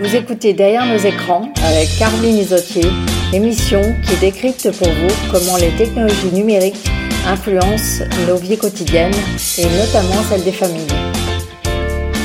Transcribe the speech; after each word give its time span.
Vous 0.00 0.14
écoutez 0.14 0.52
Derrière 0.52 0.86
nos 0.86 0.96
écrans 0.96 1.48
avec 1.66 1.88
Caroline 1.98 2.38
Isotier, 2.38 2.84
émission 3.32 3.82
qui 4.06 4.14
décrypte 4.20 4.70
pour 4.78 4.86
vous 4.86 5.14
comment 5.32 5.56
les 5.56 5.70
technologies 5.70 6.32
numériques 6.32 6.88
influencent 7.26 8.04
nos 8.28 8.36
vies 8.36 8.56
quotidiennes 8.56 9.14
et 9.58 9.64
notamment 9.64 10.22
celles 10.30 10.44
des 10.44 10.52
familles. 10.52 10.86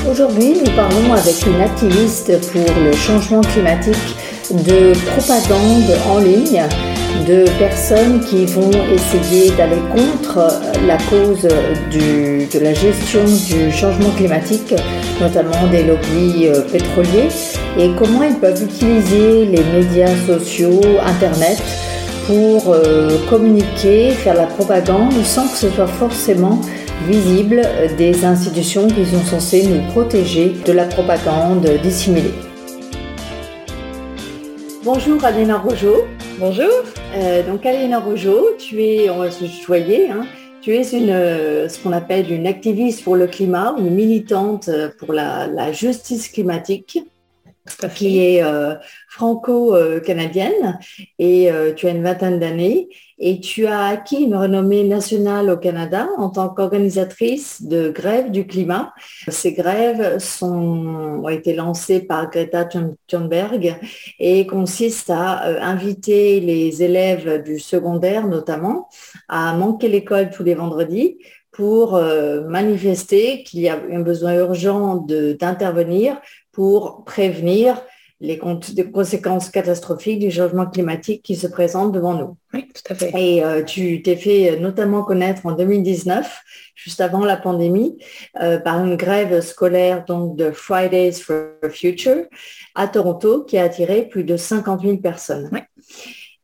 Aujourd'hui, 0.08 0.54
nous 0.64 0.72
parlons 0.76 1.14
avec 1.14 1.48
une 1.48 1.62
activiste 1.62 2.40
pour 2.52 2.76
le 2.80 2.94
changement 2.94 3.42
climatique 3.42 3.96
de 4.52 4.94
propagande 5.10 5.98
en 6.12 6.20
ligne 6.20 6.62
de 7.28 7.46
personnes 7.58 8.20
qui 8.20 8.46
vont 8.46 8.72
essayer 8.94 9.50
d'aller 9.52 9.82
contre 9.96 10.62
la 10.86 10.98
cause 11.10 11.42
de 11.42 12.60
la 12.60 12.74
gestion 12.74 13.22
du 13.24 13.72
changement 13.72 14.10
climatique, 14.12 14.74
notamment 15.20 15.68
des 15.72 15.84
lobbies 15.84 16.48
euh, 16.48 16.62
pétroliers, 16.62 17.30
et 17.78 17.90
comment 17.98 18.22
ils 18.24 18.36
peuvent 18.36 18.62
utiliser 18.64 19.46
les 19.46 19.64
médias 19.64 20.16
sociaux, 20.28 20.80
Internet, 21.04 21.62
pour 22.28 22.72
euh, 22.72 23.18
communiquer, 23.30 24.12
faire 24.12 24.36
la 24.36 24.46
propagande 24.46 25.12
sans 25.24 25.48
que 25.48 25.58
ce 25.58 25.70
soit 25.70 25.88
forcément 25.88 26.62
visible 27.08 27.62
des 27.98 28.24
institutions 28.24 28.88
qui 28.88 29.06
sont 29.06 29.24
censées 29.24 29.64
nous 29.64 29.82
protéger 29.92 30.54
de 30.66 30.72
la 30.72 30.86
propagande 30.86 31.68
dissimulée. 31.82 32.34
Bonjour 34.84 35.24
Alena 35.26 35.58
Rojo. 35.58 36.06
Bonjour. 36.40 36.70
Euh, 37.16 37.42
donc 37.44 37.66
Alena 37.66 38.00
Rojo, 38.00 38.52
tu 38.60 38.84
es, 38.84 39.10
on 39.10 39.18
va 39.18 39.32
se 39.32 39.46
tutoyer, 39.46 40.10
hein, 40.12 40.26
tu 40.62 40.76
es 40.76 40.84
une, 40.92 41.10
euh, 41.10 41.68
ce 41.68 41.80
qu'on 41.80 41.92
appelle 41.92 42.32
une 42.32 42.46
activiste 42.46 43.04
pour 43.04 43.16
le 43.16 43.26
climat, 43.28 43.76
une 43.80 43.90
militante 43.90 44.70
pour 45.00 45.12
la 45.12 45.72
justice 45.72 46.30
climatique 46.30 47.00
qui 47.96 48.20
est 48.20 48.44
euh, 48.44 48.76
franco-canadienne. 49.08 50.80
Et 51.20 51.52
euh, 51.52 51.74
tu 51.74 51.88
as 51.88 51.92
une 51.92 52.04
vingtaine 52.04 52.40
d'années. 52.40 52.90
Et 53.20 53.40
tu 53.40 53.68
as 53.68 53.86
acquis 53.86 54.24
une 54.24 54.36
renommée 54.36 54.84
nationale 54.84 55.50
au 55.50 55.56
Canada 55.56 56.10
en 56.18 56.30
tant 56.30 56.50
qu'organisatrice 56.50 57.62
de 57.64 57.90
grèves 57.90 58.32
du 58.32 58.46
climat. 58.46 58.94
Ces 59.30 59.54
grèves 59.54 60.18
ont 60.42 61.30
été 61.30 61.54
lancées 61.54 62.02
par 62.02 62.30
Greta 62.30 62.68
Thunberg 63.08 63.78
et 64.20 64.46
consistent 64.46 65.12
à 65.12 65.48
euh, 65.48 65.62
inviter 65.62 66.42
les 66.42 66.84
élèves 66.84 67.44
du 67.44 67.60
secondaire 67.60 68.28
notamment 68.28 68.90
à 69.30 69.54
manquer 69.56 69.88
l'école 69.88 70.30
tous 70.30 70.44
les 70.44 70.56
vendredis 70.56 71.18
pour 71.52 72.02
manifester 72.48 73.44
qu'il 73.44 73.60
y 73.60 73.70
a 73.70 73.78
un 73.92 74.00
besoin 74.00 74.34
urgent 74.34 75.06
d'intervenir 75.08 76.20
pour 76.54 77.04
prévenir 77.04 77.82
les 78.22 78.38
conséquences 78.38 79.50
catastrophiques 79.50 80.20
du 80.20 80.32
changement 80.32 80.66
climatique 80.66 81.24
qui 81.24 81.36
se 81.36 81.46
présentent 81.46 81.92
devant 81.92 82.14
nous. 82.14 82.38
Oui, 82.54 82.70
tout 82.74 82.94
à 82.94 82.96
fait. 82.96 83.12
Et 83.18 83.44
euh, 83.44 83.64
tu 83.64 84.02
t'es 84.02 84.16
fait 84.16 84.58
notamment 84.62 85.04
connaître 85.04 85.46
en 85.46 85.52
2019, 85.52 86.42
juste 86.74 87.02
avant 87.02 87.26
la 87.26 87.36
pandémie, 87.36 87.98
euh, 88.42 88.60
par 88.60 88.82
une 88.86 88.96
grève 88.96 89.42
scolaire 89.42 90.06
donc 90.06 90.38
de 90.38 90.52
Fridays 90.52 91.12
for 91.12 91.48
Future 91.70 92.24
à 92.76 92.88
Toronto 92.88 93.44
qui 93.44 93.58
a 93.58 93.64
attiré 93.64 94.08
plus 94.08 94.24
de 94.24 94.38
50 94.38 94.84
000 94.84 94.98
personnes. 94.98 95.50
Oui. 95.52 95.60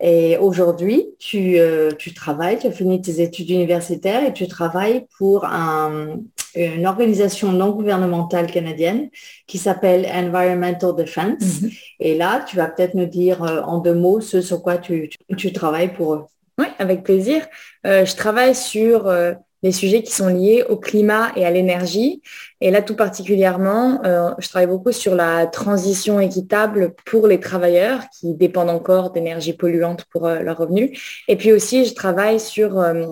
Et 0.01 0.37
aujourd'hui, 0.37 1.07
tu, 1.19 1.59
euh, 1.59 1.91
tu, 1.91 2.13
travailles, 2.13 2.57
tu 2.59 2.67
as 2.67 2.71
fini 2.71 3.01
tes 3.01 3.21
études 3.21 3.49
universitaires 3.49 4.25
et 4.25 4.31
tu 4.31 4.47
travailles 4.47 5.07
pour 5.17 5.45
une 6.55 6.87
organisation 6.87 7.51
non 7.51 7.71
gouvernementale 7.71 8.47
canadienne 8.47 9.09
qui 9.45 9.57
s'appelle 9.57 10.05
Environmental 10.05 10.95
Defense. 10.95 11.41
Mm-hmm. 11.41 11.79
Et 11.99 12.17
là, 12.17 12.45
tu 12.47 12.55
vas 12.55 12.67
peut-être 12.67 12.93
nous 12.93 13.07
dire 13.07 13.43
euh, 13.43 13.61
en 13.61 13.79
deux 13.79 13.93
mots 13.93 14.21
ce 14.21 14.41
sur 14.41 14.61
quoi 14.61 14.77
tu, 14.77 15.09
tu, 15.37 15.51
travailles 15.51 15.93
pour 15.93 16.13
eux. 16.13 16.25
Oui, 16.57 16.67
avec 16.79 17.03
plaisir. 17.03 17.45
Euh, 17.85 18.05
je 18.05 18.15
travaille 18.15 18.55
sur 18.55 19.07
les 19.63 19.71
sujets 19.71 20.03
qui 20.03 20.11
sont 20.11 20.27
liés 20.27 20.63
au 20.67 20.77
climat 20.77 21.31
et 21.35 21.45
à 21.45 21.51
l'énergie. 21.51 22.21
Et 22.61 22.71
là, 22.71 22.81
tout 22.81 22.95
particulièrement, 22.95 24.01
euh, 24.05 24.31
je 24.39 24.47
travaille 24.47 24.67
beaucoup 24.67 24.91
sur 24.91 25.15
la 25.15 25.47
transition 25.47 26.19
équitable 26.19 26.93
pour 27.05 27.27
les 27.27 27.39
travailleurs 27.39 28.01
qui 28.17 28.33
dépendent 28.35 28.69
encore 28.69 29.11
d'énergie 29.11 29.53
polluante 29.53 30.05
pour 30.05 30.27
euh, 30.27 30.39
leurs 30.39 30.57
revenus. 30.57 30.97
Et 31.27 31.35
puis 31.35 31.51
aussi, 31.51 31.85
je 31.85 31.93
travaille 31.93 32.39
sur 32.39 32.79
euh, 32.79 33.05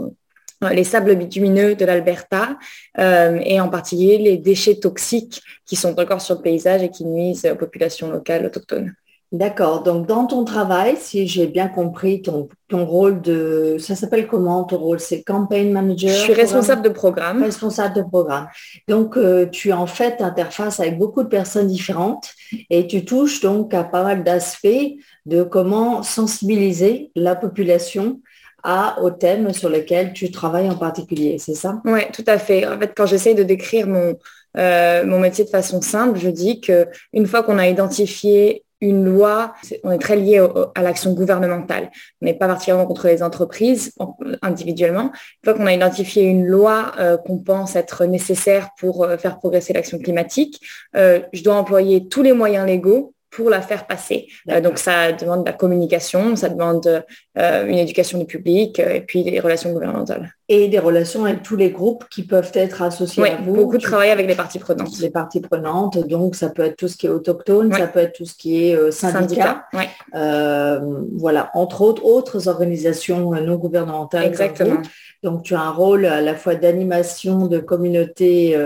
les 0.71 0.83
sables 0.83 1.15
bitumineux 1.15 1.75
de 1.75 1.85
l'Alberta 1.85 2.57
et 2.97 3.61
en 3.61 3.69
particulier 3.69 4.17
les 4.17 4.39
déchets 4.39 4.79
toxiques 4.79 5.43
qui 5.67 5.75
sont 5.75 5.99
encore 5.99 6.19
sur 6.19 6.33
le 6.33 6.41
paysage 6.41 6.81
et 6.81 6.89
qui 6.89 7.05
nuisent 7.05 7.45
aux 7.45 7.55
populations 7.55 8.09
locales 8.09 8.43
autochtones. 8.43 8.95
D'accord. 9.33 9.83
Donc, 9.83 10.07
dans 10.07 10.25
ton 10.25 10.45
travail, 10.45 10.95
si 10.97 11.27
j'ai 11.27 11.47
bien 11.47 11.67
compris, 11.67 12.21
ton, 12.21 12.47
ton 12.69 12.85
rôle 12.85 13.21
de... 13.21 13.75
Ça 13.77 13.95
s'appelle 13.95 14.25
comment 14.25 14.63
ton 14.63 14.77
rôle? 14.77 15.01
C'est 15.01 15.21
campaign 15.21 15.73
manager 15.73 16.09
Je 16.09 16.15
suis 16.15 16.33
responsable 16.33 16.81
de 16.81 16.89
programme. 16.89 17.43
Responsable 17.43 17.95
de 17.95 18.03
programme. 18.03 18.47
Donc, 18.87 19.17
euh, 19.17 19.45
tu 19.45 19.73
en 19.73 19.85
fait 19.85 20.21
interface 20.21 20.79
avec 20.79 20.97
beaucoup 20.97 21.23
de 21.23 21.27
personnes 21.27 21.67
différentes 21.67 22.29
et 22.69 22.87
tu 22.87 23.03
touches 23.03 23.41
donc 23.41 23.73
à 23.73 23.83
pas 23.83 24.03
mal 24.03 24.23
d'aspects 24.23 24.95
de 25.25 25.43
comment 25.43 26.03
sensibiliser 26.03 27.11
la 27.13 27.35
population 27.35 28.21
à, 28.63 29.01
aux 29.01 29.11
thèmes 29.11 29.51
sur 29.51 29.69
lesquels 29.69 30.13
tu 30.13 30.31
travailles 30.31 30.69
en 30.69 30.77
particulier, 30.77 31.37
c'est 31.37 31.53
ça? 31.53 31.81
Oui, 31.85 32.01
tout 32.13 32.23
à 32.27 32.37
fait. 32.37 32.65
En 32.65 32.79
fait, 32.79 32.93
quand 32.95 33.05
j'essaye 33.05 33.35
de 33.35 33.43
décrire 33.43 33.87
mon, 33.87 34.17
euh, 34.57 35.05
mon 35.05 35.19
métier 35.19 35.43
de 35.43 35.49
façon 35.49 35.81
simple, 35.81 36.17
je 36.17 36.29
dis 36.29 36.61
qu'une 36.61 37.27
fois 37.27 37.43
qu'on 37.43 37.57
a 37.57 37.67
identifié 37.67 38.63
une 38.81 39.05
loi, 39.05 39.53
on 39.83 39.91
est 39.91 39.97
très 39.97 40.15
lié 40.15 40.45
à 40.75 40.81
l'action 40.81 41.13
gouvernementale. 41.13 41.89
On 42.21 42.25
n'est 42.25 42.33
pas 42.33 42.47
particulièrement 42.47 42.85
contre 42.85 43.07
les 43.07 43.23
entreprises 43.23 43.93
individuellement. 44.41 45.11
Une 45.11 45.11
fois 45.43 45.53
qu'on 45.55 45.65
a 45.65 45.73
identifié 45.73 46.23
une 46.23 46.45
loi 46.45 46.91
euh, 46.99 47.17
qu'on 47.17 47.39
pense 47.39 47.75
être 47.75 48.05
nécessaire 48.05 48.69
pour 48.77 49.03
euh, 49.03 49.17
faire 49.17 49.39
progresser 49.39 49.73
l'action 49.73 49.97
climatique, 49.97 50.61
euh, 50.95 51.21
je 51.33 51.43
dois 51.43 51.55
employer 51.55 52.07
tous 52.07 52.21
les 52.21 52.33
moyens 52.33 52.67
légaux 52.67 53.13
pour 53.37 53.51
la 53.51 53.61
faire 53.61 53.85
passer. 53.85 54.27
Euh, 54.49 54.61
donc 54.61 54.79
ça 54.79 55.11
demande 55.11 55.41
de 55.41 55.45
la 55.45 55.53
communication, 55.53 56.35
ça 56.35 56.49
demande 56.49 57.03
euh, 57.37 57.67
une 57.67 57.77
éducation 57.77 58.17
du 58.17 58.25
public 58.25 58.79
euh, 58.79 58.95
et 58.95 59.01
puis 59.01 59.23
des 59.23 59.39
relations 59.39 59.71
gouvernementales. 59.71 60.33
Et 60.49 60.67
des 60.69 60.79
relations 60.79 61.23
avec 61.23 61.43
tous 61.43 61.55
les 61.55 61.69
groupes 61.69 62.05
qui 62.09 62.23
peuvent 62.23 62.49
être 62.55 62.81
associés 62.81 63.21
oui, 63.21 63.29
à 63.29 63.35
vous. 63.35 63.53
beaucoup 63.53 63.77
de 63.77 63.83
travail 63.83 64.09
avec 64.09 64.25
les 64.25 64.33
parties 64.33 64.57
prenantes. 64.57 64.97
Les 64.99 65.11
parties 65.11 65.39
prenantes, 65.39 65.99
donc 66.07 66.35
ça 66.35 66.49
peut 66.49 66.63
être 66.63 66.77
tout 66.77 66.87
ce 66.87 66.97
qui 66.97 67.05
est 67.05 67.11
autochtone, 67.11 67.71
ça 67.71 67.85
peut 67.85 67.99
être 67.99 68.13
tout 68.13 68.25
ce 68.25 68.33
qui 68.33 68.63
est 68.63 68.91
syndicat. 68.91 69.65
voilà, 70.13 71.51
entre 71.53 71.81
autres, 71.81 72.03
autres 72.03 72.47
organisations 72.47 73.29
non 73.33 73.55
gouvernementales. 73.57 74.25
Exactement. 74.25 74.81
Donc 75.21 75.43
tu 75.43 75.53
as 75.53 75.61
un 75.61 75.71
rôle 75.71 76.07
à 76.07 76.21
la 76.21 76.33
fois 76.33 76.55
d'animation 76.55 77.45
de 77.45 77.59
communauté 77.59 78.57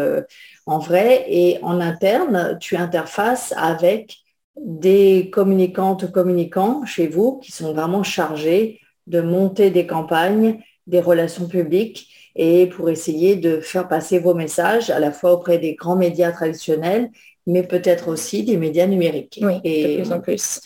en 0.66 0.80
vrai 0.80 1.26
et 1.28 1.60
en 1.62 1.82
interne, 1.82 2.58
tu 2.62 2.78
interfaces 2.78 3.54
avec 3.58 4.21
des 4.64 5.30
communicantes, 5.32 6.12
communicants 6.12 6.86
chez 6.86 7.08
vous 7.08 7.40
qui 7.40 7.52
sont 7.52 7.74
vraiment 7.74 8.04
chargés 8.04 8.80
de 9.08 9.22
monter 9.22 9.72
des 9.72 9.88
campagnes, 9.88 10.60
des 10.88 11.02
relations 11.02 11.48
publiques 11.48 12.10
et 12.36 12.68
pour 12.68 12.90
essayer 12.90 13.36
de 13.36 13.60
faire 13.60 13.88
passer 13.88 14.20
vos 14.20 14.34
messages 14.34 14.90
à 14.90 15.00
la 15.00 15.12
fois 15.12 15.34
auprès 15.34 15.58
des 15.58 15.76
grands 15.76 15.96
médias 15.96 16.32
traditionnels 16.32 17.10
mais 17.48 17.64
peut-être 17.64 18.08
aussi 18.08 18.44
des 18.44 18.58
médias 18.58 18.86
numériques. 18.86 19.40
Oui, 19.42 19.60
et, 19.64 19.98
de 19.98 20.02
plus 20.02 20.12
en 20.12 20.20
plus. 20.20 20.62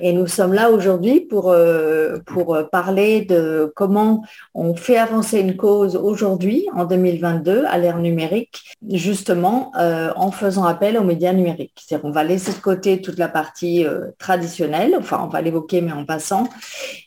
Et 0.00 0.12
nous 0.12 0.26
sommes 0.26 0.52
là 0.52 0.70
aujourd'hui 0.70 1.20
pour, 1.20 1.50
euh, 1.50 2.18
pour 2.24 2.58
parler 2.70 3.22
de 3.22 3.72
comment 3.74 4.24
on 4.54 4.74
fait 4.74 4.96
avancer 4.96 5.40
une 5.40 5.56
cause 5.56 5.96
aujourd'hui, 5.96 6.66
en 6.74 6.84
2022, 6.84 7.64
à 7.66 7.78
l'ère 7.78 7.98
numérique, 7.98 8.76
justement 8.90 9.72
euh, 9.78 10.12
en 10.16 10.30
faisant 10.30 10.64
appel 10.64 10.96
aux 10.96 11.04
médias 11.04 11.32
numériques. 11.32 11.74
C'est-à-dire 11.76 12.06
on 12.06 12.12
va 12.12 12.24
laisser 12.24 12.52
de 12.52 12.58
côté 12.58 13.00
toute 13.02 13.18
la 13.18 13.28
partie 13.28 13.84
euh, 13.84 14.06
traditionnelle, 14.18 14.94
enfin 14.98 15.20
on 15.22 15.28
va 15.28 15.42
l'évoquer 15.42 15.80
mais 15.80 15.92
en 15.92 16.04
passant, 16.04 16.48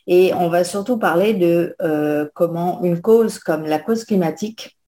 et 0.06 0.32
on 0.34 0.48
va 0.48 0.64
surtout 0.64 0.98
parler 0.98 1.34
de 1.34 1.76
comment 2.34 2.82
une 2.82 3.00
cause 3.00 3.38
comme 3.38 3.64
la 3.64 3.78
cause 3.78 4.04
climatique 4.04 4.79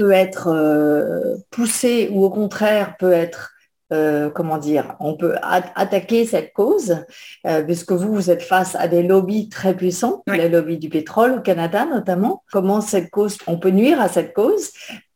peut 0.00 0.12
être 0.12 0.48
euh, 0.48 1.36
poussé 1.50 2.08
ou 2.10 2.24
au 2.24 2.30
contraire 2.30 2.96
peut 2.98 3.12
être, 3.12 3.52
euh, 3.92 4.30
comment 4.30 4.56
dire, 4.56 4.96
on 4.98 5.14
peut 5.14 5.34
attaquer 5.42 6.24
cette 6.24 6.54
cause, 6.54 7.04
euh, 7.46 7.62
puisque 7.62 7.92
vous, 7.92 8.14
vous 8.14 8.30
êtes 8.30 8.40
face 8.42 8.74
à 8.76 8.88
des 8.88 9.02
lobbies 9.02 9.50
très 9.50 9.76
puissants, 9.76 10.22
les 10.26 10.48
lobbies 10.48 10.78
du 10.78 10.88
pétrole 10.88 11.32
au 11.32 11.40
Canada 11.42 11.84
notamment. 11.84 12.42
Comment 12.50 12.80
cette 12.80 13.10
cause, 13.10 13.36
on 13.46 13.58
peut 13.58 13.68
nuire 13.68 14.00
à 14.00 14.08
cette 14.08 14.32
cause 14.32 14.70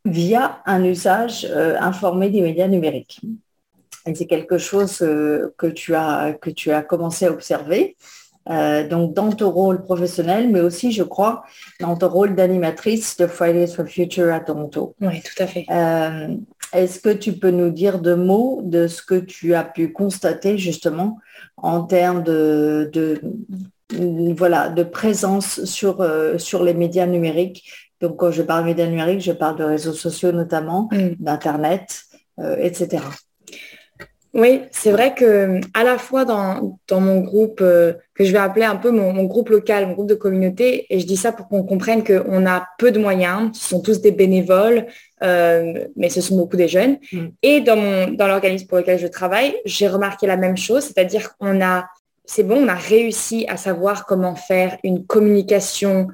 via 0.05 0.61
un 0.67 0.83
usage 0.83 1.51
informé 1.79 2.29
des 2.29 2.41
médias 2.41 2.67
numériques. 2.67 3.21
Et 4.05 4.13
c'est 4.13 4.27
quelque 4.27 4.59
chose 4.59 4.99
que, 4.99 5.67
tu 5.73 5.95
as, 5.95 6.33
que 6.39 6.51
tu 6.51 6.71
as 6.71 6.83
commencé 6.83 7.25
à 7.25 7.31
observer. 7.31 7.97
Euh, 8.49 8.87
donc 8.87 9.13
dans 9.13 9.31
ton 9.31 9.49
rôle 9.49 9.83
professionnel, 9.83 10.49
mais 10.51 10.61
aussi, 10.61 10.91
je 10.91 11.03
crois, 11.03 11.43
dans 11.79 11.95
ton 11.95 12.09
rôle 12.09 12.35
d'animatrice 12.35 13.17
de 13.17 13.27
Fridays 13.27 13.67
for 13.67 13.87
Future 13.87 14.31
à 14.31 14.39
Toronto. 14.39 14.95
Oui, 15.01 15.21
tout 15.21 15.43
à 15.43 15.47
fait. 15.47 15.65
Euh, 15.69 16.35
est-ce 16.73 16.99
que 16.99 17.09
tu 17.09 17.33
peux 17.33 17.49
nous 17.49 17.71
dire 17.71 17.99
deux 17.99 18.15
mots 18.15 18.61
de 18.63 18.87
ce 18.87 19.01
que 19.01 19.15
tu 19.15 19.55
as 19.55 19.63
pu 19.63 19.91
constater 19.91 20.57
justement 20.57 21.17
en 21.57 21.83
termes 21.83 22.23
de, 22.23 23.19
voilà, 24.37 24.69
de 24.69 24.83
présence 24.83 25.63
sur, 25.65 26.01
euh, 26.01 26.37
sur 26.37 26.63
les 26.63 26.73
médias 26.73 27.07
numériques? 27.07 27.71
Donc 28.01 28.17
quand 28.17 28.31
je 28.31 28.43
parle 28.43 28.61
de 28.61 28.67
médias 28.67 28.87
numériques, 28.87 29.21
je 29.21 29.31
parle 29.31 29.57
de 29.57 29.63
réseaux 29.63 29.93
sociaux 29.93 30.31
notamment, 30.31 30.89
mm. 30.91 31.15
d'Internet, 31.19 32.03
etc. 32.59 33.01
Oui, 34.35 34.63
c'est 34.71 34.91
vrai 34.91 35.15
que 35.15 35.61
à 35.73 35.85
la 35.85 35.97
fois 35.97 36.25
dans, 36.25 36.77
mon 36.91 37.21
groupe, 37.21 37.59
euh, 37.61 37.93
que 38.13 38.25
je 38.25 38.33
vais 38.33 38.37
appeler 38.37 38.65
un 38.65 38.75
peu 38.75 38.91
mon, 38.91 39.23
groupe 39.23 39.47
local, 39.47 39.87
mon 39.87 39.93
groupe 39.93 40.09
de 40.09 40.15
communauté, 40.15 40.85
et 40.89 40.99
je 40.99 41.05
dis 41.07 41.15
ça 41.15 41.31
pour 41.31 41.47
qu'on 41.47 41.63
comprenne 41.63 42.03
qu'on 42.03 42.45
a 42.45 42.67
peu 42.77 42.91
de 42.91 42.99
moyens, 42.99 43.57
ce 43.57 43.69
sont 43.69 43.81
tous 43.81 44.01
des 44.01 44.11
bénévoles, 44.11 44.87
euh, 45.23 45.85
mais 45.95 46.09
ce 46.09 46.19
sont 46.19 46.35
beaucoup 46.35 46.57
des 46.57 46.67
jeunes. 46.67 46.97
Mm. 47.13 47.27
Et 47.43 47.61
dans, 47.61 47.77
mon, 47.77 48.11
dans 48.11 48.27
l'organisme 48.27 48.67
pour 48.67 48.77
lequel 48.77 48.99
je 48.99 49.07
travaille, 49.07 49.55
j'ai 49.63 49.87
remarqué 49.87 50.27
la 50.27 50.35
même 50.35 50.57
chose, 50.57 50.83
c'est-à-dire 50.83 51.37
qu'on 51.37 51.61
a, 51.61 51.85
c'est 52.25 52.43
bon, 52.43 52.65
on 52.65 52.67
a 52.67 52.75
réussi 52.75 53.45
à 53.47 53.55
savoir 53.55 54.05
comment 54.05 54.35
faire 54.35 54.77
une 54.83 55.05
communication 55.05 56.07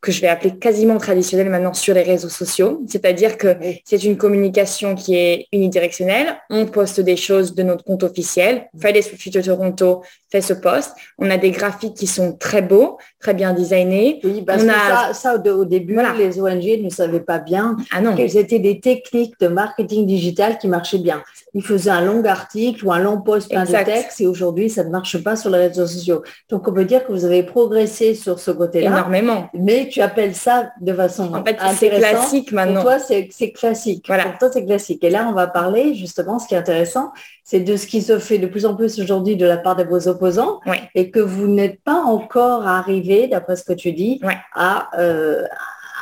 que 0.00 0.12
je 0.12 0.20
vais 0.20 0.28
appeler 0.28 0.56
quasiment 0.56 0.98
traditionnelle 0.98 1.50
maintenant 1.50 1.74
sur 1.74 1.94
les 1.94 2.02
réseaux 2.02 2.28
sociaux. 2.28 2.82
C'est-à-dire 2.88 3.36
que 3.36 3.56
c'est 3.84 4.02
une 4.02 4.16
communication 4.16 4.94
qui 4.94 5.14
est 5.14 5.46
unidirectionnelle. 5.52 6.36
On 6.48 6.66
poste 6.66 7.00
des 7.00 7.16
choses 7.16 7.54
de 7.54 7.62
notre 7.62 7.84
compte 7.84 8.02
officiel. 8.02 8.68
Fridays 8.78 9.02
for 9.02 9.18
Future 9.18 9.42
Toronto 9.42 10.02
fait 10.30 10.40
ce 10.40 10.52
poste. 10.52 10.92
On 11.18 11.30
a 11.30 11.36
des 11.36 11.50
graphiques 11.50 11.94
qui 11.94 12.06
sont 12.06 12.32
très 12.32 12.62
beaux, 12.62 12.98
très 13.18 13.34
bien 13.34 13.52
designés. 13.52 14.20
Oui, 14.22 14.42
parce 14.42 14.62
que 14.62 14.70
ça, 15.12 15.34
au, 15.34 15.64
début, 15.64 15.98
les 16.16 16.40
ONG 16.40 16.82
ne 16.82 16.90
savaient 16.90 17.20
pas 17.20 17.38
bien 17.38 17.76
ah 17.92 18.00
non. 18.00 18.14
quelles 18.14 18.36
étaient 18.36 18.58
des 18.58 18.80
techniques 18.80 19.38
de 19.40 19.48
marketing 19.48 20.06
digital 20.06 20.58
qui 20.58 20.68
marchaient 20.68 20.98
bien. 20.98 21.22
Ils 21.54 21.64
faisaient 21.64 21.90
un 21.90 22.02
long 22.02 22.24
article 22.24 22.86
ou 22.86 22.92
un 22.92 23.00
long 23.00 23.20
post 23.20 23.50
plein 23.50 23.64
de 23.64 23.70
texte 23.84 24.20
et 24.20 24.26
aujourd'hui, 24.26 24.70
ça 24.70 24.84
ne 24.84 24.90
marche 24.90 25.22
pas 25.22 25.36
sur 25.36 25.50
les 25.50 25.58
réseaux 25.58 25.86
sociaux. 25.86 26.22
Donc, 26.48 26.68
on 26.68 26.72
peut 26.72 26.84
dire 26.84 27.04
que 27.04 27.12
vous 27.12 27.24
avez 27.24 27.42
progressé 27.42 28.14
sur 28.14 28.38
ce 28.38 28.50
côté-là. 28.52 28.90
Énormément. 28.90 29.48
Mais 29.54 29.88
tu 29.88 30.00
appelles 30.00 30.34
ça 30.34 30.70
de 30.80 30.92
façon 30.92 31.34
En 31.34 31.44
fait, 31.44 31.56
c'est 31.76 31.90
classique 31.90 32.52
maintenant. 32.52 32.82
Pour 32.82 32.90
toi, 32.90 32.98
c'est 32.98 33.50
classique. 33.50 34.04
Voilà. 34.06 34.24
Pour 34.24 34.38
toi, 34.38 34.50
c'est 34.52 34.64
classique. 34.64 35.02
Et 35.02 35.10
là, 35.10 35.26
on 35.28 35.32
va 35.32 35.48
parler 35.48 35.94
justement, 35.94 36.38
ce 36.38 36.46
qui 36.46 36.54
est 36.54 36.58
intéressant, 36.58 37.12
c'est 37.44 37.60
de 37.60 37.76
ce 37.76 37.86
qui 37.86 38.00
se 38.00 38.18
fait 38.20 38.38
de 38.38 38.46
plus 38.46 38.64
en 38.64 38.76
plus 38.76 39.00
aujourd'hui 39.00 39.36
de 39.36 39.44
la 39.44 39.56
part 39.56 39.74
de 39.74 39.82
vos 39.82 40.06
opposants 40.20 40.60
et 40.94 41.10
que 41.10 41.20
vous 41.20 41.46
n'êtes 41.46 41.82
pas 41.82 42.02
encore 42.02 42.66
arrivé, 42.66 43.28
d'après 43.28 43.56
ce 43.56 43.64
que 43.64 43.72
tu 43.72 43.92
dis, 43.92 44.20
à 44.54 44.90
euh, 44.98 45.44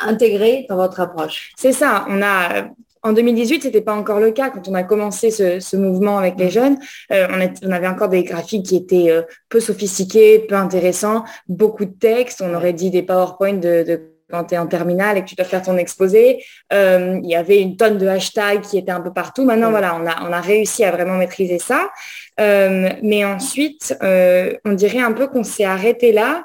intégrer 0.07 0.67
dans 0.69 0.77
votre 0.77 1.01
approche. 1.01 1.53
C'est 1.57 1.73
ça. 1.73 2.05
On 2.09 2.23
a 2.23 2.69
en 3.05 3.13
2018, 3.13 3.63
ce 3.63 3.67
n'était 3.69 3.81
pas 3.81 3.95
encore 3.95 4.19
le 4.19 4.33
cas. 4.33 4.51
Quand 4.51 4.67
on 4.67 4.75
a 4.75 4.83
commencé 4.83 5.31
ce, 5.31 5.77
mouvement 5.77 6.19
avec 6.19 6.35
les 6.37 6.51
jeunes, 6.51 6.79
euh, 7.13 7.29
on, 7.63 7.71
avait 7.71 7.87
encore 7.87 8.09
des 8.09 8.25
graphiques 8.25 8.67
qui 8.67 8.77
étaient 8.77 9.11
euh, 9.11 9.23
peu 9.49 9.61
sophistiqués, 9.61 10.41
peu 10.41 10.57
intéressants, 10.57 11.25
beaucoup 11.49 11.85
de 11.85 11.93
textes. 11.93 12.43
On 12.45 12.53
aurait 12.55 12.73
dit 12.73 12.91
des 12.91 13.03
PowerPoint 13.03 13.55
de, 13.55 14.01
quand 14.31 14.45
tu 14.45 14.55
es 14.55 14.59
en 14.59 14.67
terminale 14.67 15.19
et 15.19 15.23
que 15.23 15.27
tu 15.27 15.35
dois 15.35 15.45
faire 15.45 15.63
ton 15.63 15.77
exposé. 15.77 16.45
Euh, 16.73 17.19
il 17.23 17.29
y 17.29 17.37
avait 17.37 17.61
une 17.61 17.77
tonne 17.77 17.99
de 17.99 18.07
hashtags 18.07 18.61
qui 18.63 18.79
étaient 18.79 18.93
un 18.93 19.01
peu 19.01 19.13
partout. 19.13 19.45
Maintenant, 19.45 19.71
voilà, 19.71 19.97
on 19.97 20.07
a, 20.07 20.29
on 20.29 20.33
a 20.33 20.41
réussi 20.41 20.85
à 20.85 20.91
vraiment 20.91 21.15
maîtriser 21.15 21.59
ça. 21.59 21.91
mais 22.39 23.25
ensuite, 23.25 23.97
on 24.03 24.73
dirait 24.73 25.01
un 25.01 25.13
peu 25.13 25.27
qu'on 25.27 25.45
s'est 25.45 25.65
arrêté 25.65 26.13
là, 26.13 26.45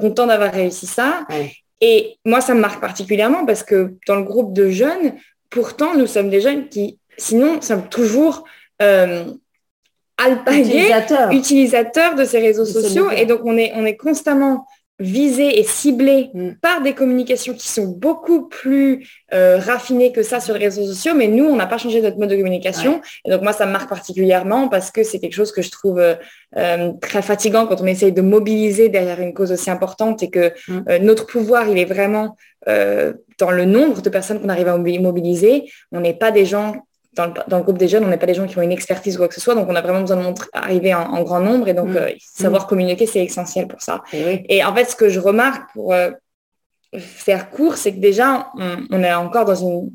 content 0.00 0.26
d'avoir 0.26 0.52
réussi 0.52 0.86
ça. 0.86 1.26
Et 1.80 2.16
moi, 2.24 2.40
ça 2.40 2.54
me 2.54 2.60
marque 2.60 2.80
particulièrement 2.80 3.44
parce 3.44 3.62
que 3.62 3.94
dans 4.06 4.16
le 4.16 4.22
groupe 4.22 4.54
de 4.54 4.70
jeunes, 4.70 5.12
Pourtant, 5.50 5.94
nous 5.94 6.06
sommes 6.06 6.28
des 6.28 6.40
jeunes 6.40 6.68
qui, 6.68 6.98
sinon, 7.16 7.60
sommes 7.60 7.88
toujours 7.88 8.44
euh, 8.82 9.24
utilisateurs. 11.32 12.14
de 12.14 12.24
ces 12.24 12.40
réseaux 12.40 12.64
sociaux. 12.64 13.10
Et 13.10 13.26
donc, 13.26 13.40
on 13.44 13.56
est, 13.56 13.72
on 13.74 13.84
est 13.84 13.96
constamment 13.96 14.66
visés 14.98 15.58
et 15.58 15.62
ciblés 15.62 16.30
mm. 16.32 16.52
par 16.62 16.82
des 16.82 16.94
communications 16.94 17.54
qui 17.54 17.68
sont 17.68 17.86
beaucoup 17.86 18.48
plus 18.48 19.06
euh, 19.34 19.58
raffinées 19.58 20.12
que 20.12 20.22
ça 20.22 20.40
sur 20.40 20.54
les 20.54 20.66
réseaux 20.66 20.86
sociaux, 20.86 21.12
mais 21.14 21.28
nous, 21.28 21.44
on 21.44 21.56
n'a 21.56 21.66
pas 21.66 21.78
changé 21.78 22.00
notre 22.00 22.18
mode 22.18 22.30
de 22.30 22.36
communication. 22.36 23.00
Et 23.24 23.30
donc 23.30 23.42
moi, 23.42 23.52
ça 23.52 23.66
me 23.66 23.72
marque 23.72 23.88
particulièrement 23.88 24.68
parce 24.68 24.90
que 24.90 25.02
c'est 25.02 25.18
quelque 25.18 25.34
chose 25.34 25.52
que 25.52 25.62
je 25.62 25.70
trouve 25.70 25.98
euh, 25.98 26.14
euh, 26.56 26.92
très 27.00 27.22
fatigant 27.22 27.66
quand 27.66 27.80
on 27.80 27.86
essaye 27.86 28.12
de 28.12 28.22
mobiliser 28.22 28.88
derrière 28.88 29.20
une 29.20 29.34
cause 29.34 29.52
aussi 29.52 29.70
importante 29.70 30.22
et 30.22 30.30
que 30.30 30.52
mm. 30.68 30.96
notre 31.02 31.26
pouvoir, 31.26 31.68
il 31.68 31.78
est 31.78 31.84
vraiment 31.84 32.36
dans 32.66 33.52
le 33.52 33.64
nombre 33.64 34.02
de 34.02 34.10
personnes 34.10 34.40
qu'on 34.40 34.48
arrive 34.48 34.66
à 34.66 34.76
mobiliser. 34.76 35.70
On 35.92 36.00
n'est 36.00 36.14
pas 36.14 36.32
des 36.32 36.44
gens 36.44 36.85
dans 37.16 37.58
le, 37.58 37.62
groupe 37.62 37.78
des 37.78 37.88
jeunes, 37.88 38.04
on 38.04 38.08
n'est 38.08 38.18
pas 38.18 38.26
des 38.26 38.34
gens 38.34 38.46
qui 38.46 38.58
ont 38.58 38.62
une 38.62 38.72
expertise 38.72 39.16
ou 39.16 39.18
quoi 39.18 39.28
que 39.28 39.34
ce 39.34 39.40
soit, 39.40 39.54
donc 39.54 39.68
on 39.68 39.74
a 39.74 39.80
vraiment 39.80 40.02
besoin 40.02 40.34
d'arriver 40.54 40.94
en, 40.94 41.22
grand 41.22 41.40
nombre 41.40 41.68
et 41.68 41.74
donc 41.74 41.88
mm. 41.88 41.96
euh, 41.96 42.10
savoir 42.20 42.64
mm. 42.64 42.68
communiquer, 42.68 43.06
c'est 43.06 43.24
essentiel 43.24 43.66
pour 43.66 43.80
ça. 43.80 44.02
Et, 44.12 44.62
en 44.64 44.74
fait, 44.74 44.84
ce 44.84 44.96
que 44.96 45.08
je 45.08 45.18
remarque 45.18 45.72
pour 45.72 45.94
euh, 45.94 46.10
faire 46.96 47.50
court, 47.50 47.76
c'est 47.76 47.92
que 47.92 47.98
déjà, 47.98 48.50
on, 48.90 49.02
est 49.02 49.14
encore 49.14 49.46
dans 49.46 49.54
une, 49.54 49.90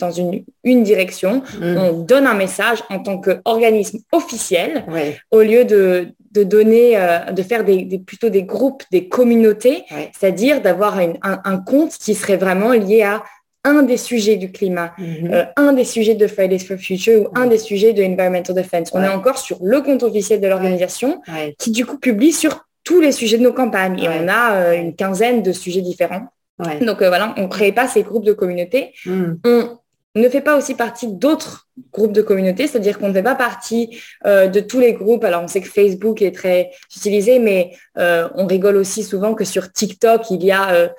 dans 0.00 0.10
une, 0.10 0.44
une 0.64 0.82
direction, 0.82 1.42
mm. 1.60 1.76
on 1.76 1.92
donne 2.00 2.26
un 2.26 2.34
message 2.34 2.82
en 2.90 2.98
tant 2.98 3.18
qu'organisme 3.18 3.98
officiel, 4.12 4.84
au 5.30 5.40
lieu 5.40 5.64
de, 5.64 6.08
donner, 6.32 6.96
euh, 6.96 7.30
de 7.30 7.42
faire 7.42 7.64
des, 7.64 8.00
plutôt 8.04 8.30
des 8.30 8.42
groupes, 8.42 8.82
des 8.90 9.08
communautés, 9.08 9.84
c'est-à-dire 10.12 10.60
d'avoir 10.60 10.98
un, 10.98 11.14
un 11.22 11.58
compte 11.58 11.92
qui 11.92 12.14
serait 12.14 12.36
vraiment 12.36 12.72
lié 12.72 13.02
à 13.02 13.22
un 13.64 13.82
des 13.82 13.96
sujets 13.96 14.36
du 14.36 14.52
climat, 14.52 14.92
mhm. 14.98 15.30
euh, 15.32 15.44
un 15.56 15.72
des 15.72 15.84
sujets 15.84 16.14
de 16.14 16.26
Fridays 16.26 16.58
for 16.58 16.76
Future 16.76 17.22
ou 17.22 17.28
un 17.34 17.46
des 17.46 17.58
sujets 17.58 17.92
de 17.92 18.04
Environmental 18.04 18.54
Defense. 18.54 18.90
On 18.92 19.02
est 19.02 19.08
encore 19.08 19.38
sur 19.38 19.58
le 19.62 19.80
compte 19.80 20.02
officiel 20.02 20.40
de 20.40 20.46
l'organisation 20.46 21.22
qui 21.58 21.70
du 21.70 21.86
coup 21.86 21.98
publie 21.98 22.32
sur 22.32 22.66
tous 22.84 23.00
les 23.00 23.12
sujets 23.12 23.38
de 23.38 23.42
nos 23.42 23.54
campagnes 23.54 23.98
et 23.98 24.08
on 24.08 24.28
a 24.28 24.56
euh, 24.56 24.74
une 24.74 24.94
quinzaine 24.94 25.42
de 25.42 25.52
sujets 25.52 25.80
différents. 25.80 26.28
Donc 26.82 27.02
euh, 27.02 27.08
voilà, 27.08 27.34
on 27.38 27.44
ne 27.44 27.48
crée 27.48 27.72
pas 27.72 27.88
ces 27.88 28.02
groupes 28.02 28.24
de 28.24 28.34
communautés. 28.34 28.92
Mm. 29.06 29.32
On 30.16 30.20
ne 30.20 30.28
fait 30.28 30.42
pas 30.42 30.56
aussi 30.56 30.74
partie 30.74 31.08
d'autres 31.08 31.66
groupes 31.92 32.12
de 32.12 32.22
communautés, 32.22 32.68
c'est-à-dire 32.68 33.00
qu'on 33.00 33.08
ne 33.08 33.12
fait 33.12 33.24
pas 33.24 33.34
partie 33.34 33.98
de 34.24 34.60
tous 34.60 34.78
les 34.78 34.92
groupes. 34.92 35.24
Alors 35.24 35.42
on 35.42 35.48
sait 35.48 35.60
que 35.60 35.68
Facebook 35.68 36.22
est 36.22 36.30
très 36.30 36.70
utilisé, 36.94 37.40
mais 37.40 37.72
on 37.96 38.46
rigole 38.46 38.76
aussi 38.76 39.02
souvent 39.02 39.34
que 39.34 39.42
sur 39.42 39.72
TikTok, 39.72 40.30
il 40.30 40.44
y 40.44 40.52
a 40.52 40.92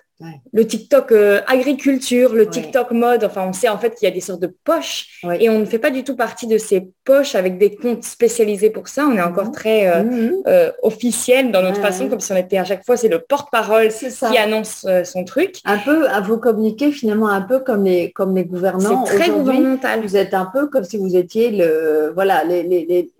le 0.53 0.65
TikTok 0.65 1.11
euh, 1.11 1.41
agriculture, 1.45 2.33
le 2.33 2.47
TikTok 2.47 2.91
mode, 2.91 3.25
enfin 3.25 3.45
on 3.47 3.51
sait 3.51 3.67
en 3.67 3.77
fait 3.77 3.95
qu'il 3.95 4.07
y 4.07 4.11
a 4.11 4.13
des 4.13 4.21
sortes 4.21 4.41
de 4.41 4.53
poches 4.63 5.21
et 5.39 5.49
on 5.49 5.59
ne 5.59 5.65
fait 5.65 5.79
pas 5.79 5.91
du 5.91 6.05
tout 6.05 6.15
partie 6.15 6.47
de 6.47 6.57
ces 6.57 6.87
poches 7.03 7.35
avec 7.35 7.57
des 7.57 7.75
comptes 7.75 8.05
spécialisés 8.05 8.69
pour 8.69 8.87
ça. 8.87 9.05
On 9.07 9.17
est 9.17 9.21
encore 9.21 9.47
mhm. 9.47 9.51
très 9.51 9.87
euh, 9.87 10.03
mhm. 10.03 10.33
euh, 10.47 10.71
officiel 10.83 11.51
dans 11.51 11.61
notre 11.61 11.81
façon, 11.81 12.07
comme 12.07 12.21
si 12.21 12.31
on 12.31 12.37
était 12.37 12.57
à 12.57 12.63
chaque 12.63 12.85
fois, 12.85 12.95
c'est 12.95 13.09
le 13.09 13.19
porte-parole 13.19 13.89
qui 13.89 14.37
annonce 14.37 14.87
son 15.03 15.25
truc. 15.25 15.59
Un 15.65 15.79
peu 15.79 16.07
à 16.07 16.21
vous 16.21 16.37
communiquer 16.37 16.91
finalement 16.91 17.27
un 17.27 17.41
peu 17.41 17.59
comme 17.59 17.83
les, 17.83 18.11
comme 18.11 18.35
les 18.35 18.45
gouvernants. 18.45 19.05
C'est 19.05 19.17
très 19.17 19.29
gouvernemental. 19.29 20.01
Vous 20.01 20.15
êtes 20.15 20.33
un 20.33 20.45
peu 20.45 20.67
comme 20.67 20.85
si 20.85 20.97
vous 20.97 21.17
étiez 21.17 21.51
le 21.51 22.11
voilà 22.15 22.43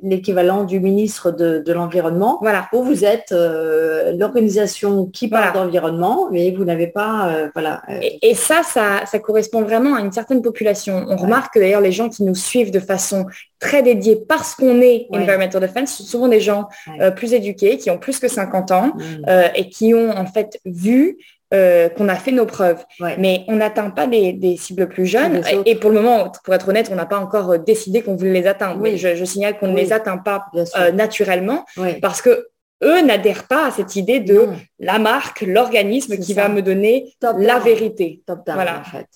l'équivalent 0.02 0.64
du 0.64 0.80
ministre 0.80 1.32
de, 1.32 1.74
l'environnement. 1.74 2.40
Voilà. 2.42 2.70
Où 2.72 2.84
vous 2.84 3.04
êtes 3.04 3.36
l'organisation 4.18 5.08
qui 5.08 5.28
parle 5.28 5.54
d'environnement, 5.54 6.30
mais 6.32 6.52
vous 6.52 6.64
n'avez 6.64 6.85
pas, 6.88 7.30
euh, 7.30 7.50
voilà. 7.54 7.82
Euh, 7.90 8.00
et, 8.22 8.36
ça, 8.36 8.62
ça, 8.64 9.20
correspond 9.20 9.62
vraiment 9.62 9.96
à 9.96 10.02
une 10.02 10.12
certaine 10.12 10.42
population. 10.42 11.06
On 11.08 11.16
remarque 11.16 11.54
que 11.54 11.60
d'ailleurs 11.60 11.82
les 11.82 11.92
gens 11.92 12.10
qui 12.10 12.24
nous 12.24 12.36
suivent 12.36 12.72
de 12.72 12.80
façon 12.80 13.26
très 13.60 13.82
dédiée 13.82 14.18
parce 14.28 14.56
qu'on 14.56 14.82
est 14.82 15.08
environmental 15.12 15.62
defense 15.62 15.96
sont 15.96 16.04
souvent 16.04 16.28
des 16.28 16.40
gens 16.40 16.68
euh, 17.00 17.12
plus 17.12 17.34
éduqués, 17.34 17.78
qui 17.78 17.90
ont 17.90 17.98
plus 17.98 18.20
que 18.20 18.28
50 18.28 18.72
ans 18.72 18.94
mm. 18.96 19.26
et 19.56 19.70
qui 19.70 19.94
ont 19.94 20.12
en 20.12 20.26
fait 20.26 20.60
vu 20.66 21.18
qu'on 21.52 22.10
a 22.10 22.16
fait 22.16 22.34
nos 22.34 22.46
preuves. 22.46 22.84
Mais 23.18 23.46
on 23.48 23.56
n'atteint 23.56 23.90
pas 23.90 24.08
des, 24.08 24.58
cibles 24.58 24.90
plus 24.90 25.06
jeunes. 25.06 25.42
Et, 25.66 25.76
pour 25.76 25.90
le 25.90 26.02
moment, 26.02 26.30
pour 26.44 26.54
être 26.54 26.68
honnête, 26.68 26.90
on 26.92 26.96
n'a 26.96 27.06
pas 27.06 27.18
encore 27.18 27.58
décidé 27.60 28.02
qu'on 28.02 28.18
voulait 28.18 28.34
les 28.34 28.48
atteindre. 28.48 28.82
Oui. 28.82 28.98
je, 28.98 29.24
signale 29.24 29.58
qu'on 29.58 29.70
ne 29.70 29.78
les 29.78 29.94
atteint 29.94 30.18
pas 30.18 30.48
naturellement 30.94 31.66
parce 32.02 32.22
que 32.22 32.48
eux 32.84 33.02
n'adhèrent 33.02 33.48
pas 33.48 33.68
à 33.68 33.72
cette 33.72 33.96
idée 33.96 34.20
de 34.20 34.48
la 34.80 35.00
marque, 35.00 35.42
l'organisme 35.42 36.18
qui 36.18 36.34
va 36.34 36.50
me 36.50 36.62
donner 36.62 37.14
la 37.38 37.60
vérité. 37.60 38.22
voilà. 38.48 38.82
en 38.82 38.84
fait. 38.84 39.08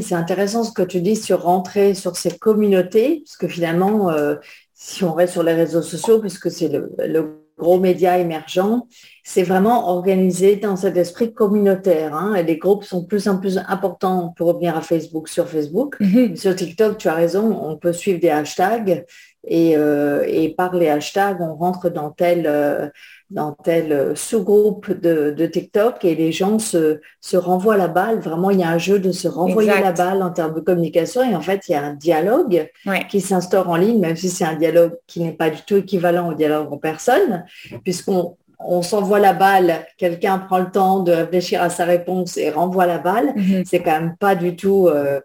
C'est 0.00 0.14
intéressant 0.14 0.64
ce 0.64 0.72
que 0.72 0.82
tu 0.82 1.00
dis 1.00 1.16
sur 1.16 1.42
rentrer 1.42 1.94
sur 1.94 2.16
ces 2.16 2.36
communautés, 2.36 3.22
parce 3.24 3.36
que 3.36 3.48
finalement, 3.48 4.10
euh, 4.10 4.34
si 4.74 5.04
on 5.04 5.12
reste 5.12 5.34
sur 5.34 5.42
les 5.42 5.54
réseaux 5.54 5.82
sociaux, 5.82 6.18
puisque 6.18 6.50
c'est 6.50 6.68
le, 6.68 7.38
gros 7.58 7.78
média 7.78 8.18
émergent, 8.18 8.80
c'est 9.22 9.44
vraiment 9.44 9.90
organisé 9.90 10.56
dans 10.56 10.74
cet 10.74 10.96
esprit 10.96 11.32
communautaire. 11.32 12.12
Hein, 12.12 12.34
et 12.34 12.42
les 12.42 12.56
groupes 12.56 12.82
sont 12.82 13.02
de 13.02 13.06
plus 13.06 13.28
en 13.28 13.38
plus 13.38 13.58
importants 13.68 14.34
pour 14.36 14.48
revenir 14.48 14.76
à 14.76 14.80
Facebook 14.80 15.28
sur 15.28 15.46
Facebook. 15.46 15.96
Mhm. 16.00 16.34
Sur 16.34 16.56
TikTok, 16.56 16.98
tu 16.98 17.06
as 17.08 17.14
raison, 17.14 17.56
on 17.62 17.76
peut 17.76 17.92
suivre 17.92 18.18
des 18.18 18.30
hashtags 18.30 19.04
et, 19.44 19.72
et, 19.72 20.54
par 20.56 20.74
les 20.74 20.88
hashtags, 20.88 21.40
on 21.40 21.54
rentre 21.54 21.90
dans 21.90 22.10
tel, 22.10 22.92
dans 23.30 23.52
tel 23.52 24.16
sous-groupe 24.16 24.90
de, 24.92 25.46
TikTok 25.46 26.04
et 26.04 26.14
les 26.14 26.30
gens 26.30 26.58
se, 26.58 27.00
se, 27.20 27.36
renvoient 27.36 27.76
la 27.76 27.88
balle. 27.88 28.20
Vraiment, 28.20 28.50
il 28.50 28.60
y 28.60 28.64
a 28.64 28.70
un 28.70 28.78
jeu 28.78 28.98
de 28.98 29.10
se 29.10 29.26
renvoyer 29.26 29.80
la 29.80 29.92
balle 29.92 30.22
en 30.22 30.30
termes 30.30 30.54
de 30.54 30.60
communication 30.60 31.22
et 31.28 31.34
en 31.34 31.40
fait, 31.40 31.68
il 31.68 31.72
y 31.72 31.74
a 31.74 31.82
un 31.82 31.94
dialogue 31.94 32.70
qui 33.08 33.20
s'instaure 33.20 33.68
en 33.68 33.76
ligne, 33.76 33.98
même 33.98 34.16
si 34.16 34.28
c'est 34.28 34.44
un 34.44 34.56
dialogue 34.56 34.96
qui 35.06 35.20
n'est 35.20 35.32
pas 35.32 35.50
du 35.50 35.60
tout 35.62 35.76
équivalent 35.76 36.28
au 36.30 36.34
dialogue 36.34 36.72
en 36.72 36.78
personne, 36.78 37.44
puisqu'on 37.82 38.36
on 38.64 38.82
s'envoie 38.82 39.18
la 39.18 39.32
balle, 39.32 39.86
quelqu'un 39.98 40.38
prend 40.38 40.58
le 40.58 40.70
temps 40.70 41.00
de 41.00 41.12
réfléchir 41.12 41.62
à 41.62 41.70
sa 41.70 41.84
réponse 41.84 42.36
et 42.36 42.50
renvoie 42.50 42.86
la 42.86 42.98
balle, 42.98 43.34
mhm. 43.36 43.64
c'est 43.64 43.82
quand 43.82 43.92
même 43.92 44.16
pas 44.18 44.34
du 44.34 44.56
tout 44.56 44.88
euh, 44.88 45.20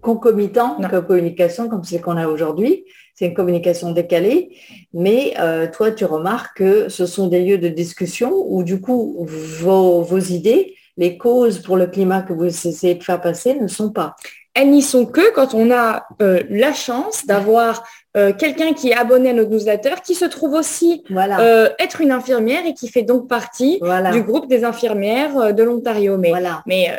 concomitant 0.00 0.76
comme 0.88 1.06
communication 1.06 1.68
comme 1.68 1.84
c'est 1.84 2.00
qu'on 2.00 2.16
a 2.16 2.26
aujourd'hui. 2.26 2.84
C'est 3.20 3.26
une 3.26 3.34
communication 3.34 3.92
décalée, 3.92 4.48
mais 4.94 5.34
euh, 5.38 5.66
toi, 5.70 5.90
tu 5.90 6.06
remarques 6.06 6.56
que 6.56 6.88
ce 6.88 7.04
sont 7.04 7.26
des 7.26 7.44
lieux 7.44 7.58
de 7.58 7.68
discussion 7.68 8.32
où 8.34 8.62
du 8.62 8.80
coup, 8.80 9.26
vos 9.28 10.18
idées, 10.18 10.74
les 10.96 11.18
causes 11.18 11.58
pour 11.58 11.76
le 11.76 11.86
climat 11.86 12.22
que 12.22 12.32
vous 12.32 12.46
essayez 12.46 12.94
de 12.94 13.04
faire 13.04 13.20
passer 13.20 13.56
ne 13.56 13.68
sont 13.68 13.90
pas. 13.90 14.16
Elles 14.54 14.70
n'y 14.70 14.80
sont 14.80 15.04
que 15.04 15.34
quand 15.34 15.52
on 15.52 15.70
a 15.70 16.06
euh, 16.22 16.42
la 16.48 16.72
chance 16.72 17.26
d'avoir 17.26 17.84
euh, 18.16 18.32
quelqu'un 18.32 18.72
qui 18.72 18.88
est 18.88 18.96
abonné 18.96 19.28
à 19.28 19.32
notre 19.34 19.50
newsletter, 19.50 19.96
qui 20.02 20.14
se 20.14 20.24
trouve 20.24 20.54
aussi 20.54 21.04
euh, 21.10 21.68
être 21.78 22.00
une 22.00 22.12
infirmière 22.12 22.64
et 22.64 22.72
qui 22.72 22.88
fait 22.88 23.02
donc 23.02 23.28
partie 23.28 23.82
du 24.12 24.22
groupe 24.22 24.48
des 24.48 24.64
infirmières 24.64 25.52
de 25.52 25.62
l'Ontario. 25.62 26.16
Mais, 26.16 26.32
mais 26.64 26.90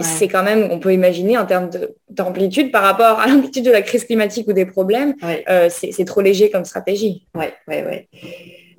c'est 0.00 0.28
quand 0.28 0.42
même, 0.42 0.68
on 0.70 0.78
peut 0.78 0.92
imaginer 0.92 1.36
en 1.38 1.46
termes 1.46 1.70
d'amplitude 2.08 2.70
par 2.70 2.82
rapport 2.82 3.20
à 3.20 3.26
l'amplitude 3.26 3.64
de 3.64 3.70
la 3.70 3.82
crise 3.82 4.04
climatique 4.04 4.48
ou 4.48 4.52
des 4.52 4.66
problèmes, 4.66 5.14
c'est 5.68 6.04
trop 6.04 6.20
léger 6.20 6.50
comme 6.50 6.64
stratégie. 6.64 7.26
Oui, 7.34 7.46
oui, 7.68 7.76
oui. 7.88 8.08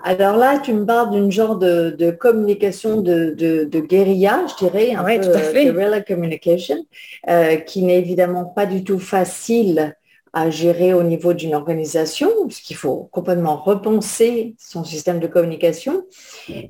Alors 0.06 0.36
là, 0.36 0.60
tu 0.60 0.74
me 0.74 0.86
parles 0.86 1.12
d'une 1.12 1.32
genre 1.32 1.58
de, 1.58 2.12
communication 2.20 3.00
de, 3.00 3.80
guérilla, 3.88 4.46
je 4.50 4.66
dirais, 4.66 4.94
un 4.94 5.04
peu 5.04 5.18
de 5.18 5.72
guerrilla 5.72 6.02
communication, 6.02 6.86
euh, 7.30 7.56
qui 7.56 7.84
n'est 7.84 8.00
évidemment 8.00 8.44
pas 8.44 8.66
du 8.66 8.84
tout 8.84 9.00
facile 9.00 9.96
à 10.34 10.50
gérer 10.50 10.96
au 10.96 11.04
niveau 11.04 11.34
d'une 11.34 11.54
organisation, 11.54 12.30
puisqu'il 12.48 12.76
faut 12.76 13.08
complètement 13.12 13.56
repenser 13.56 14.56
son 14.58 14.84
système 14.84 15.20
de 15.20 15.28
communication. 15.28 16.06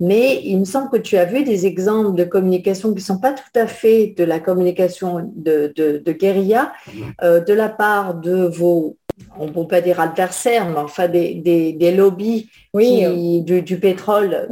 Mais 0.02 0.42
il 0.44 0.60
me 0.60 0.66
semble 0.66 0.90
que 0.90 0.98
tu 0.98 1.16
as 1.16 1.24
vu 1.24 1.44
des 1.44 1.66
exemples 1.66 2.16
de 2.16 2.26
communication 2.26 2.90
qui 2.90 2.96
ne 2.96 3.00
sont 3.02 3.20
pas 3.20 3.32
tout 3.32 3.58
à 3.58 3.66
fait 3.66 4.14
de 4.18 4.26
la 4.26 4.42
communication 4.42 5.32
de, 5.34 5.74
guérilla 6.12 6.74
euh, 7.22 7.40
de 7.40 7.54
la 7.54 7.70
part 7.70 8.16
de 8.16 8.46
vos 8.46 8.98
on 9.38 9.46
ne 9.46 9.52
peut 9.52 9.68
pas 9.68 9.80
dire 9.82 10.00
adversaires, 10.00 10.68
mais 10.68 10.78
enfin 10.78 11.08
des, 11.08 11.94
lobbies 11.96 12.50
du, 12.74 13.80
pétrole 13.80 14.50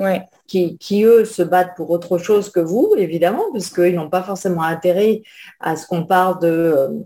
qui, 0.47 1.03
eux, 1.03 1.25
se 1.25 1.41
battent 1.41 1.75
pour 1.75 1.89
autre 1.89 2.19
chose 2.19 2.51
que 2.51 2.59
vous, 2.59 2.93
évidemment, 2.95 3.45
parce 3.51 3.69
qu'ils 3.69 3.95
n'ont 3.95 4.09
pas 4.09 4.21
forcément 4.21 4.61
intérêt 4.61 5.23
à 5.59 5.75
ce 5.75 5.87
qu'on 5.87 6.05
parle 6.05 6.39
de, 6.41 7.03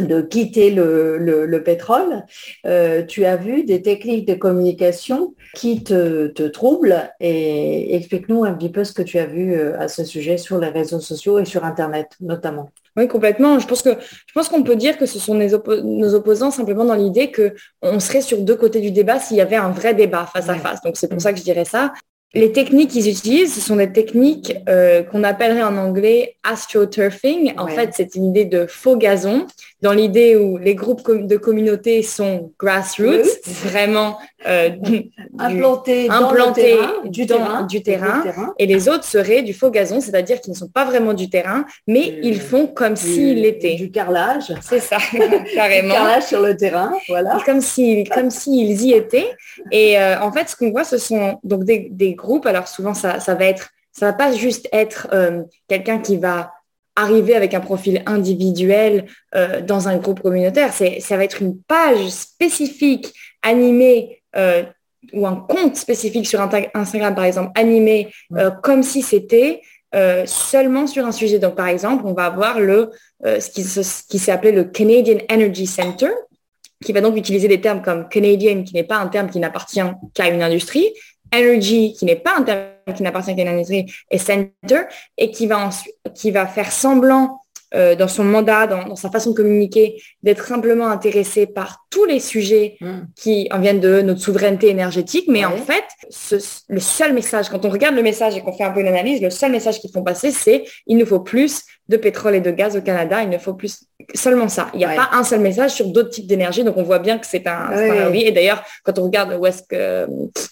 de 0.00 0.22
quitter 0.22 0.70
le, 0.70 1.62
pétrole. 1.64 2.24
Euh, 2.66 3.04
tu 3.04 3.24
as 3.24 3.36
vu 3.36 3.64
des 3.64 3.82
techniques 3.82 4.26
de 4.26 4.34
communication 4.34 5.34
qui 5.54 5.82
te, 5.82 6.28
te 6.28 6.42
troublent 6.42 7.10
et 7.20 7.94
explique-nous 7.94 8.44
un 8.44 8.54
petit 8.54 8.70
peu 8.70 8.84
ce 8.84 8.92
que 8.92 9.02
tu 9.02 9.18
as 9.18 9.26
vu 9.26 9.54
euh, 9.54 9.78
à 9.78 9.88
ce 9.88 10.04
sujet 10.04 10.36
sur 10.36 10.58
les 10.58 10.68
réseaux 10.68 11.00
sociaux 11.00 11.38
et 11.38 11.44
sur 11.44 11.64
Internet 11.64 12.10
notamment. 12.20 12.70
Oui, 12.96 13.06
complètement. 13.06 13.60
Je 13.60 13.66
pense 13.66 13.82
que 13.82 13.90
je 14.00 14.32
pense 14.34 14.48
qu'on 14.48 14.64
peut 14.64 14.74
dire 14.74 14.98
que 14.98 15.06
ce 15.06 15.20
sont 15.20 15.34
nos 15.34 16.14
opposants 16.14 16.50
simplement 16.50 16.84
dans 16.84 16.96
l'idée 16.96 17.30
qu'on 17.30 18.00
serait 18.00 18.22
sur 18.22 18.38
deux 18.38 18.56
côtés 18.56 18.80
du 18.80 18.90
débat 18.90 19.20
s'il 19.20 19.36
y 19.36 19.40
avait 19.40 19.56
un 19.56 19.70
vrai 19.70 19.94
débat 19.94 20.26
face 20.26 20.48
à 20.48 20.56
face. 20.56 20.82
Donc 20.82 20.96
c'est 20.96 21.08
pour 21.08 21.20
ça 21.20 21.32
que 21.32 21.38
je 21.38 21.44
dirais 21.44 21.64
ça. 21.64 21.92
Les 22.34 22.52
techniques 22.52 22.90
qu'ils 22.90 23.08
utilisent, 23.08 23.54
ce 23.54 23.60
sont 23.60 23.76
des 23.76 23.90
techniques 23.90 24.54
euh, 24.68 25.02
qu'on 25.02 25.24
appellerait 25.24 25.62
en 25.62 25.78
anglais 25.78 26.36
astroturfing. 26.42 27.54
En 27.56 27.68
fait, 27.68 27.90
c'est 27.94 28.14
une 28.16 28.26
idée 28.26 28.44
de 28.44 28.66
faux 28.66 28.96
gazon, 28.96 29.46
dans 29.80 29.92
l'idée 29.92 30.36
où 30.36 30.58
les 30.58 30.74
groupes 30.74 31.08
de 31.08 31.36
communautés 31.36 32.02
sont 32.02 32.52
grassroots, 32.58 33.28
vraiment 33.46 34.18
euh, 34.46 34.70
implantés, 35.38 36.08
du, 37.04 37.26
terrain, 37.26 37.62
du, 37.62 37.82
terrain, 37.82 38.22
et 38.58 38.66
les 38.66 38.88
autres 38.88 39.04
seraient 39.04 39.42
du 39.42 39.54
faux 39.54 39.70
gazon, 39.70 40.00
c'est-à-dire 40.00 40.40
qu'ils 40.40 40.52
ne 40.52 40.58
sont 40.58 40.68
pas 40.68 40.84
vraiment 40.84 41.14
du 41.14 41.30
terrain, 41.30 41.64
mais 41.86 42.18
ils 42.22 42.40
font 42.40 42.66
comme 42.66 42.96
s'ils 42.96 43.40
l'étaient. 43.40 43.76
Du 43.76 43.90
carrelage. 43.92 44.52
C'est 44.62 44.80
ça, 44.80 44.98
carrément. 45.54 45.88
Du 45.88 45.94
carrelage 45.94 46.24
sur 46.24 46.42
le 46.42 46.56
terrain, 46.56 46.92
voilà. 47.08 47.38
Comme 47.46 47.60
s'ils 47.60 48.08
comme 48.08 48.30
s'ils 48.30 48.82
y 48.82 48.92
étaient. 48.92 49.30
Et 49.70 49.98
euh, 49.98 50.20
en 50.20 50.32
fait, 50.32 50.48
ce 50.48 50.56
qu'on 50.56 50.70
voit, 50.70 50.84
ce 50.84 50.98
sont 50.98 51.38
donc 51.44 51.64
des, 51.64 51.88
des 51.90 52.14
groupes. 52.14 52.46
Alors 52.46 52.66
souvent, 52.66 52.94
ça, 52.94 53.20
ça 53.20 53.34
va 53.36 53.44
être, 53.44 53.70
ça 53.92 54.06
va 54.06 54.12
pas 54.12 54.32
juste 54.32 54.68
être 54.72 55.06
euh, 55.12 55.42
quelqu'un 55.68 55.98
qui 55.98 56.16
va 56.16 56.52
arriver 56.98 57.34
avec 57.34 57.54
un 57.54 57.60
profil 57.60 58.02
individuel 58.06 59.06
euh, 59.34 59.60
dans 59.62 59.88
un 59.88 59.96
groupe 59.96 60.20
communautaire. 60.20 60.72
C'est, 60.72 61.00
ça 61.00 61.16
va 61.16 61.24
être 61.24 61.40
une 61.40 61.60
page 61.62 62.08
spécifique 62.08 63.14
animée 63.42 64.22
euh, 64.36 64.64
ou 65.12 65.26
un 65.26 65.36
compte 65.36 65.76
spécifique 65.76 66.26
sur 66.26 66.40
Instagram, 66.40 67.14
par 67.14 67.24
exemple, 67.24 67.52
animé 67.54 68.12
euh, 68.36 68.50
comme 68.50 68.82
si 68.82 69.02
c'était 69.02 69.62
seulement 70.26 70.86
sur 70.86 71.06
un 71.06 71.12
sujet. 71.12 71.38
Donc, 71.38 71.54
par 71.54 71.68
exemple, 71.68 72.02
on 72.04 72.12
va 72.12 72.26
avoir 72.26 72.60
le, 72.60 72.90
ce 73.24 73.48
qui, 73.48 73.64
ce 73.64 74.02
qui 74.06 74.18
s'est 74.18 74.32
appelé 74.32 74.52
le 74.52 74.64
Canadian 74.64 75.16
Energy 75.32 75.66
Center, 75.66 76.10
qui 76.84 76.92
va 76.92 77.00
donc 77.00 77.16
utiliser 77.16 77.48
des 77.48 77.62
termes 77.62 77.80
comme 77.80 78.06
Canadian, 78.06 78.64
qui 78.64 78.74
n'est 78.74 78.84
pas 78.84 78.98
un 78.98 79.06
terme 79.06 79.30
qui 79.30 79.38
n'appartient 79.38 79.80
qu'à 80.12 80.28
une 80.28 80.42
industrie, 80.42 80.92
Energy, 81.34 81.94
qui 81.94 82.04
n'est 82.04 82.16
pas 82.16 82.36
un 82.38 82.42
terme 82.42 82.68
qui 82.94 83.02
n'appartient 83.02 83.34
qu'à 83.36 83.42
une 83.42 83.48
industrie, 83.48 83.86
et 84.10 84.18
Center, 84.18 84.82
et 85.16 85.30
qui 85.30 85.46
va, 85.46 85.70
qui 86.14 86.30
va 86.30 86.46
faire 86.46 86.72
semblant 86.72 87.40
euh, 87.74 87.94
dans 87.94 88.08
son 88.08 88.24
mandat, 88.24 88.66
dans, 88.66 88.96
sa 88.96 89.10
façon 89.10 89.32
de 89.32 89.36
communiquer, 89.36 90.02
d'être 90.22 90.46
simplement 90.46 90.88
intéressé 90.88 91.46
par 91.46 91.84
tous 91.90 92.06
les 92.06 92.18
sujets 92.18 92.78
hmm. 92.80 93.00
qui 93.14 93.46
en 93.50 93.60
viennent 93.60 93.80
de 93.80 94.00
notre 94.00 94.20
souveraineté 94.20 94.68
énergétique. 94.68 95.26
Mais 95.28 95.44
en 95.44 95.56
fait, 95.56 95.84
le 96.68 96.80
seul 96.80 97.12
message, 97.12 97.50
quand 97.50 97.66
on 97.66 97.68
regarde 97.68 97.94
le 97.94 98.02
message 98.02 98.34
et 98.36 98.40
qu'on 98.40 98.54
fait 98.54 98.64
un 98.64 98.70
peu 98.70 98.80
une 98.80 98.86
analyse, 98.86 99.20
le 99.20 99.28
seul 99.28 99.52
message 99.52 99.80
qu'ils 99.80 99.92
font 99.92 100.02
passer, 100.02 100.30
c'est 100.30 100.64
il 100.86 100.96
nous 100.96 101.04
faut 101.04 101.20
plus 101.20 101.62
de 101.88 101.96
pétrole 101.96 102.34
et 102.34 102.40
de 102.40 102.50
gaz 102.50 102.76
au 102.76 102.82
Canada, 102.82 103.22
il 103.22 103.30
ne 103.30 103.38
faut 103.38 103.54
plus 103.54 103.86
seulement 104.14 104.48
ça. 104.48 104.68
Il 104.74 104.78
n'y 104.78 104.84
a 104.84 104.94
pas 104.94 105.08
un 105.12 105.24
seul 105.24 105.40
message 105.40 105.72
sur 105.72 105.86
d'autres 105.86 106.10
types 106.10 106.26
d'énergie, 106.26 106.62
donc 106.62 106.76
on 106.76 106.82
voit 106.82 106.98
bien 106.98 107.18
que 107.18 107.26
c'est 107.26 107.46
un, 107.46 108.10
oui. 108.10 108.24
Et 108.26 108.32
d'ailleurs, 108.32 108.62
quand 108.84 108.98
on 108.98 109.04
regarde 109.04 109.34
où 109.38 109.46
est-ce 109.46 109.62
que 109.62 110.06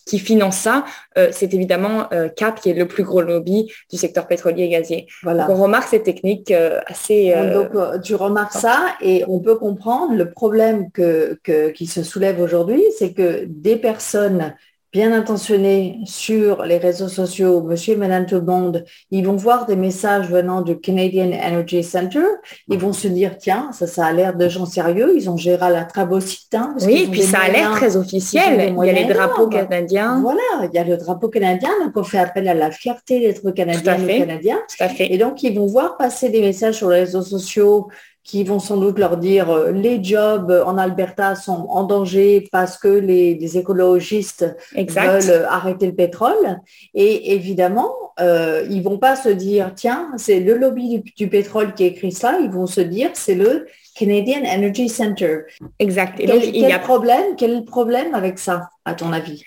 qui 0.06 0.18
finance 0.18 0.56
ça, 0.56 0.84
euh, 1.18 1.28
c'est 1.32 1.52
évidemment 1.52 2.08
euh, 2.12 2.28
Cap 2.28 2.60
qui 2.60 2.70
est 2.70 2.74
le 2.74 2.88
plus 2.88 3.04
gros 3.04 3.20
lobby 3.20 3.70
du 3.90 3.98
secteur 3.98 4.26
pétrolier 4.26 4.64
et 4.64 4.68
gazier. 4.70 5.06
Voilà. 5.22 5.46
Donc 5.46 5.56
on 5.58 5.62
remarque 5.62 5.88
ces 5.88 6.02
techniques 6.02 6.50
euh, 6.50 6.80
assez. 6.86 7.34
donc 7.52 7.70
tu 8.02 8.14
remarques 8.14 8.52
ça 8.54 8.94
et 9.00 9.24
on 9.28 9.40
peut 9.40 9.56
comprendre 9.56 10.14
le 10.14 10.30
problème 10.30 10.90
que, 10.90 11.38
que 11.42 11.70
qui 11.70 11.86
se 11.86 12.02
soulève 12.02 12.40
aujourd'hui, 12.40 12.82
c'est 12.98 13.12
que 13.12 13.44
des 13.46 13.76
personnes 13.76 14.54
bien 14.92 15.12
intentionnés 15.12 16.00
sur 16.04 16.62
les 16.64 16.78
réseaux 16.78 17.08
sociaux, 17.08 17.62
monsieur 17.62 17.94
et 17.94 17.96
madame 17.96 18.26
tout 18.26 18.36
le 18.36 18.42
monde, 18.42 18.84
ils 19.10 19.26
vont 19.26 19.36
voir 19.36 19.66
des 19.66 19.76
messages 19.76 20.28
venant 20.30 20.62
du 20.62 20.78
Canadian 20.78 21.32
Energy 21.32 21.82
Center, 21.82 22.24
ils 22.68 22.78
vont 22.78 22.92
se 22.92 23.08
dire, 23.08 23.36
tiens, 23.38 23.70
ça, 23.72 23.86
ça 23.86 24.06
a 24.06 24.12
l'air 24.12 24.36
de 24.36 24.48
gens 24.48 24.66
sérieux, 24.66 25.12
ils 25.16 25.28
ont 25.28 25.36
géré 25.36 25.70
la 25.70 25.84
Trabocite. 25.84 26.54
Hein, 26.54 26.74
oui, 26.82 27.08
puis 27.10 27.22
ça 27.22 27.40
a 27.40 27.48
l'air 27.48 27.72
très 27.72 27.96
officiel, 27.96 28.74
il 28.76 28.86
y 28.86 28.90
a 28.90 28.92
les 28.92 29.04
drapeaux 29.12 29.48
canadiens. 29.48 30.20
Voilà, 30.20 30.40
il 30.62 30.74
y 30.74 30.78
a 30.78 30.84
le 30.84 30.96
drapeau 30.96 31.28
canadien, 31.28 31.70
donc 31.84 31.96
on 31.96 32.04
fait 32.04 32.18
appel 32.18 32.48
à 32.48 32.54
la 32.54 32.70
fierté 32.70 33.20
d'être 33.20 33.50
canadien 33.50 33.98
et 34.06 34.18
canadien. 34.18 34.58
Tout 34.68 34.84
à 34.84 34.88
fait. 34.88 35.12
Et 35.12 35.18
donc, 35.18 35.42
ils 35.42 35.58
vont 35.58 35.66
voir 35.66 35.96
passer 35.96 36.28
des 36.28 36.40
messages 36.40 36.76
sur 36.76 36.90
les 36.90 37.00
réseaux 37.00 37.22
sociaux 37.22 37.88
qui 38.26 38.42
vont 38.42 38.59
sans 38.59 38.76
doute 38.76 38.99
leur 38.99 39.16
dire 39.16 39.50
euh, 39.50 39.71
les 39.71 40.02
jobs 40.02 40.50
en 40.66 40.76
Alberta 40.76 41.37
sont 41.37 41.66
en 41.71 41.85
danger 41.85 42.49
parce 42.50 42.76
que 42.76 42.88
les, 42.88 43.56
écologistes 43.56 44.56
veulent 44.75 45.47
arrêter 45.49 45.87
le 45.87 45.95
pétrole. 45.95 46.61
Et 46.92 47.35
évidemment, 47.35 47.92
euh, 48.18 48.66
ils 48.68 48.83
vont 48.83 48.99
pas 48.99 49.14
se 49.14 49.28
dire 49.28 49.73
tiens, 49.76 50.11
c'est 50.16 50.40
le 50.40 50.56
lobby 50.56 51.02
du, 51.16 51.28
pétrole 51.28 51.73
qui 51.75 51.85
écrit 51.85 52.11
ça. 52.11 52.38
Ils 52.40 52.50
vont 52.50 52.66
se 52.66 52.80
dire 52.80 53.11
c'est 53.14 53.37
le 53.37 53.66
Canadian 53.95 54.42
Energy 54.45 54.88
Center. 54.88 55.42
Exact. 55.78 56.18
Et 56.18 56.26
quel, 56.26 56.40
donc, 56.40 56.49
il 56.52 56.68
y 56.68 56.73
a... 56.73 56.78
problème 56.80 57.37
Quel 57.38 57.52
est 57.52 57.61
le 57.61 57.64
problème 57.64 58.12
avec 58.14 58.40
ça, 58.40 58.71
à 58.85 58.95
ton 58.95 59.12
avis? 59.12 59.45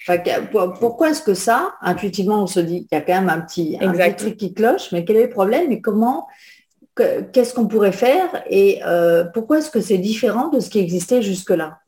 Pourquoi 0.79 1.09
est-ce 1.09 1.21
que 1.21 1.33
ça, 1.33 1.73
intuitivement, 1.81 2.43
on 2.43 2.47
se 2.47 2.61
dit 2.61 2.87
qu'il 2.87 2.97
y 2.97 3.01
a 3.01 3.01
quand 3.01 3.13
même 3.13 3.29
un 3.29 3.41
petit, 3.41 3.77
un 3.81 3.91
petit 3.91 4.15
truc 4.15 4.37
qui 4.37 4.53
cloche, 4.53 4.91
mais 4.93 5.03
quel 5.03 5.17
est 5.17 5.23
le 5.23 5.29
problème 5.29 5.71
et 5.71 5.81
comment 5.81 6.27
qu'est-ce 7.31 7.53
qu'on 7.53 7.67
pourrait 7.67 7.91
faire 7.91 8.43
et 8.49 8.81
euh, 8.85 9.23
pourquoi 9.33 9.59
est-ce 9.59 9.69
que 9.69 9.81
c'est 9.81 9.97
différent 9.97 10.49
de 10.49 10.59
ce 10.59 10.69
qui 10.69 10.79
existait 10.79 11.21
jusque-là? 11.21 11.79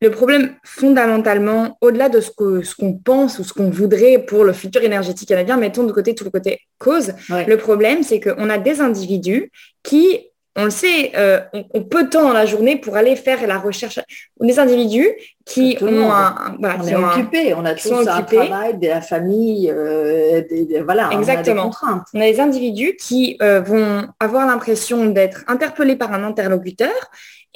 Le 0.00 0.10
problème, 0.10 0.56
fondamentalement, 0.64 1.78
au-delà 1.80 2.08
de 2.08 2.20
ce 2.20 2.30
qu'on 2.30 2.62
ce 2.62 2.74
qu'on 2.74 2.94
pense 2.94 3.38
ou 3.38 3.44
ce 3.44 3.54
qu'on 3.54 3.70
voudrait 3.70 4.18
pour 4.18 4.44
le 4.44 4.52
futur 4.52 4.82
énergétique 4.82 5.28
canadien, 5.28 5.56
mettons 5.56 5.84
de 5.84 5.92
côté 5.92 6.14
tout 6.14 6.24
le 6.24 6.30
côté 6.30 6.60
cause, 6.78 7.14
le 7.30 7.56
problème, 7.56 8.02
c'est 8.02 8.20
qu'on 8.20 8.50
a 8.50 8.58
des 8.58 8.80
individus 8.80 9.50
qui 9.82 10.28
on 10.56 10.64
le 10.64 10.70
sait, 10.70 11.12
euh, 11.16 11.40
on, 11.52 11.82
peut 11.82 12.08
temps 12.08 12.22
dans 12.22 12.32
la 12.32 12.46
journée 12.46 12.76
pour 12.76 12.96
aller 12.96 13.16
faire 13.16 13.44
la 13.46 13.58
recherche. 13.58 13.98
Des 14.40 14.58
individus 14.58 15.10
qui 15.44 15.76
ont 15.80 16.12
un, 16.12 16.56
voilà, 16.60 16.76
on 16.80 16.86
est 16.86 16.94
occupé, 16.94 17.54
on 17.54 17.64
a 17.64 17.74
tous 17.74 17.92
un 17.92 18.22
travail, 18.22 18.78
de 18.78 18.86
la 18.86 19.00
famille, 19.00 19.70
euh, 19.70 20.42
voilà, 20.84 21.10
Exactement. 21.12 21.22
On 21.22 21.38
a 21.38 21.42
des 21.42 21.70
contraintes. 21.70 22.06
On 22.14 22.20
a 22.20 22.30
des 22.30 22.40
individus 22.40 22.96
qui 22.96 23.36
euh, 23.42 23.60
vont 23.60 24.06
avoir 24.20 24.46
l'impression 24.46 25.06
d'être 25.06 25.44
interpellés 25.48 25.96
par 25.96 26.12
un 26.12 26.22
interlocuteur 26.22 26.92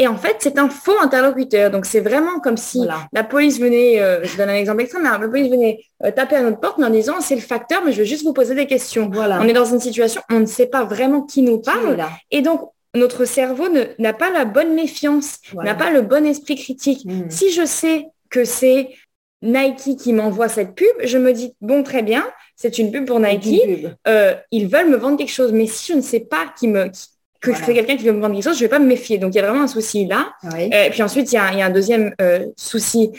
et 0.01 0.07
en 0.07 0.17
fait, 0.17 0.37
c'est 0.39 0.59
un 0.59 0.69
faux 0.69 0.99
interlocuteur. 1.01 1.71
Donc, 1.71 1.85
c'est 1.85 2.01
vraiment 2.01 2.39
comme 2.39 2.57
si 2.57 2.87
la 3.13 3.25
police 3.25 3.59
venait, 3.59 4.01
je 4.23 4.37
donne 4.37 4.49
un 4.49 4.55
exemple 4.55 4.83
extrême, 4.83 5.03
la 5.03 5.19
police 5.19 5.51
venait 5.51 5.81
taper 6.15 6.37
à 6.37 6.43
notre 6.43 6.61
porte 6.61 6.81
en 6.81 6.91
disant 6.91 7.15
c'est 7.21 7.35
le 7.35 7.41
facteur, 7.41 7.83
mais 7.85 7.91
je 7.91 7.99
veux 7.99 8.05
juste 8.05 8.25
vous 8.25 8.33
poser 8.33 8.55
des 8.55 8.67
questions. 8.67 9.11
Voilà. 9.13 9.41
On 9.41 9.49
est 9.49 9.53
dans 9.53 9.65
une 9.65 9.81
situation, 9.81 10.21
on 10.31 10.39
ne 10.39 10.47
sait 10.47 10.67
pas 10.67 10.85
vraiment 10.85 11.23
qui 11.23 11.43
nous 11.43 11.59
parle. 11.59 11.99
et 12.31 12.43
donc, 12.43 12.71
notre 12.95 13.25
cerveau 13.25 13.69
n'a 13.99 14.13
pas 14.13 14.31
la 14.31 14.45
bonne 14.45 14.75
méfiance, 14.75 15.39
n'a 15.55 15.75
pas 15.75 15.91
le 15.91 16.03
bon 16.03 16.27
esprit 16.27 16.57
critique. 16.57 17.05
Hmm. 17.05 17.29
Si 17.29 17.53
je 17.53 17.65
sais 17.65 18.07
que 18.31 18.45
c'est 18.45 18.91
Nike 19.43 19.97
qui 19.97 20.13
m'envoie 20.13 20.49
cette 20.49 20.75
pub, 20.75 20.89
je 21.05 21.19
me 21.19 21.33
dis, 21.33 21.55
bon, 21.61 21.83
très 21.83 22.03
bien, 22.03 22.27
c'est 22.57 22.79
une 22.79 22.91
pub 22.91 23.07
pour 23.07 23.21
Nike, 23.21 23.63
euh, 24.07 24.35
ils 24.51 24.67
veulent 24.67 24.91
me 24.91 24.97
vendre 24.97 25.17
quelque 25.17 25.33
chose. 25.33 25.53
Mais 25.53 25.67
si 25.67 25.93
je 25.93 25.97
ne 25.97 26.03
sais 26.03 26.21
pas 26.21 26.53
qui 26.59 26.67
me, 26.67 26.91
que 27.41 27.55
c'est 27.55 27.75
quelqu'un 27.75 27.97
qui 27.97 28.05
veut 28.05 28.13
me 28.13 28.21
vendre 28.21 28.35
quelque 28.35 28.45
chose, 28.45 28.59
je 28.59 28.65
ne 28.65 28.69
vais 28.69 28.77
pas 28.77 28.81
me 28.81 28.87
méfier. 28.87 29.19
Donc, 29.19 29.35
il 29.35 29.37
y 29.37 29.41
a 29.41 29.47
vraiment 29.47 29.63
un 29.63 29.69
souci 29.69 30.07
là. 30.07 30.33
Euh, 30.45 30.59
et 30.59 30.91
puis 30.91 31.03
ensuite, 31.03 31.31
il 31.33 31.37
y 31.37 31.39
a, 31.39 31.45
un 31.45 31.71
deuxième 31.71 32.15
euh, 32.21 32.47
souci 32.57 33.13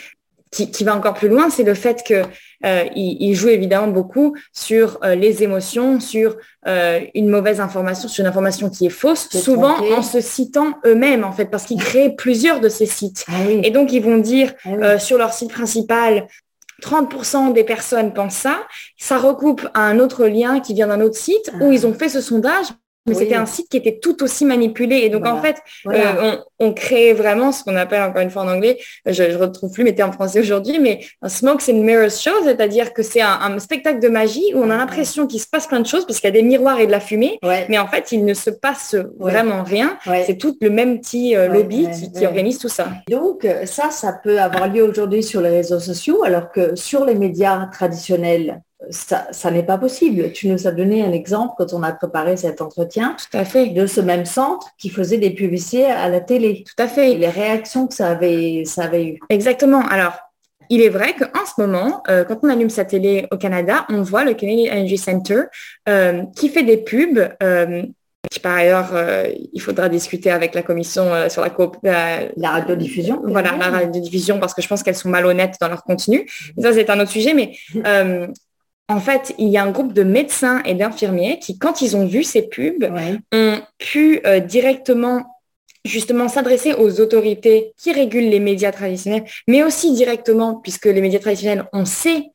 qui, 0.51 0.83
va 0.83 0.95
encore 0.95 1.13
plus 1.13 1.29
loin, 1.29 1.49
c'est 1.49 1.63
le 1.63 1.75
fait 1.75 2.03
que 2.05 2.23
euh, 2.65 2.85
il, 2.95 3.33
joue 3.35 3.49
évidemment 3.49 3.87
beaucoup 3.87 4.35
sur 4.53 4.99
euh, 5.03 5.15
les 5.15 5.43
émotions, 5.43 5.99
sur 5.99 6.35
euh, 6.67 6.99
une 7.15 7.29
mauvaise 7.29 7.61
information, 7.61 8.09
sur 8.09 8.21
une 8.21 8.27
information 8.27 8.69
qui 8.69 8.85
est 8.85 8.91
fausse, 8.91 9.29
souvent 9.29 9.77
en 9.93 10.01
se 10.01 10.19
citant 10.19 10.73
eux-mêmes 10.85 11.23
en 11.23 11.31
fait, 11.31 11.45
parce 11.45 11.63
qu'ils 11.63 11.81
créent 11.81 12.15
plusieurs 12.15 12.59
de 12.59 12.67
ces 12.67 12.85
sites. 12.85 13.25
Ah 13.29 13.49
Et 13.63 13.71
donc 13.71 13.93
ils 13.93 14.03
vont 14.03 14.17
dire 14.17 14.53
ah 14.65 14.99
sur 14.99 15.17
leur 15.17 15.31
site 15.31 15.51
principal, 15.51 16.27
30% 16.81 17.53
des 17.53 17.63
personnes 17.63 18.13
pensent 18.13 18.35
ça, 18.35 18.59
ça 18.97 19.17
recoupe 19.17 19.67
à 19.73 19.81
un 19.81 19.99
autre 19.99 20.25
lien 20.25 20.59
qui 20.59 20.73
vient 20.73 20.87
d'un 20.87 21.01
autre 21.01 21.17
site 21.17 21.51
où 21.61 21.69
ah. 21.69 21.73
ils 21.73 21.87
ont 21.87 21.93
fait 21.93 22.09
ce 22.09 22.21
sondage, 22.21 22.67
mais 23.09 23.15
c'était 23.15 23.35
un 23.35 23.45
site 23.45 23.69
qui 23.69 23.77
était 23.77 23.99
tout 23.99 24.23
aussi 24.23 24.45
manipulé. 24.45 24.97
Et 24.97 25.09
donc, 25.09 25.25
en 25.25 25.41
fait, 25.41 25.57
euh, 25.87 26.37
on, 26.59 26.73
crée 26.73 27.13
vraiment 27.13 27.51
ce 27.51 27.63
qu'on 27.63 27.75
appelle, 27.75 28.01
encore 28.03 28.21
une 28.21 28.29
fois 28.29 28.43
en 28.43 28.47
anglais, 28.47 28.77
je 29.05 29.23
ne 29.23 29.35
retrouve 29.35 29.71
plus 29.71 29.83
mes 29.83 29.95
termes 29.95 30.13
français 30.13 30.39
aujourd'hui, 30.39 30.79
mais 30.79 30.99
un 31.21 31.29
smoke 31.29 31.63
and 31.69 31.81
mirrors 31.81 32.11
show, 32.11 32.31
c'est-à-dire 32.43 32.93
que 32.93 33.03
c'est 33.03 33.21
un, 33.21 33.57
spectacle 33.59 33.99
de 33.99 34.07
magie 34.07 34.53
où 34.53 34.59
on 34.59 34.69
a 34.69 34.77
l'impression 34.77 35.27
qu'il 35.27 35.41
se 35.41 35.47
passe 35.47 35.67
plein 35.67 35.79
de 35.81 35.87
choses 35.87 36.05
parce 36.05 36.19
qu'il 36.19 36.27
y 36.27 36.33
a 36.33 36.39
des 36.39 36.43
miroirs 36.43 36.79
et 36.79 36.85
de 36.85 36.91
la 36.91 36.99
fumée, 36.99 37.39
mais 37.67 37.77
en 37.77 37.87
fait, 37.87 38.11
il 38.11 38.23
ne 38.23 38.33
se 38.33 38.49
passe 38.49 38.95
vraiment 39.17 39.63
rien. 39.63 39.97
C'est 40.25 40.37
tout 40.37 40.55
le 40.61 40.69
même 40.69 40.99
petit 40.99 41.35
euh, 41.35 41.47
lobby 41.47 41.87
qui, 42.15 42.25
organise 42.25 42.59
tout 42.59 42.69
ça. 42.69 42.89
Donc, 43.09 43.45
euh, 43.45 43.65
ça, 43.65 43.89
ça 43.91 44.13
peut 44.13 44.39
avoir 44.39 44.67
lieu 44.67 44.83
aujourd'hui 44.83 45.23
sur 45.23 45.41
les 45.41 45.49
réseaux 45.49 45.79
sociaux, 45.79 46.23
alors 46.23 46.51
que 46.51 46.75
sur 46.75 47.05
les 47.05 47.15
médias 47.15 47.67
traditionnels, 47.67 48.61
ça, 48.89 49.51
n'est 49.51 49.63
pas 49.63 49.77
possible. 49.77 50.31
Tu 50.31 50.47
nous 50.47 50.67
as 50.67 50.71
donné 50.71 51.03
un 51.03 51.11
exemple 51.11 51.53
quand 51.57 51.73
on 51.73 51.83
a 51.83 51.91
préparé 51.91 52.37
cet 52.37 52.61
entretien. 52.61 53.15
Tout 53.17 53.37
à 53.37 53.45
fait. 53.45 53.67
De 53.67 53.85
ce 53.85 54.01
même 54.01 54.25
centre 54.25 54.67
qui 54.77 54.89
faisait 54.89 55.17
des 55.17 55.31
publicités 55.31 55.85
à 55.85 56.07
la 56.09 56.21
télé. 56.21 56.63
Tout 56.63 56.81
à 56.81 56.87
fait. 56.87 57.11
Et 57.11 57.17
les 57.17 57.29
réactions 57.29 57.87
que 57.87 57.93
ça 57.93 58.11
avait, 58.11 58.63
ça 58.65 58.83
avait 58.83 59.05
eu. 59.05 59.19
Exactement. 59.29 59.81
Alors, 59.87 60.13
il 60.69 60.81
est 60.81 60.89
vrai 60.89 61.13
qu'en 61.13 61.45
ce 61.45 61.61
moment, 61.61 62.03
euh, 62.09 62.23
quand 62.23 62.39
on 62.43 62.49
allume 62.49 62.69
sa 62.69 62.85
télé 62.85 63.27
au 63.31 63.37
Canada, 63.37 63.85
on 63.89 64.01
voit 64.01 64.23
le 64.23 64.33
Canadian 64.33 64.71
Energy 64.71 64.97
Center 64.97 65.43
euh, 65.89 66.23
qui 66.35 66.49
fait 66.49 66.63
des 66.63 66.77
pubs. 66.77 67.29
Euh, 67.43 67.83
par 68.43 68.57
ailleurs, 68.57 68.93
il 69.53 69.59
faudra 69.59 69.89
discuter 69.89 70.29
avec 70.29 70.53
la 70.53 70.61
commission 70.61 71.29
sur 71.29 71.41
la, 71.41 72.19
la 72.37 72.49
radiodiffusion. 72.51 73.21
Voilà, 73.23 73.55
la 73.57 73.69
radiodiffusion, 73.69 74.39
parce 74.39 74.53
que 74.53 74.61
je 74.61 74.67
pense 74.67 74.83
qu'elles 74.83 74.95
sont 74.95 75.09
malhonnêtes 75.09 75.55
dans 75.59 75.67
leur 75.67 75.83
contenu. 75.83 76.29
Ça, 76.61 76.71
c'est 76.71 76.89
un 76.91 76.99
autre 76.99 77.09
sujet, 77.09 77.33
mais 77.33 77.53
en 78.89 78.99
fait, 78.99 79.35
il 79.37 79.49
y 79.49 79.57
a 79.57 79.63
un 79.63 79.71
groupe 79.71 79.93
de 79.93 80.03
médecins 80.03 80.61
et 80.63 80.73
d'infirmiers 80.73 81.37
qui, 81.39 81.59
quand 81.59 81.81
ils 81.81 81.95
ont 81.95 82.07
vu 82.07 82.23
ces 82.23 82.41
pubs, 82.41 82.91
ont 83.31 83.61
pu 83.77 84.19
euh, 84.25 84.39
directement 84.39 85.25
justement 85.85 86.27
s'adresser 86.27 86.73
aux 86.73 86.99
autorités 86.99 87.73
qui 87.77 87.93
régulent 87.93 88.29
les 88.29 88.39
médias 88.39 88.71
traditionnels, 88.71 89.23
mais 89.47 89.63
aussi 89.63 89.93
directement, 89.93 90.55
puisque 90.55 90.85
les 90.85 91.01
médias 91.01 91.19
traditionnels, 91.19 91.65
on 91.71 91.85
sait 91.85 92.31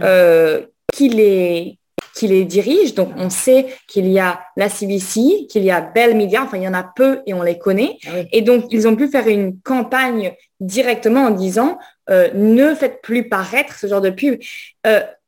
euh, 0.00 0.62
qui, 0.92 1.08
les, 1.08 1.78
qui 2.14 2.26
les 2.26 2.44
dirige, 2.44 2.94
donc 2.94 3.10
on 3.16 3.30
sait 3.30 3.66
qu'il 3.86 4.08
y 4.08 4.18
a 4.18 4.40
la 4.56 4.68
CBC, 4.68 5.46
qu'il 5.48 5.62
y 5.62 5.70
a 5.70 5.80
Bell 5.80 6.16
Media, 6.16 6.42
enfin 6.42 6.56
il 6.56 6.64
y 6.64 6.68
en 6.68 6.74
a 6.74 6.82
peu 6.96 7.20
et 7.26 7.34
on 7.34 7.42
les 7.42 7.58
connaît, 7.58 7.98
ah 8.06 8.10
et 8.32 8.42
donc 8.42 8.64
ils 8.70 8.88
ont 8.88 8.96
pu 8.96 9.08
faire 9.08 9.28
une 9.28 9.60
campagne 9.60 10.34
directement 10.58 11.26
en 11.26 11.30
disant 11.30 11.78
euh, 12.10 12.30
ne 12.34 12.74
faites 12.74 13.00
plus 13.00 13.28
paraître 13.28 13.78
ce 13.78 13.86
genre 13.86 14.00
de 14.00 14.10
pub. 14.10 14.40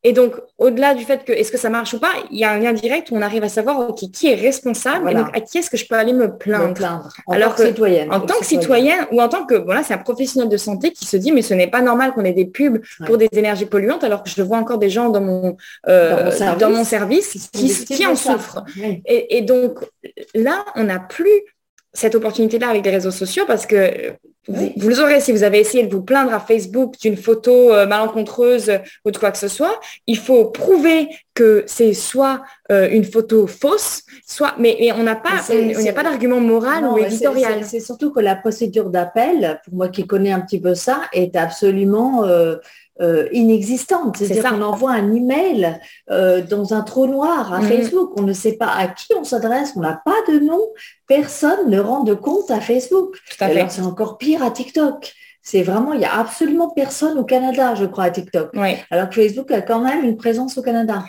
Et 0.03 0.15
donc, 0.15 0.35
au-delà 0.57 0.95
du 0.95 1.05
fait 1.05 1.25
que 1.25 1.33
est-ce 1.33 1.53
que 1.53 1.59
ça 1.59 1.69
marche 1.69 1.93
ou 1.93 1.99
pas, 1.99 2.13
il 2.31 2.39
y 2.39 2.45
a 2.45 2.53
un 2.53 2.59
lien 2.59 2.73
direct 2.73 3.11
où 3.11 3.17
on 3.17 3.21
arrive 3.21 3.45
à 3.45 3.51
savoir 3.51 3.95
qui 3.95 4.29
est 4.29 4.35
responsable 4.35 5.11
et 5.11 5.15
donc 5.15 5.37
à 5.37 5.41
qui 5.41 5.59
est-ce 5.59 5.69
que 5.69 5.77
je 5.77 5.87
peux 5.87 5.95
aller 5.95 6.15
me 6.15 6.39
plaindre? 6.39 7.11
En 7.27 7.35
Alors 7.35 7.55
tant 7.55 7.63
que, 7.63 7.69
citoyenne. 7.69 8.13
En 8.13 8.21
tant 8.21 8.39
que 8.39 8.47
citoyenne. 8.47 9.07
ou 9.13 9.21
en 9.21 9.29
tant 9.29 9.45
que, 9.45 9.55
voilà, 9.55 9.83
c'est 9.83 9.93
un 9.93 9.99
professionnel 9.99 10.49
de 10.49 10.57
santé 10.57 10.93
qui 10.93 11.05
se 11.05 11.19
dit, 11.19 11.33
mais 11.33 11.43
ce 11.43 11.53
n'est 11.53 11.67
pas 11.67 11.83
normal 11.83 12.13
qu'on 12.13 12.25
ait 12.25 12.33
des 12.33 12.47
pubs 12.47 12.81
pour 13.05 13.19
des 13.19 13.29
énergies 13.33 13.67
polluantes 13.67 14.03
alors 14.03 14.23
que 14.23 14.31
je 14.31 14.43
vois 14.43 14.57
encore 14.57 14.79
des 14.79 14.89
gens 14.89 15.11
dans 15.11 15.21
mon, 15.21 15.57
euh, 15.87 16.31
dans 16.59 16.71
mon 16.71 16.85
service, 16.85 17.51
qui, 17.53 18.07
en 18.07 18.17
souffrent. 18.17 18.65
Et, 19.05 19.37
et 19.37 19.43
donc, 19.43 19.81
là, 20.35 20.65
on 20.77 20.85
n'a 20.85 20.99
plus 20.99 21.43
cette 21.93 22.15
opportunité-là 22.15 22.69
avec 22.69 22.85
les 22.85 22.91
réseaux 22.91 23.11
sociaux 23.11 23.45
parce 23.47 23.67
que 23.67 24.15
vous, 24.49 24.89
le 24.89 25.01
aurez 25.01 25.21
si 25.21 25.33
vous 25.33 25.43
avez 25.43 25.59
essayé 25.59 25.87
de 25.87 25.95
vous 25.95 26.03
plaindre 26.03 26.33
à 26.33 26.41
Facebook 26.41 26.95
d'une 27.01 27.17
photo 27.17 27.73
euh, 27.73 27.87
malencontreuse 27.87 28.73
ou 29.05 29.11
de 29.11 29.19
quoi 29.19 29.31
que 29.31 29.39
ce 29.39 29.49
soit. 29.49 29.79
Il 30.07 30.17
faut 30.17 30.47
prouver 30.47 31.09
que 31.35 31.63
c'est 31.67 31.93
soit 31.93 32.43
euh, 32.73 32.89
une 32.91 33.05
photo 33.05 33.47
fausse, 33.47 34.03
soit, 34.27 34.55
mais, 34.59 34.91
on 34.97 35.03
n'a 35.03 35.15
pas, 35.15 35.41
il 35.51 35.77
n'y 35.77 35.89
a 35.89 35.93
pas 35.93 36.03
d'argument 36.03 36.41
moral 36.41 36.85
ou 36.85 36.99
éditorial. 36.99 37.65
C'est 37.65 37.81
surtout 37.81 38.11
que 38.13 38.21
la 38.21 38.35
procédure 38.35 38.91
d'appel, 38.91 39.61
pour 39.65 39.75
moi 39.75 39.89
qui 39.89 40.07
connais 40.07 40.33
un 40.33 40.41
petit 40.41 40.61
peu 40.61 40.75
ça, 40.75 41.03
est 41.13 41.37
absolument 41.37 42.25
euh, 42.25 42.57
euh, 43.01 43.29
inexistante. 43.33 44.19
C'est-à-dire 44.19 44.51
qu'on 44.51 44.63
envoie 44.63 44.93
un 44.93 45.15
email 45.15 45.81
euh, 46.11 46.43
dans 46.43 46.75
un 46.75 46.83
trou 46.83 47.07
noir 47.07 47.53
à 47.53 47.61
mhm. 47.61 47.69
Facebook. 47.69 48.13
On 48.17 48.23
ne 48.23 48.33
sait 48.33 48.53
pas 48.53 48.69
à 48.69 48.89
qui 48.89 49.15
on 49.15 49.25
s'adresse, 49.25 49.73
on 49.77 49.81
n'a 49.81 50.01
pas 50.05 50.17
de 50.29 50.39
nom. 50.39 50.61
Personne 51.07 51.71
ne 51.71 51.81
rend 51.81 52.05
de 52.05 52.15
compte 52.15 52.51
à 52.51 52.61
Facebook. 52.61 53.17
C'est 53.39 53.83
encore 53.83 54.19
pire 54.19 54.43
à 54.43 54.51
TikTok. 54.51 55.15
C'est 55.43 55.63
vraiment, 55.63 55.95
il 55.95 56.01
n'y 56.01 56.05
a 56.05 56.19
absolument 56.19 56.69
personne 56.69 57.19
au 57.19 57.25
Canada, 57.25 57.75
je 57.75 57.87
crois, 57.87 58.05
à 58.05 58.11
TikTok. 58.11 58.51
Alors 58.91 59.09
que 59.09 59.15
Facebook 59.15 59.51
a 59.51 59.63
quand 59.63 59.81
même 59.81 60.05
une 60.05 60.17
présence 60.17 60.59
au 60.59 60.63
Canada. 60.63 61.03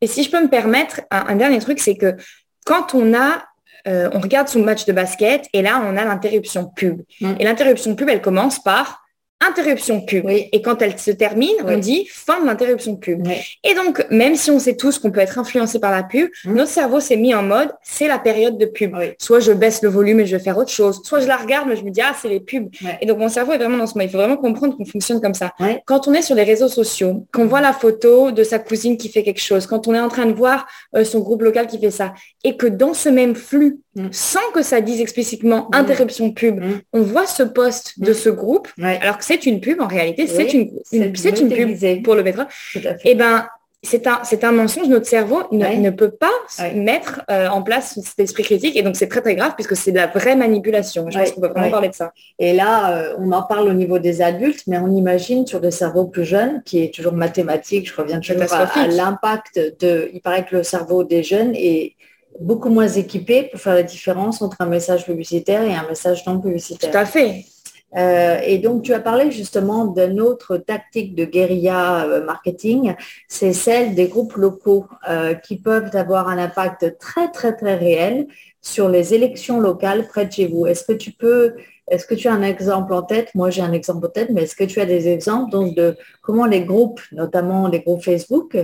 Et 0.00 0.06
si 0.06 0.22
je 0.22 0.30
peux 0.30 0.42
me 0.42 0.48
permettre, 0.48 1.02
un, 1.10 1.36
dernier 1.36 1.58
truc, 1.58 1.78
c'est 1.78 1.96
que 1.96 2.16
quand 2.64 2.94
on 2.94 3.14
a 3.14 3.44
euh, 3.86 4.08
on 4.14 4.20
regarde 4.20 4.48
son 4.48 4.60
match 4.60 4.86
de 4.86 4.92
basket 4.92 5.46
et 5.52 5.60
là, 5.60 5.82
on 5.84 5.94
a 5.98 6.04
l'interruption 6.04 6.70
pub. 6.74 7.02
Mm. 7.20 7.34
Et 7.38 7.44
l'interruption 7.44 7.94
pub, 7.94 8.08
elle 8.08 8.22
commence 8.22 8.58
par 8.58 9.03
interruption 9.48 10.00
pub. 10.00 10.28
Et 10.28 10.62
quand 10.62 10.82
elle 10.82 10.98
se 10.98 11.10
termine, 11.10 11.54
on 11.64 11.78
dit 11.78 12.06
fin 12.10 12.40
de 12.40 12.46
l'interruption 12.46 12.96
pub. 12.96 13.26
Et 13.62 13.74
donc, 13.74 14.04
même 14.10 14.36
si 14.36 14.50
on 14.50 14.58
sait 14.58 14.76
tous 14.76 14.98
qu'on 14.98 15.10
peut 15.10 15.20
être 15.20 15.38
influencé 15.38 15.78
par 15.78 15.90
la 15.90 16.02
pub, 16.02 16.28
mmh. 16.44 16.54
notre 16.54 16.70
cerveau 16.70 17.00
s'est 17.00 17.16
mis 17.16 17.34
en 17.34 17.42
mode, 17.42 17.70
c'est 17.82 18.08
la 18.08 18.18
période 18.18 18.58
de 18.58 18.66
pub. 18.66 18.96
Soit 19.18 19.40
je 19.40 19.52
baisse 19.52 19.82
le 19.82 19.88
volume 19.88 20.20
et 20.20 20.26
je 20.26 20.36
vais 20.36 20.42
faire 20.42 20.58
autre 20.58 20.70
chose, 20.70 21.00
soit 21.04 21.20
je 21.20 21.26
la 21.26 21.36
regarde, 21.36 21.68
mais 21.68 21.76
je 21.76 21.84
me 21.84 21.90
dis, 21.90 22.00
ah, 22.00 22.14
c'est 22.20 22.28
les 22.28 22.40
pubs. 22.40 22.68
Et 23.00 23.06
donc, 23.06 23.18
mon 23.18 23.28
cerveau 23.28 23.52
est 23.52 23.58
vraiment 23.58 23.78
dans 23.78 23.86
ce 23.86 23.96
mode. 23.96 24.06
Il 24.06 24.10
faut 24.10 24.18
vraiment 24.18 24.36
comprendre 24.36 24.76
qu'on 24.76 24.84
fonctionne 24.84 25.20
comme 25.20 25.34
ça. 25.34 25.52
Quand 25.86 26.08
on 26.08 26.14
est 26.14 26.22
sur 26.22 26.34
les 26.34 26.44
réseaux 26.44 26.68
sociaux, 26.68 27.26
qu'on 27.32 27.46
voit 27.46 27.60
la 27.60 27.72
photo 27.72 28.30
de 28.30 28.42
sa 28.42 28.58
cousine 28.58 28.96
qui 28.96 29.08
fait 29.08 29.22
quelque 29.22 29.40
chose, 29.40 29.66
quand 29.66 29.88
on 29.88 29.94
est 29.94 30.00
en 30.00 30.08
train 30.08 30.26
de 30.26 30.32
voir 30.32 30.66
euh, 30.96 31.04
son 31.04 31.20
groupe 31.20 31.42
local 31.42 31.66
qui 31.66 31.78
fait 31.78 31.90
ça, 31.90 32.14
et 32.42 32.56
que 32.56 32.66
dans 32.66 32.94
ce 32.94 33.08
même 33.08 33.34
flux, 33.34 33.78
mmh. 33.96 34.08
sans 34.10 34.50
que 34.54 34.62
ça 34.62 34.80
dise 34.80 35.00
explicitement 35.00 35.68
mmh. 35.72 35.76
interruption 35.76 36.32
pub, 36.32 36.62
on 36.92 37.02
voit 37.02 37.26
ce 37.26 37.42
poste 37.42 38.00
de 38.00 38.12
ce 38.12 38.28
groupe, 38.28 38.68
alors 38.80 39.18
que 39.18 39.24
c'est 39.24 39.46
une 39.46 39.60
pub 39.60 39.80
en 39.80 39.86
réalité, 39.86 40.26
c'est 40.26 40.52
une, 40.52 40.70
c'est 41.14 41.40
une 41.40 41.48
pub 41.48 42.02
pour 42.02 42.14
le 42.14 42.24
pétrole. 42.24 42.46
Et 42.76 42.80
eh 43.04 43.14
ben 43.14 43.46
c'est 43.84 44.06
un, 44.06 44.20
c'est 44.24 44.44
un 44.44 44.52
mensonge. 44.52 44.88
Notre 44.88 45.06
cerveau 45.06 45.42
ne, 45.52 45.90
peut 45.90 46.10
pas 46.10 46.32
mettre 46.74 47.22
euh, 47.30 47.48
en 47.48 47.62
place 47.62 47.98
cet 48.02 48.18
esprit 48.18 48.42
critique. 48.42 48.76
Et 48.76 48.82
donc, 48.82 48.96
c'est 48.96 49.08
très, 49.08 49.20
très 49.20 49.34
grave 49.34 49.52
puisque 49.54 49.76
c'est 49.76 49.92
de 49.92 49.96
la 49.96 50.06
vraie 50.06 50.36
manipulation. 50.36 51.08
Je 51.10 51.18
pense 51.18 51.32
qu'on 51.32 51.40
peut 51.42 51.48
vraiment 51.48 51.70
parler 51.70 51.90
de 51.90 51.94
ça. 51.94 52.12
Et 52.38 52.54
là, 52.54 52.96
euh, 52.96 53.14
on 53.18 53.30
en 53.32 53.42
parle 53.42 53.68
au 53.68 53.74
niveau 53.74 53.98
des 53.98 54.22
adultes, 54.22 54.62
mais 54.66 54.78
on 54.78 54.90
imagine 54.90 55.46
sur 55.46 55.60
des 55.60 55.70
cerveaux 55.70 56.06
plus 56.06 56.24
jeunes, 56.24 56.62
qui 56.64 56.82
est 56.82 56.94
toujours 56.94 57.12
mathématique, 57.12 57.88
je 57.88 57.94
reviens 57.94 58.20
toujours 58.20 58.42
à, 58.52 58.86
l'impact 58.88 59.60
de... 59.80 60.10
Il 60.12 60.20
paraît 60.20 60.44
que 60.44 60.56
le 60.56 60.62
cerveau 60.62 61.04
des 61.04 61.22
jeunes 61.22 61.52
est 61.54 61.94
beaucoup 62.40 62.68
moins 62.68 62.88
équipé 62.88 63.44
pour 63.44 63.60
faire 63.60 63.74
la 63.74 63.82
différence 63.82 64.42
entre 64.42 64.56
un 64.60 64.66
message 64.66 65.04
publicitaire 65.04 65.62
et 65.62 65.74
un 65.74 65.86
message 65.86 66.26
non 66.26 66.40
publicitaire. 66.40 66.90
Tout 66.90 66.98
à 66.98 67.06
fait. 67.06 67.46
Euh, 67.96 68.40
et 68.42 68.58
donc, 68.58 68.82
tu 68.82 68.92
as 68.92 69.00
parlé 69.00 69.30
justement 69.30 69.86
d'une 69.86 70.20
autre 70.20 70.56
tactique 70.56 71.14
de 71.14 71.24
guérilla 71.24 72.04
euh, 72.04 72.24
marketing, 72.24 72.94
c'est 73.28 73.52
celle 73.52 73.94
des 73.94 74.08
groupes 74.08 74.34
locaux 74.34 74.86
euh, 75.08 75.34
qui 75.34 75.56
peuvent 75.56 75.94
avoir 75.94 76.28
un 76.28 76.38
impact 76.38 76.98
très, 76.98 77.30
très, 77.30 77.54
très 77.54 77.76
réel 77.76 78.26
sur 78.60 78.88
les 78.88 79.14
élections 79.14 79.60
locales 79.60 80.08
près 80.08 80.26
de 80.26 80.32
chez 80.32 80.46
vous. 80.46 80.66
Est-ce 80.66 80.84
que 80.84 80.92
tu 80.92 81.12
peux, 81.12 81.54
est-ce 81.88 82.06
que 82.06 82.14
tu 82.14 82.28
as 82.28 82.32
un 82.32 82.42
exemple 82.42 82.92
en 82.94 83.02
tête? 83.02 83.28
Moi, 83.34 83.50
j'ai 83.50 83.62
un 83.62 83.72
exemple 83.72 84.06
en 84.06 84.10
tête, 84.10 84.30
mais 84.30 84.42
est-ce 84.42 84.56
que 84.56 84.64
tu 84.64 84.80
as 84.80 84.86
des 84.86 85.06
exemples 85.06 85.52
donc, 85.52 85.74
de 85.76 85.96
comment 86.22 86.46
les 86.46 86.64
groupes, 86.64 87.00
notamment 87.12 87.68
les 87.68 87.80
groupes 87.80 88.02
Facebook, 88.02 88.56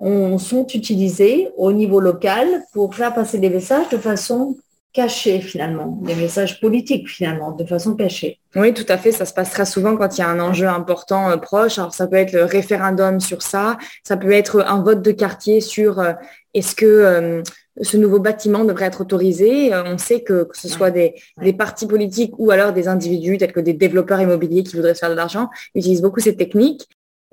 sont 0.00 0.66
utilisés 0.74 1.48
au 1.56 1.72
niveau 1.72 2.00
local 2.00 2.46
pour 2.72 2.94
faire 2.94 3.14
passer 3.14 3.38
des 3.38 3.48
messages 3.48 3.88
de 3.90 3.96
façon 3.96 4.56
cachés 4.94 5.40
finalement, 5.40 5.98
des 6.02 6.14
messages 6.14 6.60
politiques 6.60 7.08
finalement, 7.08 7.50
de 7.50 7.64
façon 7.64 7.96
cachée. 7.96 8.38
Oui, 8.54 8.72
tout 8.72 8.86
à 8.88 8.96
fait. 8.96 9.10
Ça 9.10 9.26
se 9.26 9.34
passe 9.34 9.50
très 9.50 9.66
souvent 9.66 9.96
quand 9.96 10.16
il 10.16 10.20
y 10.20 10.24
a 10.24 10.28
un 10.28 10.38
enjeu 10.38 10.68
important 10.68 11.30
euh, 11.30 11.36
proche. 11.36 11.78
Alors 11.78 11.92
ça 11.92 12.06
peut 12.06 12.16
être 12.16 12.32
le 12.32 12.44
référendum 12.44 13.18
sur 13.18 13.42
ça, 13.42 13.76
ça 14.04 14.16
peut 14.16 14.30
être 14.30 14.64
un 14.64 14.82
vote 14.82 15.02
de 15.02 15.10
quartier 15.10 15.60
sur 15.60 15.98
euh, 15.98 16.12
est-ce 16.54 16.76
que 16.76 16.86
euh, 16.86 17.42
ce 17.82 17.96
nouveau 17.96 18.20
bâtiment 18.20 18.64
devrait 18.64 18.86
être 18.86 19.00
autorisé? 19.00 19.74
on 19.74 19.98
sait 19.98 20.22
que, 20.22 20.44
que 20.44 20.56
ce 20.56 20.68
soit 20.68 20.92
des, 20.92 21.14
des, 21.42 21.52
partis 21.52 21.88
politiques 21.88 22.38
ou 22.38 22.52
alors 22.52 22.72
des 22.72 22.86
individus 22.86 23.36
tels 23.36 23.52
que 23.52 23.58
des 23.58 23.72
développeurs 23.72 24.20
immobiliers 24.20 24.62
qui 24.62 24.76
voudraient 24.76 24.94
faire 24.94 25.10
de 25.10 25.16
l'argent 25.16 25.50
utilisent 25.74 26.02
beaucoup 26.02 26.20
ces 26.20 26.36
techniques. 26.36 26.88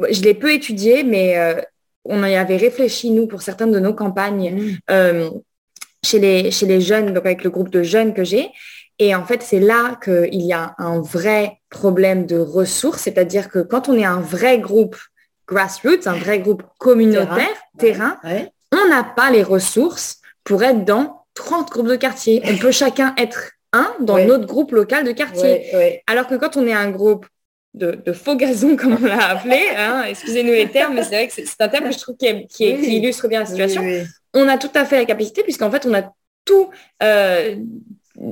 Je 0.10 0.24
l'ai 0.24 0.34
peu 0.34 0.52
étudié, 0.52 1.04
mais 1.04 1.38
on 2.06 2.26
y 2.26 2.34
avait 2.34 2.58
réfléchi, 2.58 3.12
nous, 3.12 3.28
pour 3.28 3.44
certaines 3.44 3.72
de 3.72 3.80
nos 3.80 3.94
campagnes. 3.94 4.80
Mmh 4.90 5.30
chez 6.04 6.20
les, 6.20 6.52
chez 6.52 6.66
les 6.66 6.82
jeunes, 6.82 7.14
donc 7.14 7.26
avec 7.26 7.44
le 7.44 7.50
groupe 7.50 7.70
de 7.70 7.84
jeunes 7.84 8.14
que 8.14 8.24
j'ai. 8.24 8.50
Et 9.00 9.16
en 9.16 9.26
fait, 9.26 9.42
c'est 9.42 9.60
là 9.60 10.00
qu'il 10.04 10.42
y 10.42 10.54
a 10.54 10.76
un 10.78 11.02
vrai 11.02 11.60
problème 11.70 12.26
de 12.26 12.38
ressources, 12.38 13.02
c'est-à-dire 13.04 13.50
que 13.50 13.60
quand 13.60 13.90
on 13.90 13.98
est 13.98 14.06
un 14.06 14.20
vrai 14.20 14.60
groupe 14.60 14.96
grassroots, 15.48 16.06
un 16.08 16.14
vrai 16.18 16.40
groupe 16.40 16.64
communautaire, 16.80 17.58
terrain, 17.78 18.18
on 18.72 18.88
n'a 18.90 19.04
pas 19.04 19.32
les 19.32 19.44
ressources 19.44 20.20
pour 20.44 20.64
être 20.64 20.86
dans 20.86 21.26
30 21.34 21.70
groupes 21.72 21.88
de 21.88 21.96
quartier. 21.96 22.42
On 22.46 22.58
peut 22.58 22.72
chacun 22.72 23.14
être 23.18 23.52
un 23.74 23.92
dans 24.02 24.18
notre 24.26 24.46
groupe 24.46 24.72
local 24.72 25.04
de 25.04 25.12
quartier. 25.14 26.02
Alors 26.08 26.28
que 26.28 26.36
quand 26.36 26.58
on 26.58 26.68
est 26.68 26.74
un 26.74 26.90
groupe 26.92 27.26
de, 27.74 28.12
faux 28.14 28.36
gazon, 28.36 28.76
comme 28.76 28.98
on 29.02 29.06
l'a 29.06 29.30
appelé, 29.30 29.62
hein, 29.78 30.04
excusez-nous 30.08 30.52
les 30.52 30.70
termes, 30.70 30.96
mais 30.96 31.04
c'est 31.04 31.16
vrai 31.16 31.28
que 31.28 31.34
c'est 31.34 31.62
un 31.62 31.70
terme 31.70 31.86
que 31.86 31.94
je 31.94 32.00
trouve 32.00 32.18
qui, 32.18 32.48
qui 32.48 32.98
illustre 32.98 33.28
bien 33.28 33.40
la 33.40 33.46
situation 33.46 33.82
on 34.34 34.48
a 34.48 34.58
tout 34.58 34.72
à 34.76 34.86
fait 34.86 34.98
la 34.98 35.06
capacité, 35.06 35.44
puisqu'en 35.44 35.72
fait, 35.72 35.86
on 35.86 35.94
a 35.94 36.14
tout, 36.46 36.70
euh, 37.04 37.56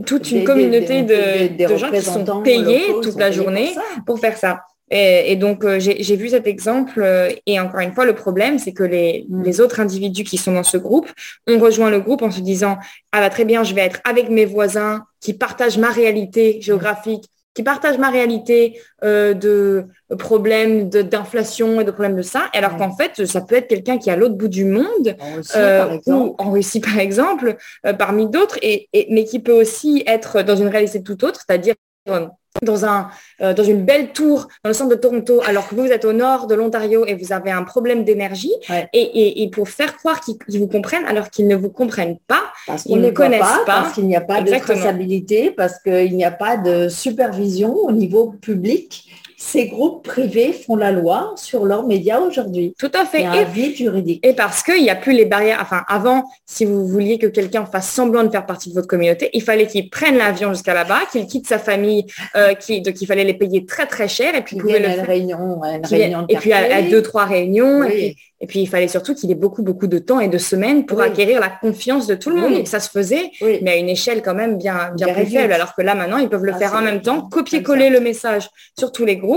toute 0.05 0.31
une 0.31 0.43
communauté 0.43 1.03
de, 1.03 1.77
gens 1.77 1.91
qui 1.91 2.01
sont 2.01 2.41
payés 2.41 2.93
toute 3.01 3.17
la 3.17 3.31
journée 3.31 3.75
pour, 4.05 4.19
faire 4.19 4.37
ça. 4.37 4.61
Et, 4.91 5.35
donc, 5.35 5.63
euh, 5.63 5.79
j'ai 5.79 6.15
vu 6.15 6.29
cet 6.29 6.47
exemple. 6.47 7.01
Euh, 7.01 7.29
et 7.45 7.59
encore 7.59 7.81
une 7.81 7.93
fois, 7.93 8.05
le 8.05 8.15
problème, 8.15 8.57
c'est 8.57 8.71
que 8.71 8.83
les, 8.83 9.25
mm. 9.29 9.43
les, 9.43 9.61
autres 9.61 9.79
individus 9.79 10.23
qui 10.23 10.37
sont 10.37 10.53
dans 10.53 10.63
ce 10.63 10.77
groupe 10.77 11.11
ont 11.47 11.59
rejoint 11.59 11.91
le 11.91 11.99
groupe 11.99 12.23
en 12.23 12.31
se 12.31 12.41
disant, 12.41 12.77
ah 13.11 13.19
bah 13.19 13.29
très 13.29 13.45
bien, 13.45 13.63
je 13.63 13.75
vais 13.75 13.81
être 13.81 13.99
avec 14.03 14.29
mes 14.29 14.45
voisins 14.45 15.03
qui 15.19 15.33
partagent 15.33 15.77
ma 15.77 15.91
réalité 15.91 16.59
géographique, 16.61 17.25
qui 17.53 17.63
partagent 17.63 17.97
ma 17.97 18.09
réalité 18.09 18.79
euh, 19.03 19.33
de 19.33 19.87
problèmes 20.17 20.89
d'inflation 20.89 21.81
et 21.81 21.83
de 21.83 21.91
problèmes 21.91 22.15
de 22.15 22.21
ça, 22.21 22.49
alors 22.53 22.77
qu'en 22.77 22.95
fait, 22.95 23.25
ça 23.25 23.41
peut 23.41 23.55
être 23.55 23.67
quelqu'un 23.67 23.97
qui 23.97 24.09
est 24.09 24.13
à 24.13 24.15
l'autre 24.15 24.35
bout 24.35 24.47
du 24.47 24.65
monde, 24.65 25.15
en 25.19 25.35
Russie, 25.35 25.57
exemple. 25.57 26.11
Ou 26.11 26.35
en 26.37 26.51
Russie 26.51 26.79
par 26.79 26.99
exemple, 26.99 27.57
parmi 27.97 28.29
d'autres, 28.29 28.57
et, 28.61 28.87
mais 29.09 29.25
qui 29.25 29.39
peut 29.39 29.59
aussi 29.59 30.03
être 30.05 30.41
dans 30.41 30.55
une 30.55 30.67
réalité 30.67 31.03
tout 31.03 31.25
autre, 31.25 31.41
c'est-à-dire 31.45 31.75
dans, 32.05 32.85
un, 32.85 33.09
euh, 33.41 33.53
dans 33.53 33.63
une 33.63 33.85
belle 33.85 34.11
tour 34.11 34.47
dans 34.63 34.69
le 34.69 34.73
centre 34.73 34.89
de 34.89 34.99
Toronto, 34.99 35.41
alors 35.45 35.67
que 35.67 35.75
vous 35.75 35.87
êtes 35.87 36.05
au 36.05 36.13
nord 36.13 36.47
de 36.47 36.55
l'Ontario 36.55 37.05
et 37.05 37.13
vous 37.13 37.31
avez 37.31 37.51
un 37.51 37.63
problème 37.63 38.03
d'énergie, 38.03 38.51
et, 38.93 39.49
pour 39.51 39.69
faire 39.69 39.97
croire 39.97 40.21
qu'ils 40.21 40.59
vous 40.59 40.67
comprennent 40.67 41.05
alors 41.05 41.29
qu'ils 41.29 41.47
ne 41.47 41.55
vous 41.55 41.69
comprennent 41.69 42.17
pas, 42.27 42.51
parce 42.67 42.83
qu'ils 42.83 43.01
ne 43.01 43.11
connaissent 43.11 43.41
pas, 43.41 43.63
parce 43.65 43.93
qu'il 43.93 44.07
n'y 44.07 44.15
a 44.15 44.21
pas 44.21 44.41
de 44.41 44.51
traçabilité, 44.57 45.51
parce 45.51 45.79
qu'il 45.79 46.15
n'y 46.15 46.25
a 46.25 46.31
pas 46.31 46.57
de 46.57 46.89
supervision 46.89 47.73
au 47.73 47.91
niveau 47.91 48.31
public 48.41 49.09
ces 49.41 49.67
groupes 49.67 50.03
privés 50.03 50.51
font 50.51 50.75
la 50.75 50.91
loi 50.91 51.33
sur 51.37 51.65
leurs 51.65 51.87
médias 51.87 52.19
aujourd'hui. 52.19 52.73
Tout 52.77 52.91
à 52.93 53.05
fait. 53.05 53.21
Et 53.21 53.25
un 53.25 53.45
vide 53.45 53.73
juridique. 53.73 54.19
Et 54.25 54.33
parce 54.33 54.61
qu'il 54.61 54.81
n'y 54.81 54.89
a 54.89 54.97
plus 54.97 55.13
les 55.13 55.23
barrières. 55.23 55.59
Enfin, 55.61 55.83
avant, 55.87 56.25
si 56.45 56.65
vous 56.65 56.85
vouliez 56.85 57.17
que 57.17 57.27
quelqu'un 57.27 57.65
fasse 57.65 57.89
semblant 57.89 58.25
de 58.25 58.29
faire 58.29 58.45
partie 58.45 58.69
de 58.69 58.75
votre 58.75 58.87
communauté, 58.87 59.29
il 59.31 59.41
fallait 59.41 59.65
qu'il 59.65 59.89
prenne 59.89 60.17
l'avion 60.17 60.53
jusqu'à 60.53 60.73
là-bas, 60.73 60.99
qu'il 61.09 61.25
quitte 61.25 61.47
sa 61.47 61.57
famille, 61.57 62.05
euh, 62.35 62.53
qui, 62.53 62.81
donc 62.81 63.01
il 63.01 63.05
fallait 63.05 63.23
les 63.23 63.33
payer 63.33 63.65
très 63.65 63.87
très 63.87 64.09
cher. 64.09 64.35
Et 64.35 64.41
puis, 64.41 64.57
il 64.57 64.61
pouvait 64.61 64.79
le 64.79 64.89
faire. 64.89 65.07
Réunion, 65.07 65.63
une 65.63 65.85
réunion 65.85 66.25
et 66.27 66.35
puis 66.35 66.51
à, 66.51 66.81
deux, 66.81 67.01
trois 67.01 67.23
réunions. 67.23 67.85
Et 68.41 68.47
puis, 68.47 68.59
il 68.59 68.67
fallait 68.67 68.87
surtout 68.89 69.15
qu'il 69.15 69.31
ait 69.31 69.35
beaucoup, 69.35 69.63
beaucoup 69.63 69.87
de 69.87 69.99
temps 69.99 70.19
et 70.19 70.27
de 70.27 70.37
semaines 70.37 70.85
pour 70.85 71.01
acquérir 71.01 71.39
la 71.39 71.49
confiance 71.49 72.07
de 72.07 72.15
tout 72.15 72.29
le 72.29 72.37
monde. 72.37 72.53
Et 72.53 72.65
ça 72.65 72.81
se 72.81 72.89
faisait, 72.89 73.31
mais 73.61 73.71
à 73.71 73.75
une 73.77 73.89
échelle 73.89 74.21
quand 74.21 74.35
même 74.35 74.57
bien, 74.57 74.91
bien 74.97 75.13
plus 75.13 75.27
faible. 75.27 75.53
Alors 75.53 75.75
que 75.75 75.81
là, 75.81 75.95
maintenant, 75.95 76.17
ils 76.17 76.27
peuvent 76.27 76.43
le 76.43 76.53
ah, 76.55 76.57
faire 76.57 76.73
en 76.73 76.81
même 76.81 77.01
temps, 77.01 77.21
copier-coller 77.29 77.89
le 77.89 78.01
message 78.01 78.49
sur 78.77 78.91
tous 78.91 79.05
les 79.05 79.15
groupes 79.15 79.28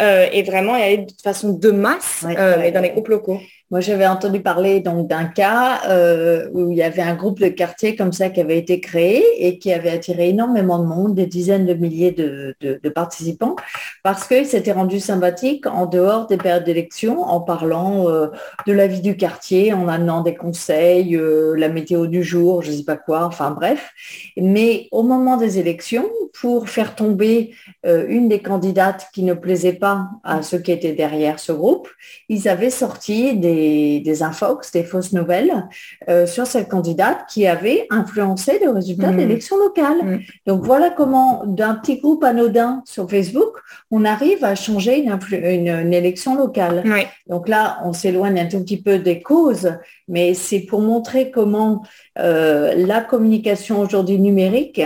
euh, 0.00 0.26
et 0.32 0.42
vraiment 0.42 0.76
y 0.76 0.82
aller 0.82 0.98
de 0.98 1.12
façon 1.22 1.52
de 1.52 1.70
masse, 1.70 2.24
euh, 2.24 2.56
mais 2.58 2.72
dans 2.72 2.80
les 2.80 2.90
groupes 2.90 3.08
locaux. 3.08 3.38
Moi, 3.72 3.80
j'avais 3.80 4.06
entendu 4.06 4.40
parler 4.40 4.80
donc 4.80 5.08
d'un 5.08 5.24
cas 5.24 5.80
euh, 5.88 6.46
où 6.52 6.72
il 6.72 6.76
y 6.76 6.82
avait 6.82 7.00
un 7.00 7.14
groupe 7.14 7.40
de 7.40 7.48
quartier 7.48 7.96
comme 7.96 8.12
ça 8.12 8.28
qui 8.28 8.38
avait 8.38 8.58
été 8.58 8.80
créé 8.80 9.24
et 9.38 9.58
qui 9.58 9.72
avait 9.72 9.88
attiré 9.88 10.28
énormément 10.28 10.78
de 10.78 10.84
monde, 10.84 11.14
des 11.14 11.24
dizaines 11.24 11.64
de 11.64 11.72
milliers 11.72 12.12
de, 12.12 12.54
participants, 12.94 13.56
parce 14.02 14.28
qu'il 14.28 14.44
s'était 14.44 14.72
rendu 14.72 15.00
sympathique 15.00 15.66
en 15.66 15.86
dehors 15.86 16.26
des 16.26 16.36
périodes 16.36 16.64
d'élection, 16.64 17.22
en 17.22 17.40
parlant 17.40 18.10
euh, 18.10 18.26
de 18.66 18.74
la 18.74 18.86
vie 18.86 19.00
du 19.00 19.16
quartier, 19.16 19.72
en 19.72 19.88
amenant 19.88 20.20
des 20.20 20.34
conseils, 20.34 21.18
la 21.56 21.70
météo 21.70 22.06
du 22.06 22.22
jour, 22.22 22.60
je 22.60 22.72
ne 22.72 22.76
sais 22.76 22.84
pas 22.84 22.98
quoi, 22.98 23.24
enfin 23.24 23.52
bref. 23.52 23.92
Mais 24.36 24.86
au 24.92 25.02
moment 25.02 25.38
des 25.38 25.58
élections, 25.58 26.10
pour 26.38 26.68
faire 26.68 26.94
tomber 26.94 27.54
une 27.84 28.28
des 28.28 28.40
candidates 28.40 29.06
qui 29.14 29.22
ne 29.22 29.31
plaisait 29.34 29.72
pas 29.72 30.08
à 30.24 30.42
ceux 30.42 30.58
qui 30.58 30.72
étaient 30.72 30.92
derrière 30.92 31.38
ce 31.38 31.52
groupe, 31.52 31.88
ils 32.28 32.48
avaient 32.48 32.70
sorti 32.70 33.36
des 33.36 33.82
des, 34.00 34.22
infox, 34.22 34.72
des 34.72 34.84
fausses 34.84 35.12
nouvelles 35.12 35.68
euh, 36.08 36.26
sur 36.26 36.46
cette 36.46 36.68
candidate 36.68 37.20
qui 37.28 37.46
avait 37.46 37.86
influencé 37.90 38.58
le 38.62 38.70
résultat 38.70 39.08
de 39.08 39.14
mmh. 39.14 39.16
l'élection 39.16 39.56
locale. 39.56 39.98
Mmh. 40.02 40.20
Donc 40.46 40.62
voilà 40.64 40.90
comment 40.90 41.44
d'un 41.46 41.74
petit 41.74 41.98
groupe 41.98 42.24
anodin 42.24 42.82
sur 42.86 43.08
Facebook, 43.08 43.58
on 43.90 44.04
arrive 44.04 44.44
à 44.44 44.54
changer 44.54 45.04
une, 45.04 45.92
élection 45.92 46.36
locale. 46.36 46.84
Donc 47.26 47.48
là, 47.48 47.80
on 47.84 47.92
s'éloigne 47.92 48.40
un 48.40 48.46
tout 48.46 48.60
petit 48.60 48.80
peu 48.80 48.98
des 48.98 49.20
causes, 49.22 49.72
mais 50.08 50.34
c'est 50.34 50.60
pour 50.60 50.80
montrer 50.80 51.30
comment 51.30 51.82
euh, 52.18 52.74
la 52.74 53.00
communication 53.00 53.80
aujourd'hui 53.80 54.18
numérique, 54.18 54.80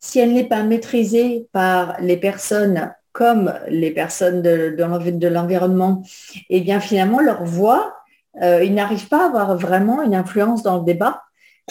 si 0.00 0.18
elle 0.18 0.32
n'est 0.32 0.44
pas 0.44 0.62
maîtrisée 0.62 1.46
par 1.52 1.96
les 2.00 2.16
personnes 2.16 2.92
comme 3.18 3.52
les 3.68 3.90
personnes 3.90 4.42
de, 4.42 4.76
de 4.76 5.28
l'environnement, 5.28 6.02
et 6.50 6.58
eh 6.58 6.60
bien 6.60 6.78
finalement 6.78 7.18
leur 7.18 7.42
voix 7.44 7.98
euh, 8.42 8.62
ils 8.64 8.74
n'arrivent 8.74 9.08
pas 9.08 9.24
à 9.24 9.26
avoir 9.26 9.56
vraiment 9.56 10.02
une 10.02 10.14
influence 10.14 10.62
dans 10.62 10.78
le 10.78 10.84
débat. 10.84 11.22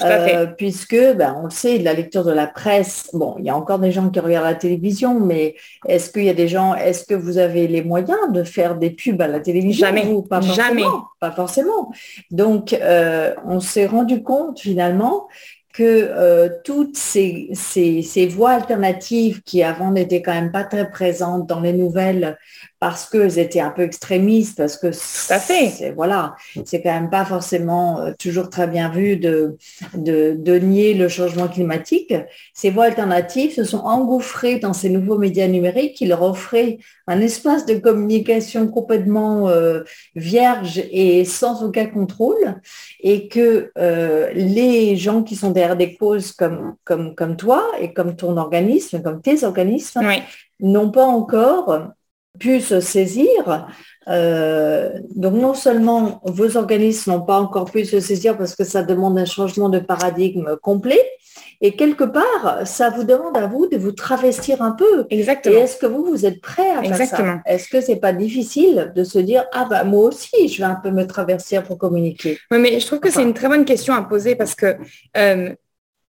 Euh, 0.04 0.46
puisque, 0.46 0.96
ben, 1.16 1.36
on 1.42 1.46
le 1.46 1.50
sait, 1.50 1.80
de 1.80 1.84
la 1.84 1.94
lecture 1.94 2.24
de 2.24 2.32
la 2.32 2.46
presse, 2.46 3.10
bon, 3.14 3.36
il 3.40 3.46
y 3.46 3.50
a 3.50 3.58
encore 3.58 3.80
des 3.80 3.92
gens 3.92 4.12
qui 4.12 4.20
regardent 4.20 4.46
la 4.46 4.54
télévision, 4.54 5.20
mais 5.20 5.56
est-ce 5.88 6.12
qu'il 6.12 6.26
y 6.26 6.30
a 6.30 6.36
des 6.36 6.48
gens, 6.48 6.76
est-ce 6.76 7.04
que 7.04 7.16
vous 7.16 7.40
avez 7.40 7.66
les 7.66 7.82
moyens 7.84 8.32
de 8.32 8.44
faire 8.44 8.76
des 8.76 8.92
pubs 8.92 9.20
à 9.20 9.28
la 9.28 9.40
télévision 9.40 9.88
Jamais, 9.88 10.06
pas 10.30 10.42
jamais. 10.42 10.84
Pas 11.20 11.32
forcément. 11.32 11.92
Donc, 12.30 12.74
euh, 12.74 13.34
on 13.48 13.60
s'est 13.60 13.88
rendu 13.88 14.22
compte 14.22 14.60
finalement 14.60 15.28
que 15.78 16.50
toutes 16.64 16.98
ces, 16.98 17.50
ces, 17.54 18.02
ces, 18.02 18.26
voies 18.26 18.50
alternatives 18.50 19.44
qui 19.44 19.62
avant 19.62 19.92
n'étaient 19.92 20.24
quand 20.24 20.34
même 20.34 20.52
pas 20.52 20.64
très 20.64 20.90
présentes 20.90 21.46
dans 21.46 21.60
les 21.60 21.74
nouvelles 21.74 22.40
parce 22.80 23.10
qu'elles 23.10 23.40
étaient 23.40 23.60
un 23.60 23.72
peu 23.72 23.82
extrémistes, 23.82 24.58
parce 24.58 24.78
que 24.78 24.92
c'est 24.92 25.94
voilà, 25.96 26.36
c'est 26.66 26.82
quand 26.82 26.94
même 26.94 27.10
pas 27.10 27.26
forcément 27.26 28.00
euh, 28.00 28.12
toujours 28.18 28.50
très 28.50 28.68
bien 28.68 28.90
vu 28.90 29.18
de, 29.18 29.58
de, 29.96 30.60
nier 30.60 30.94
le 30.94 31.10
changement 31.10 31.48
climatique. 31.48 32.14
Ces 32.54 32.70
voies 32.70 32.86
alternatives 32.86 33.54
se 33.54 33.64
sont 33.64 33.80
engouffrées 33.80 34.60
dans 34.60 34.74
ces 34.74 34.90
nouveaux 34.90 35.18
médias 35.18 35.48
numériques 35.48 35.96
qui 35.96 36.06
leur 36.06 36.22
offraient 36.22 36.78
un 37.08 37.20
espace 37.22 37.66
de 37.66 37.76
communication 37.76 38.68
complètement 38.68 39.50
euh, 39.50 39.84
vierge 40.16 40.82
et 40.92 41.26
sans 41.26 41.64
aucun 41.64 41.88
contrôle, 41.88 42.62
et 43.00 43.28
que 43.28 43.72
euh, 43.78 44.32
les 44.34 44.98
gens 44.98 45.24
qui 45.24 45.36
sont 45.36 45.52
derrière 45.52 45.78
des 45.78 45.96
causes 45.96 46.32
comme, 46.32 46.76
comme, 46.84 47.16
comme 47.16 47.38
toi 47.38 47.66
et 47.80 47.94
comme 47.94 48.16
ton 48.16 48.38
organisme, 48.38 49.02
comme 49.02 49.22
tes 49.22 49.44
organismes, 49.44 50.02
n'ont 50.60 50.92
pas 50.92 51.06
encore 51.06 51.92
pu 52.40 52.62
se 52.62 52.80
saisir. 52.80 53.68
Euh, 54.08 54.92
donc 55.16 55.34
non 55.34 55.54
seulement 55.54 56.22
vos 56.24 56.56
organismes 56.56 57.12
n'ont 57.12 57.22
pas 57.22 57.40
encore 57.40 57.70
pu 57.70 57.84
se 57.84 58.00
saisir 58.00 58.38
parce 58.38 58.56
que 58.56 58.64
ça 58.64 58.82
demande 58.82 59.20
un 59.20 59.26
changement 59.26 59.68
de 59.68 59.80
paradigme 59.80 60.56
complet, 60.62 61.02
et 61.60 61.76
quelque 61.76 62.04
part, 62.04 62.68
ça 62.68 62.90
vous 62.90 63.04
demande 63.04 63.36
à 63.36 63.48
vous 63.48 63.68
de 63.68 63.78
vous 63.78 63.92
travestir 63.92 64.62
un 64.62 64.72
peu. 64.72 65.06
Exactement. 65.10 65.56
Et 65.56 65.60
est-ce 65.60 65.78
que 65.78 65.88
vous, 65.88 66.06
vous 66.06 66.26
êtes 66.26 66.40
prêt 66.40 66.70
à 66.70 66.84
faire 66.84 67.08
ça? 67.08 67.42
Est-ce 67.46 67.68
que 67.68 67.82
c'est 67.82 67.96
pas 67.96 68.14
difficile 68.14 68.92
de 68.96 69.04
se 69.04 69.18
dire, 69.18 69.46
ah 69.54 69.66
bah 69.70 69.84
moi 69.84 70.06
aussi, 70.06 70.48
je 70.48 70.58
vais 70.60 70.64
un 70.64 70.80
peu 70.82 70.92
me 70.92 71.06
travestir 71.08 71.64
pour 71.64 71.78
communiquer? 71.78 72.38
Oui, 72.52 72.60
mais 72.60 72.80
je 72.80 72.86
trouve 72.86 73.00
que 73.00 73.12
c'est 73.12 73.24
une 73.24 73.34
très 73.34 73.48
bonne 73.48 73.66
question 73.66 73.96
à 73.96 74.04
poser 74.04 74.36
parce 74.36 74.54
que 74.54 74.78
euh, 75.18 75.50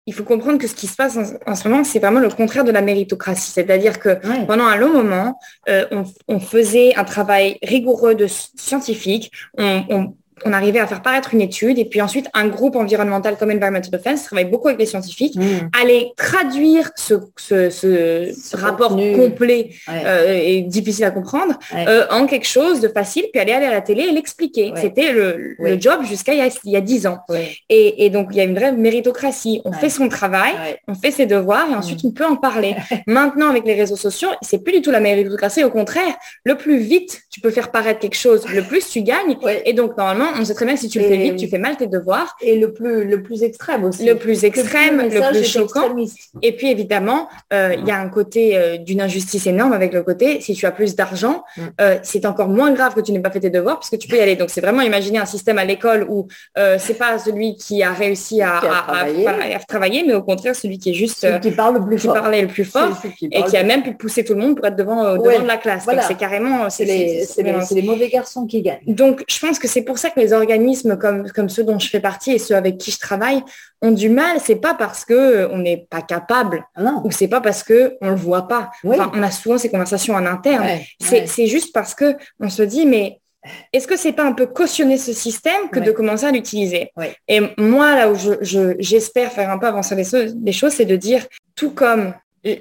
il 0.07 0.15
faut 0.15 0.25
comprendre 0.25 0.59
que 0.59 0.67
ce 0.67 0.75
qui 0.75 0.87
se 0.87 0.97
passe 0.97 1.19
en, 1.47 1.55
ce 1.55 1.69
moment, 1.69 1.85
c'est 1.85 2.01
vraiment 2.01 2.21
le 2.21 2.29
contraire 2.29 2.65
de 2.65 2.73
la 2.73 2.83
méritocratie. 2.83 3.51
C'est-à-dire 3.53 4.01
que 4.01 4.19
pendant 4.47 4.65
un 4.65 4.77
long 4.77 4.93
moment, 4.93 5.39
euh, 5.69 5.87
on, 6.27 6.41
faisait 6.41 6.95
un 6.97 7.05
travail 7.05 7.59
rigoureux 7.63 8.15
de 8.15 8.27
scientifique, 8.27 9.31
on, 9.57 9.85
on 9.91 10.17
arrivait 10.53 10.81
à 10.81 10.87
faire 10.87 11.03
paraître 11.03 11.35
une 11.35 11.41
étude 11.41 11.79
et 11.79 11.85
puis 11.85 12.01
ensuite 12.01 12.29
un 12.35 12.49
groupe 12.49 12.77
environnemental 12.77 13.37
comme 13.37 13.51
Environmental 13.51 13.91
Defense 13.91 14.25
travaille 14.25 14.47
beaucoup 14.47 14.69
avec 14.69 14.81
les 14.81 14.87
scientifiques, 14.87 15.37
mm. 15.37 15.71
allait 15.81 16.13
traduire 16.17 16.91
ce, 16.97 18.57
rapport 18.57 18.91
complet 18.91 19.71
euh, 19.89 20.41
et 20.43 20.63
difficile 20.63 21.05
à 21.05 21.11
comprendre 21.11 21.59
euh, 21.75 22.07
en 22.11 22.27
quelque 22.27 22.47
chose 22.47 22.81
de 22.81 22.89
facile, 22.89 23.25
puis 23.33 23.41
aller 23.41 23.53
aller 23.53 23.67
à 23.67 23.71
la 23.71 23.81
télé 23.81 24.05
et 24.05 24.13
l'expliquer. 24.13 24.73
C'était 24.77 25.13
le, 25.13 25.57
job 25.81 26.05
jusqu'à 26.05 26.35
il, 26.35 26.51
y 26.65 26.77
a 26.77 26.81
dix 26.81 27.07
ans. 27.07 27.19
Et, 27.69 28.11
donc 28.11 28.29
il 28.33 28.37
y 28.37 28.41
a 28.41 28.45
une 28.45 28.55
vraie 28.55 28.73
méritocratie. 28.73 29.61
On 29.65 29.73
fait 29.73 29.89
son 29.89 30.09
travail, 30.09 30.53
on 30.89 30.95
fait 30.95 31.11
ses 31.11 31.27
devoirs 31.27 31.69
et 31.71 31.75
ensuite 31.75 32.05
mm. 32.05 32.09
on 32.09 32.11
peut 32.13 32.27
en 32.27 32.37
parler. 32.37 32.75
Maintenant 33.07 33.49
avec 33.49 33.65
les 33.65 33.75
réseaux 33.75 33.97
sociaux, 33.97 34.29
c'est 34.43 34.63
plus 34.63 34.73
du 34.73 34.83
tout 34.83 34.91
la 34.91 35.01
méritocratie. 35.01 35.65
Au 35.65 35.71
contraire, 35.71 36.15
le 36.45 36.57
plus 36.57 36.79
vite 36.79 37.23
tu 37.31 37.41
peux 37.41 37.51
faire 37.51 37.71
paraître 37.71 38.01
quelque 38.01 38.17
chose, 38.17 38.47
le 38.49 38.63
plus 38.63 38.89
tu 38.89 39.03
gagnes. 39.03 39.37
Et 39.65 39.73
donc 39.73 39.97
normalement 39.97 40.22
on 40.39 40.45
sait 40.45 40.55
très 40.55 40.65
bien 40.65 40.75
que 40.75 40.81
si 40.81 40.89
tu 40.89 40.99
le 40.99 41.07
fais 41.07 41.17
vite, 41.17 41.37
tu 41.37 41.49
fais 41.49 41.59
mal 41.59 41.77
tes 41.77 41.87
devoirs. 41.87 42.37
Et 42.41 42.59
le 42.59 42.73
plus, 42.73 43.05
le 43.05 43.23
plus 43.23 43.43
extrême 43.43 43.85
aussi. 43.85 44.05
Le 44.05 44.17
plus 44.17 44.45
extrême, 44.45 45.01
le 45.03 45.31
plus, 45.31 45.45
choquant. 45.45 45.95
Et 46.43 46.53
puis 46.53 46.71
évidemment, 46.71 47.29
euh, 47.53 47.75
il 47.79 47.87
y 47.87 47.91
a 47.91 47.99
un 47.99 48.09
côté 48.09 48.57
euh, 48.57 48.77
d'une 48.77 49.01
injustice 49.01 49.47
énorme 49.47 49.73
avec 49.73 49.93
le 49.93 50.03
côté, 50.03 50.41
si 50.41 50.55
tu 50.55 50.67
as 50.67 50.71
plus 50.71 50.95
d'argent, 50.95 51.45
mm. 51.57 51.63
euh, 51.81 51.99
c'est 52.03 52.27
encore 52.27 52.49
moins 52.49 52.73
grave 52.73 52.95
que 52.95 53.01
tu 53.01 53.13
n'aies 53.13 53.21
pas 53.21 53.31
fait 53.31 53.41
tes 53.41 53.51
devoirs 53.51 53.81
puisque 53.81 53.99
tu 53.99 54.09
peux 54.09 54.17
y 54.17 54.21
aller. 54.21 54.37
Donc 54.37 54.51
c'est 54.51 54.61
vraiment 54.61 54.83
imaginer 54.83 55.19
un 55.19 55.27
système 55.27 55.59
à 55.59 55.65
l'école 55.65 56.07
où 56.09 56.27
c'est 56.79 56.99
pas 56.99 57.19
celui 57.19 57.57
qui 57.57 57.83
a 57.83 57.93
réussi 57.93 58.43
à, 58.43 58.61
travailler, 59.69 60.05
mais 60.07 60.15
au 60.15 60.23
contraire 60.23 60.55
celui 60.55 60.79
qui 60.79 60.91
est 60.91 60.95
juste 60.95 61.27
qui 61.41 61.51
parle 61.51 61.77
le 61.77 61.85
plus 61.85 61.99
fort, 61.99 62.15
parlait 62.15 62.43
le 62.43 62.49
plus 62.49 62.65
fort 62.65 63.01
et 63.31 63.43
qui 63.45 63.57
a 63.57 63.63
même 63.63 63.83
pu 63.83 63.95
pousser 63.95 64.25
tout 64.25 64.35
le 64.35 64.41
monde 64.41 64.57
pour 64.57 64.67
être 64.67 64.77
devant, 64.77 65.15
devant 65.15 65.43
de 65.43 65.47
la 65.47 65.57
classe. 65.57 65.87
Donc 65.87 66.01
c'est 66.07 66.17
carrément 66.17 66.69
c'est 66.71 66.85
les, 66.85 67.25
les, 67.39 67.83
mauvais 67.83 68.09
garçons 68.09 68.47
qui 68.47 68.63
gagnent. 68.63 68.81
Donc 68.87 69.25
je 69.29 69.39
pense 69.39 69.59
que 69.59 69.69
c'est 69.69 69.83
pour 69.83 69.99
ça 69.99 70.11
que 70.15 70.21
les 70.21 70.33
organismes 70.33 70.97
comme, 70.97 71.31
comme 71.31 71.49
ceux 71.49 71.65
dont 71.65 71.79
je 71.79 71.89
fais 71.89 72.01
partie 72.01 72.33
et 72.33 72.39
ceux 72.39 72.55
avec 72.55 72.79
qui 72.79 72.91
je 72.91 72.99
travaille 72.99 73.43
ont 73.81 73.91
du 73.91 74.09
mal, 74.09 74.39
c'est 74.41 74.57
pas 74.57 74.75
parce 74.75 75.05
que 75.05 75.15
euh, 75.15 75.49
on 75.51 75.59
n'est 75.59 75.87
pas 75.91 76.03
capable 76.03 76.65
ah 76.77 77.01
ou 77.05 77.11
c'est 77.11 77.29
pas 77.29 77.41
parce 77.41 77.63
que 77.63 77.97
on 78.01 78.11
le 78.11 78.17
voit 78.17 78.49
pas. 78.49 78.71
on 78.85 79.23
a 79.23 79.31
souvent 79.31 79.59
ces 79.59 79.71
conversations 79.71 80.15
en 80.15 80.27
interne. 80.27 80.81
c'est 81.01 81.47
juste 81.47 81.73
parce 81.73 81.95
que 81.95 82.17
on 82.41 82.49
se 82.49 82.63
dit 82.63 82.87
mais 82.87 83.21
est-ce 83.73 83.89
que 83.89 83.97
c'est 83.97 84.13
pas 84.13 84.25
un 84.25 84.33
peu 84.33 84.47
cautionner 84.47 84.99
ce 84.99 85.13
système 85.13 85.69
que 85.71 85.81
de 85.81 85.91
commencer 85.91 86.27
à 86.27 86.31
l'utiliser? 86.31 86.93
Et 87.27 87.41
moi, 87.59 87.97
là 87.97 88.09
où 88.09 88.15
j'espère 88.79 89.31
je, 89.31 89.35
faire 89.35 89.51
un 89.51 89.59
peu 89.59 89.67
avancer 89.67 89.97
les, 89.97 90.53
choses, 90.53 90.73
c'est 90.73 90.85
de 90.85 90.95
dire, 90.95 91.27
tout 91.57 91.73
comme 91.73 92.15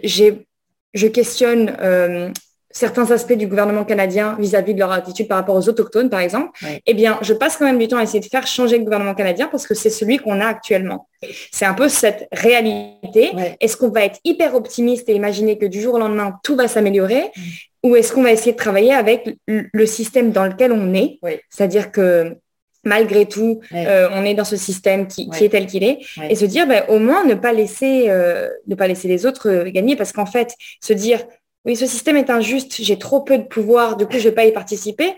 j'ai 0.04 0.46
je 0.94 1.08
questionne 1.08 1.76
euh, 1.82 2.30
certains 2.74 3.10
aspects 3.12 3.34
du 3.34 3.48
gouvernement 3.48 3.84
canadien 3.84 4.36
vis-à-vis 4.40 4.74
de 4.74 4.80
leur 4.80 4.92
attitude 4.92 5.28
par 5.28 5.38
rapport 5.38 5.56
aux 5.56 5.70
autochtones, 5.70 6.10
par 6.10 6.20
exemple, 6.20 6.52
eh 6.86 6.94
bien, 6.94 7.18
je 7.22 7.34
passe 7.34 7.58
quand 7.58 7.66
même 7.66 7.80
du 7.80 7.88
temps 7.88 7.98
à 7.98 8.04
essayer 8.04 8.20
de 8.20 8.26
faire 8.26 8.48
changer 8.48 8.78
le 8.78 8.84
gouvernement 8.84 9.14
canadien 9.14 9.48
parce 9.48 9.68
que 9.68 9.74
c'est 9.74 9.90
celui 9.90 10.18
qu'on 10.18 10.40
a 10.40 10.46
actuellement. 10.46 11.08
C'est 11.52 11.66
un 11.66 11.74
peu 11.74 11.90
cette 11.90 12.28
réalité. 12.32 13.32
Est-ce 13.60 13.78
qu'on 13.78 13.90
va 13.90 14.06
être 14.06 14.20
hyper 14.24 14.56
optimiste 14.56 15.10
et 15.10 15.14
imaginer 15.14 15.58
que 15.58 15.66
du 15.66 15.82
jour 15.82 15.96
au 15.96 16.00
lendemain, 16.00 16.40
tout 16.44 16.56
va 16.56 16.68
s'améliorer? 16.68 17.32
Mm. 17.36 17.42
ou 17.88 17.96
est-ce 17.96 18.14
qu'on 18.14 18.24
va 18.24 18.32
essayer 18.32 18.52
de 18.52 18.58
travailler 18.58 18.94
avec 18.94 19.38
le 19.48 19.86
système 19.86 20.32
dans 20.32 20.46
lequel 20.46 20.72
on 20.72 20.94
est? 20.94 21.20
C'est-à-dire 21.50 21.92
que 21.92 22.38
malgré 22.84 23.26
tout, 23.26 23.62
euh, 23.74 24.10
on 24.14 24.26
est 24.26 24.34
dans 24.34 24.44
ce 24.44 24.56
système 24.56 25.08
qui, 25.08 25.30
est 25.40 25.50
tel 25.50 25.68
qu'il 25.68 25.84
est, 25.84 26.00
et 26.30 26.36
se 26.36 26.46
dire, 26.46 26.68
ben, 26.68 26.84
au 26.90 27.00
moins, 27.00 27.26
ne 27.26 27.36
pas 27.36 27.54
laisser, 27.54 28.06
euh, 28.10 28.50
ne 28.68 28.76
pas 28.76 28.88
laisser 28.88 29.08
les 29.08 29.26
autres 29.26 29.50
euh, 29.50 29.70
gagner, 29.70 29.96
parce 29.96 30.12
qu'en 30.12 30.26
fait, 30.26 30.54
se 30.82 30.94
dire, 30.94 31.20
oui, 31.66 31.76
ce 31.76 31.86
système 31.86 32.18
est 32.18 32.30
injuste, 32.30 32.82
j'ai 32.82 32.98
trop 32.98 33.22
peu 33.22 33.38
de 33.38 33.44
pouvoir, 33.44 33.96
du 33.96 34.06
coup, 34.06 34.14
je 34.14 34.18
ne 34.18 34.24
vais 34.24 34.32
pas 34.32 34.46
y 34.46 34.52
participer. 34.52 35.16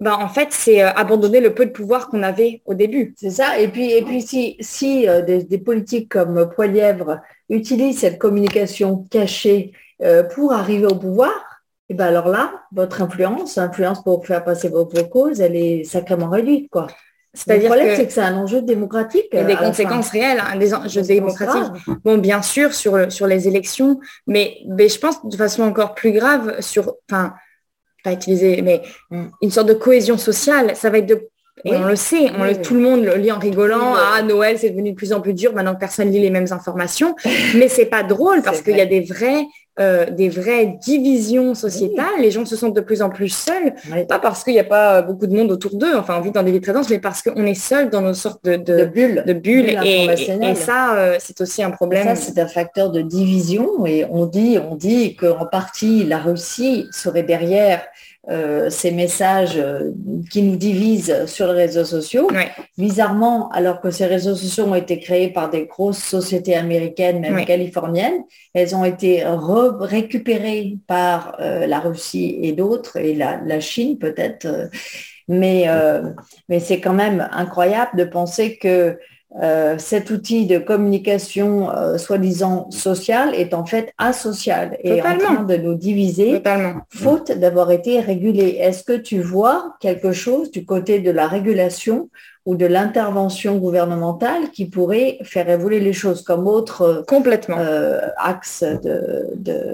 Ben, 0.00 0.14
en 0.14 0.28
fait, 0.28 0.48
c'est 0.50 0.82
euh, 0.82 0.90
abandonner 0.94 1.40
le 1.40 1.54
peu 1.54 1.64
de 1.66 1.70
pouvoir 1.70 2.08
qu'on 2.08 2.22
avait 2.22 2.62
au 2.64 2.74
début. 2.74 3.14
C'est 3.16 3.30
ça. 3.30 3.58
Et 3.60 3.68
puis, 3.68 3.92
et 3.92 4.02
puis 4.02 4.20
si, 4.22 4.56
si 4.58 5.08
euh, 5.08 5.22
des, 5.22 5.58
politiques 5.58 6.08
comme 6.08 6.50
Poilièvre 6.50 7.20
utilisent 7.48 8.00
cette 8.00 8.18
communication 8.18 9.04
cachée 9.10 9.72
euh, 10.02 10.24
pour 10.24 10.52
arriver 10.54 10.86
au 10.86 10.96
pouvoir, 10.96 11.62
et 11.88 11.94
ben 11.94 12.06
alors 12.06 12.28
là, 12.28 12.52
votre 12.72 13.00
influence, 13.02 13.58
influence 13.58 14.02
pour 14.02 14.26
faire 14.26 14.42
passer 14.44 14.68
vos, 14.68 14.86
vos 14.86 15.04
causes, 15.04 15.40
elle 15.40 15.54
est 15.54 15.84
sacrément 15.84 16.30
réduite. 16.30 16.68
quoi. 16.70 16.88
C'est-à-dire 17.34 17.70
le 17.70 17.76
problème, 17.76 17.96
c'est 17.96 18.06
que 18.06 18.12
c'est 18.12 18.20
un 18.20 18.36
enjeu 18.36 18.60
démocratique. 18.60 19.26
Il 19.32 19.36
y 19.36 19.40
a 19.40 19.44
des 19.44 19.56
conséquences 19.56 20.10
réelles, 20.10 20.40
hein, 20.40 20.56
des 20.58 20.74
enjeux 20.74 21.02
démocratiques. 21.02 21.72
Bon, 22.04 22.18
bien 22.18 22.42
sûr, 22.42 22.74
sur, 22.74 23.10
sur 23.10 23.26
les 23.26 23.48
élections, 23.48 24.00
mais, 24.26 24.58
mais 24.68 24.88
je 24.88 24.98
pense 24.98 25.24
de 25.24 25.36
façon 25.36 25.62
encore 25.62 25.94
plus 25.94 26.12
grave 26.12 26.60
sur, 26.60 26.94
enfin, 27.10 27.32
pas 28.04 28.12
utiliser, 28.12 28.60
mais 28.60 28.82
mm. 29.10 29.26
une 29.40 29.50
sorte 29.50 29.68
de 29.68 29.74
cohésion 29.74 30.18
sociale. 30.18 30.76
Ça 30.76 30.90
va 30.90 30.98
être 30.98 31.06
de 31.06 31.28
et 31.64 31.76
on 31.76 31.84
le 31.84 31.96
sait, 31.96 32.30
on 32.30 32.62
tout 32.62 32.74
le 32.74 32.80
monde 32.80 33.04
le 33.04 33.14
lit 33.14 33.30
en 33.30 33.38
rigolant. 33.38 33.94
Ah, 33.94 34.22
Noël, 34.22 34.58
c'est 34.58 34.70
devenu 34.70 34.92
de 34.92 34.96
plus 34.96 35.12
en 35.12 35.20
plus 35.20 35.34
dur 35.34 35.52
maintenant 35.52 35.74
que 35.74 35.80
personne 35.80 36.10
lit 36.10 36.20
les 36.20 36.30
mêmes 36.30 36.50
informations. 36.50 37.14
Mais 37.54 37.68
c'est 37.68 37.86
pas 37.86 38.02
drôle 38.02 38.42
parce 38.42 38.62
qu'il 38.62 38.76
y 38.76 38.80
a 38.80 38.86
des 38.86 39.00
vrais, 39.00 39.44
euh, 39.80 40.10
des 40.10 40.28
vraies 40.28 40.78
divisions 40.84 41.54
sociétales. 41.54 42.20
Les 42.20 42.30
gens 42.30 42.44
se 42.44 42.56
sentent 42.56 42.76
de 42.76 42.80
plus 42.82 43.00
en 43.00 43.08
plus 43.08 43.30
seuls, 43.30 43.74
pas 44.06 44.18
parce 44.18 44.44
qu'il 44.44 44.52
n'y 44.52 44.60
a 44.60 44.64
pas 44.64 45.00
beaucoup 45.00 45.26
de 45.26 45.34
monde 45.34 45.50
autour 45.50 45.74
d'eux, 45.76 45.96
enfin, 45.96 46.16
on 46.18 46.20
vit 46.20 46.30
dans 46.30 46.42
des 46.42 46.52
villes 46.52 46.60
très 46.60 46.74
denses, 46.74 46.90
mais 46.90 46.98
parce 46.98 47.22
qu'on 47.22 47.46
est 47.46 47.54
seul 47.54 47.88
dans 47.88 48.02
nos 48.02 48.12
sortes 48.12 48.44
de, 48.44 48.56
de, 48.56 48.84
bulles. 48.84 49.24
De 49.26 49.32
bulles, 49.32 49.78
et, 49.82 50.04
et, 50.04 50.54
ça, 50.54 50.94
euh, 50.96 51.16
c'est 51.18 51.40
aussi 51.40 51.62
un 51.62 51.70
problème. 51.70 52.04
Ça, 52.04 52.16
c'est 52.16 52.38
un 52.38 52.46
facteur 52.46 52.90
de 52.90 53.00
division. 53.00 53.86
Et 53.86 54.04
on 54.10 54.26
dit, 54.26 54.58
on 54.58 54.76
dit 54.76 55.16
qu'en 55.16 55.46
partie, 55.46 56.04
la 56.04 56.18
Russie 56.18 56.86
serait 56.90 57.22
derrière 57.22 57.82
euh, 58.30 58.70
ces 58.70 58.92
messages 58.92 59.56
euh, 59.56 59.90
qui 60.30 60.42
nous 60.42 60.54
divisent 60.54 61.26
sur 61.26 61.48
les 61.48 61.64
réseaux 61.64 61.84
sociaux. 61.84 62.28
Bizarrement, 62.78 63.50
alors 63.50 63.80
que 63.80 63.90
ces 63.90 64.06
réseaux 64.06 64.36
sociaux 64.36 64.66
ont 64.66 64.76
été 64.76 65.00
créés 65.00 65.28
par 65.28 65.50
des 65.50 65.66
grosses 65.66 66.02
sociétés 66.02 66.54
américaines, 66.54 67.20
même 67.20 67.44
californiennes, 67.44 68.22
elles 68.54 68.76
ont 68.76 68.84
été 68.84 69.24
récupérées 69.80 70.76
par 70.86 71.36
euh, 71.40 71.66
la 71.66 71.80
Russie 71.80 72.38
et 72.42 72.52
d'autres, 72.52 72.96
et 72.96 73.14
la, 73.14 73.40
la 73.44 73.58
Chine 73.58 73.98
peut-être. 73.98 74.46
mais 75.26 75.66
mais 76.48 76.60
c'est 76.60 76.80
quand 76.80 76.92
même 76.92 77.28
incroyable 77.32 77.96
de 77.96 78.04
penser 78.04 78.56
que 78.56 78.98
euh, 79.40 79.78
cet 79.78 80.10
outil 80.10 80.44
de 80.44 80.58
communication 80.58 81.70
euh, 81.70 81.96
soi-disant 81.96 82.70
social 82.70 83.34
est 83.34 83.54
en 83.54 83.64
fait 83.64 83.94
asocial 83.96 84.76
et 84.84 85.00
en 85.00 85.16
train 85.16 85.42
de 85.44 85.56
nous 85.56 85.74
diviser, 85.74 86.42
faute 86.90 87.32
d'avoir 87.32 87.70
été 87.70 88.00
régulé. 88.00 88.58
Est-ce 88.60 88.84
que 88.84 88.92
tu 88.92 89.20
vois 89.20 89.74
quelque 89.80 90.12
chose 90.12 90.50
du 90.50 90.66
côté 90.66 90.98
de 90.98 91.10
la 91.10 91.26
régulation 91.28 92.10
ou 92.44 92.56
de 92.56 92.66
l'intervention 92.66 93.56
gouvernementale 93.56 94.50
qui 94.50 94.66
pourrait 94.66 95.16
faire 95.22 95.48
évoluer 95.48 95.80
les 95.80 95.94
choses 95.94 96.22
comme 96.22 96.46
autre 96.46 96.82
euh, 96.82 97.02
Complètement. 97.08 97.56
axe 98.18 98.62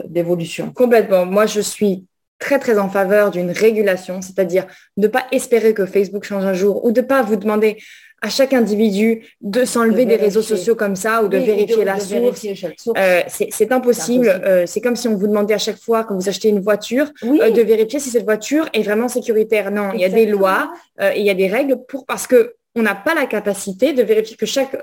d'évolution? 0.07 0.71
Complètement. 0.73 1.27
Moi, 1.27 1.47
je 1.47 1.61
suis 1.61 2.05
très 2.39 2.61
très 2.61 2.79
en 2.79 2.89
faveur 2.89 3.33
d'une 3.33 3.51
régulation, 3.51 4.23
c'est-à-dire 4.23 4.67
ne 4.97 5.09
pas 5.09 5.25
espérer 5.33 5.75
que 5.75 5.87
Facebook 5.87 6.23
change 6.25 6.45
un 6.45 6.55
jour 6.55 6.85
ou 6.85 6.93
de 6.93 7.01
pas 7.01 7.23
vous 7.23 7.37
demander 7.37 7.79
à 8.21 8.29
chaque 8.31 8.53
individu 8.53 9.23
de 9.41 9.65
s'enlever 9.65 10.05
des 10.05 10.17
réseaux 10.17 10.43
sociaux 10.43 10.75
comme 10.75 10.97
ça 10.97 11.23
ou 11.23 11.29
de 11.29 11.39
vérifier 11.39 11.85
la 11.85 12.01
source. 12.01 12.47
Euh, 12.97 13.21
c'est 13.29 13.73
impossible. 13.73 14.29
Euh, 14.29 14.65
c'est 14.67 14.81
comme 14.81 14.97
si 14.97 15.09
on 15.09 15.15
vous 15.15 15.29
demandait 15.29 15.55
à 15.55 15.59
chaque 15.59 15.79
fois 15.79 16.05
quand 16.05 16.17
vous 16.17 16.29
achetez 16.29 16.49
une 16.49 16.61
voiture 16.61 17.07
euh, 17.25 17.51
de 17.51 17.63
vérifier 17.63 18.01
si 18.01 18.11
cette 18.11 18.25
voiture 18.25 18.69
est 18.73 18.83
vraiment 18.83 19.09
sécuritaire. 19.09 19.71
Non, 19.71 19.91
il 19.95 20.01
y 20.01 20.05
a 20.05 20.09
des 20.09 20.27
lois 20.27 20.73
et 21.01 21.21
il 21.21 21.27
y 21.27 21.31
a 21.31 21.35
des 21.35 21.49
règles 21.49 21.79
pour 21.89 22.07
parce 22.07 22.27
que 22.27 22.55
on 22.75 22.83
n'a 22.83 22.95
pas 22.95 23.15
la 23.15 23.27
capacité 23.27 23.93
de 23.93 24.03
vérifier 24.05 24.37
que 24.37 24.47
chaque 24.47 24.77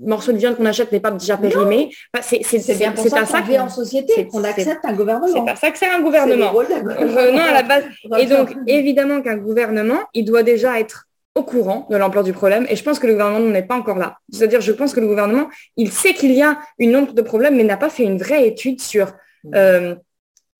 morceau 0.00 0.32
de 0.32 0.38
viande 0.38 0.56
qu'on 0.56 0.66
achète 0.66 0.92
n'est 0.92 1.00
pas 1.00 1.10
déjà 1.10 1.36
périmé. 1.36 1.90
c'est 2.22 2.76
bien 2.76 2.92
pour 2.92 3.06
ça 3.06 3.24
qu'on 3.24 3.42
vit 3.42 3.58
en 3.58 3.68
société, 3.68 4.26
qu'on 4.28 4.44
accepte 4.44 4.84
un 4.84 4.94
gouvernement. 4.94 5.32
C'est 5.32 5.52
pas 5.52 5.56
ça 5.56 5.70
que 5.70 5.78
c'est 5.78 5.90
un 5.90 6.00
gouvernement. 6.00 6.52
non, 6.52 7.40
à 7.40 7.52
la 7.52 7.62
base. 7.62 7.84
Et 8.18 8.26
donc, 8.26 8.54
évidemment 8.66 9.20
qu'un 9.22 9.36
gouvernement, 9.36 10.00
il 10.14 10.24
doit 10.24 10.42
déjà 10.42 10.78
être 10.78 11.06
au 11.34 11.42
courant 11.42 11.86
de 11.90 11.96
l'ampleur 11.96 12.22
du 12.22 12.32
problème 12.32 12.66
et 12.68 12.76
je 12.76 12.84
pense 12.84 12.98
que 12.98 13.06
le 13.06 13.14
gouvernement 13.14 13.50
n'est 13.50 13.64
pas 13.64 13.76
encore 13.76 13.98
là. 13.98 14.18
C'est-à-dire, 14.30 14.60
je 14.60 14.72
pense 14.72 14.92
que 14.92 15.00
le 15.00 15.08
gouvernement, 15.08 15.48
il 15.76 15.90
sait 15.90 16.14
qu'il 16.14 16.32
y 16.32 16.42
a 16.42 16.58
une 16.78 16.92
nombre 16.92 17.12
de 17.12 17.22
problèmes, 17.22 17.56
mais 17.56 17.64
n'a 17.64 17.76
pas 17.76 17.90
fait 17.90 18.04
une 18.04 18.18
vraie 18.18 18.46
étude 18.46 18.80
sur 18.80 19.06
mm. 19.44 19.50
euh, 19.54 19.94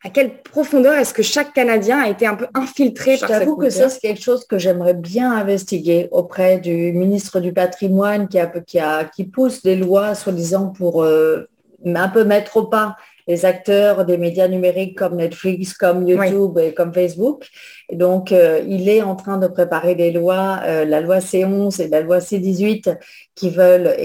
à 0.05 0.11
quelle 0.11 0.43
profondeur 0.43 0.95
est-ce 0.95 1.15
que 1.15 1.23
chaque 1.23 1.55
Canadien 1.55 1.99
a 1.99 2.11
été 2.11 2.27
un 2.27 2.35
peu 2.35 2.47
infiltré 2.53 3.17
par 3.17 3.31
cette 3.31 3.49
que 3.59 3.71
ça, 3.71 3.89
c'est 3.89 4.01
quelque 4.01 4.21
chose 4.21 4.45
que 4.47 4.59
j'aimerais 4.59 4.93
bien 4.93 5.33
investiguer 5.33 6.09
auprès 6.11 6.59
du 6.59 6.93
ministre 6.93 7.41
du 7.41 7.55
patrimoine 7.55 8.29
qui, 8.29 8.39
a, 8.39 8.47
qui, 8.47 8.79
a, 8.79 9.05
qui 9.05 9.25
pousse 9.25 9.63
des 9.63 9.77
lois, 9.77 10.15
soi-disant, 10.15 10.69
pour 10.69 11.05
euh, 11.05 11.49
un 11.87 12.09
peu 12.09 12.25
mettre 12.25 12.59
au 12.59 12.65
pas 12.65 12.97
les 13.27 13.45
acteurs 13.45 14.05
des 14.05 14.19
médias 14.19 14.49
numériques 14.49 14.99
comme 14.99 15.17
Netflix, 15.17 15.75
comme 15.75 16.07
YouTube 16.07 16.59
et 16.59 16.75
comme 16.75 16.93
Facebook. 16.93 17.49
Et 17.89 17.97
donc, 17.97 18.33
euh, 18.33 18.61
il 18.67 18.89
est 18.89 19.03
en 19.03 19.17
train 19.17 19.39
de 19.39 19.47
préparer 19.47 19.95
des 19.95 20.11
lois, 20.11 20.61
euh, 20.65 20.85
la 20.85 21.01
loi 21.01 21.19
C11 21.19 21.81
et 21.83 21.89
la 21.89 22.01
loi 22.01 22.19
C18, 22.19 22.97
qui 23.35 23.51
veulent 23.51 23.97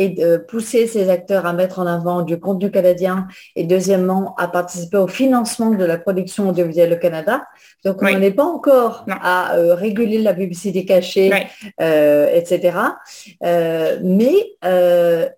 pousser 0.47 0.87
ces 0.87 1.09
acteurs 1.09 1.45
à 1.45 1.53
mettre 1.53 1.79
en 1.79 1.85
avant 1.85 2.21
du 2.21 2.39
contenu 2.39 2.71
canadien 2.71 3.27
et 3.55 3.65
deuxièmement, 3.65 4.35
à 4.37 4.47
participer 4.47 4.97
au 4.97 5.07
financement 5.07 5.71
de 5.71 5.85
la 5.85 5.97
production 5.97 6.49
audiovisuelle 6.49 6.93
au 6.93 6.97
Canada. 6.97 7.43
Donc, 7.85 8.01
on 8.01 8.19
n'est 8.19 8.31
pas 8.31 8.43
encore 8.43 9.05
à 9.07 9.55
euh, 9.55 9.73
réguler 9.73 10.21
la 10.21 10.33
publicité 10.33 10.85
cachée, 10.85 11.31
etc. 11.79 12.77
mais 14.03 14.35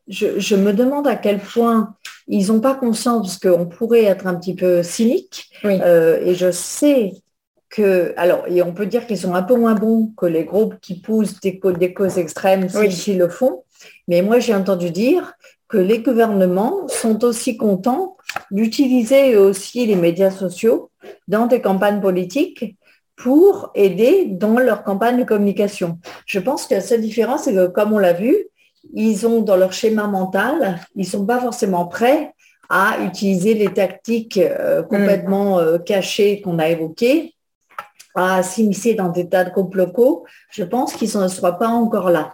je, 0.07 0.39
je 0.39 0.55
me 0.55 0.73
demande 0.73 1.07
à 1.07 1.15
quel 1.15 1.39
point 1.39 1.95
ils 2.31 2.47
n'ont 2.47 2.61
pas 2.61 2.75
conscience 2.75 3.37
qu'on 3.37 3.65
pourrait 3.65 4.05
être 4.05 4.25
un 4.25 4.35
petit 4.35 4.55
peu 4.55 4.83
cynique. 4.83 5.49
Euh, 5.65 6.19
et 6.23 6.33
je 6.33 6.49
sais 6.49 7.13
que, 7.69 8.13
alors, 8.17 8.45
et 8.47 8.61
on 8.61 8.73
peut 8.73 8.85
dire 8.85 9.05
qu'ils 9.05 9.17
sont 9.17 9.35
un 9.35 9.43
peu 9.43 9.55
moins 9.55 9.75
bons 9.75 10.13
que 10.17 10.25
les 10.25 10.45
groupes 10.45 10.75
qui 10.81 10.99
poussent 10.99 11.39
des, 11.41 11.59
causes 11.59 12.17
extrêmes 12.17 12.69
s'ils 12.69 13.17
le 13.17 13.29
font. 13.29 13.63
Mais 14.07 14.21
moi, 14.21 14.39
j'ai 14.39 14.55
entendu 14.55 14.91
dire 14.91 15.33
que 15.71 15.77
les 15.77 15.99
gouvernements 15.99 16.87
sont 16.89 17.23
aussi 17.23 17.55
contents 17.55 18.17
d'utiliser 18.51 19.37
aussi 19.37 19.85
les 19.85 19.95
médias 19.95 20.29
sociaux 20.29 20.91
dans 21.29 21.47
des 21.47 21.61
campagnes 21.61 22.01
politiques 22.01 22.77
pour 23.15 23.71
aider 23.73 24.25
dans 24.29 24.59
leur 24.59 24.83
campagne 24.83 25.17
de 25.17 25.23
communication. 25.23 25.99
Je 26.25 26.39
pense 26.39 26.67
que 26.67 26.79
cette 26.81 27.01
différence, 27.01 27.43
c'est 27.43 27.53
que, 27.53 27.67
comme 27.67 27.93
on 27.93 27.99
l'a 27.99 28.13
vu, 28.13 28.35
ils 28.93 29.25
ont 29.25 29.41
dans 29.41 29.55
leur 29.55 29.71
schéma 29.73 30.07
mental, 30.07 30.79
ils 30.95 31.05
ne 31.05 31.11
sont 31.11 31.25
pas 31.25 31.39
forcément 31.39 31.85
prêts 31.85 32.33
à 32.69 32.97
utiliser 33.03 33.53
les 33.53 33.73
tactiques 33.73 34.37
euh, 34.37 34.81
complètement 34.83 35.59
euh, 35.59 35.77
cachées 35.77 36.41
qu'on 36.41 36.57
a 36.59 36.69
évoquées, 36.69 37.35
à 38.15 38.43
s'immiscer 38.43 38.93
dans 38.93 39.09
des 39.09 39.29
tas 39.29 39.45
de 39.45 39.51
complots. 39.51 40.25
Je 40.49 40.63
pense 40.63 40.93
qu'ils 40.93 41.17
ne 41.17 41.27
soient 41.27 41.59
pas 41.59 41.67
encore 41.67 42.09
là. 42.09 42.33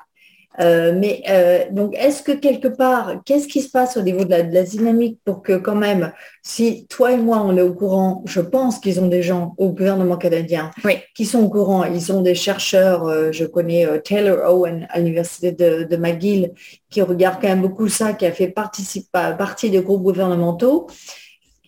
Euh, 0.59 0.93
mais 0.97 1.21
euh, 1.29 1.65
donc, 1.71 1.95
est-ce 1.95 2.23
que 2.23 2.31
quelque 2.31 2.67
part, 2.67 3.21
qu'est-ce 3.25 3.47
qui 3.47 3.61
se 3.61 3.69
passe 3.69 3.95
au 3.95 4.01
niveau 4.01 4.25
de 4.25 4.29
la, 4.29 4.63
dynamique 4.63 5.19
pour 5.23 5.43
que 5.43 5.53
quand 5.53 5.75
même, 5.75 6.11
si 6.41 6.87
toi 6.87 7.11
et 7.11 7.17
moi, 7.17 7.43
on 7.45 7.55
est 7.55 7.61
au 7.61 7.73
courant, 7.73 8.23
je 8.25 8.41
pense 8.41 8.79
qu'ils 8.79 8.99
ont 8.99 9.07
des 9.07 9.21
gens 9.21 9.53
au 9.57 9.69
gouvernement 9.69 10.17
canadien 10.17 10.71
qui 11.15 11.25
sont 11.25 11.43
au 11.43 11.49
courant, 11.49 11.83
ils 11.83 12.11
ont 12.11 12.21
des 12.21 12.35
chercheurs, 12.35 13.07
euh, 13.07 13.31
je 13.31 13.45
connais 13.45 13.85
Taylor 14.01 14.51
Owen 14.51 14.87
à 14.89 14.99
l'université 14.99 15.51
de, 15.51 15.97
McGill, 15.97 16.53
qui 16.89 17.01
regarde 17.01 17.39
quand 17.41 17.47
même 17.47 17.61
beaucoup 17.61 17.87
ça, 17.87 18.13
qui 18.13 18.25
a 18.25 18.31
fait 18.31 18.47
partie 18.47 19.69
de 19.69 19.79
groupes 19.79 20.03
gouvernementaux. 20.03 20.87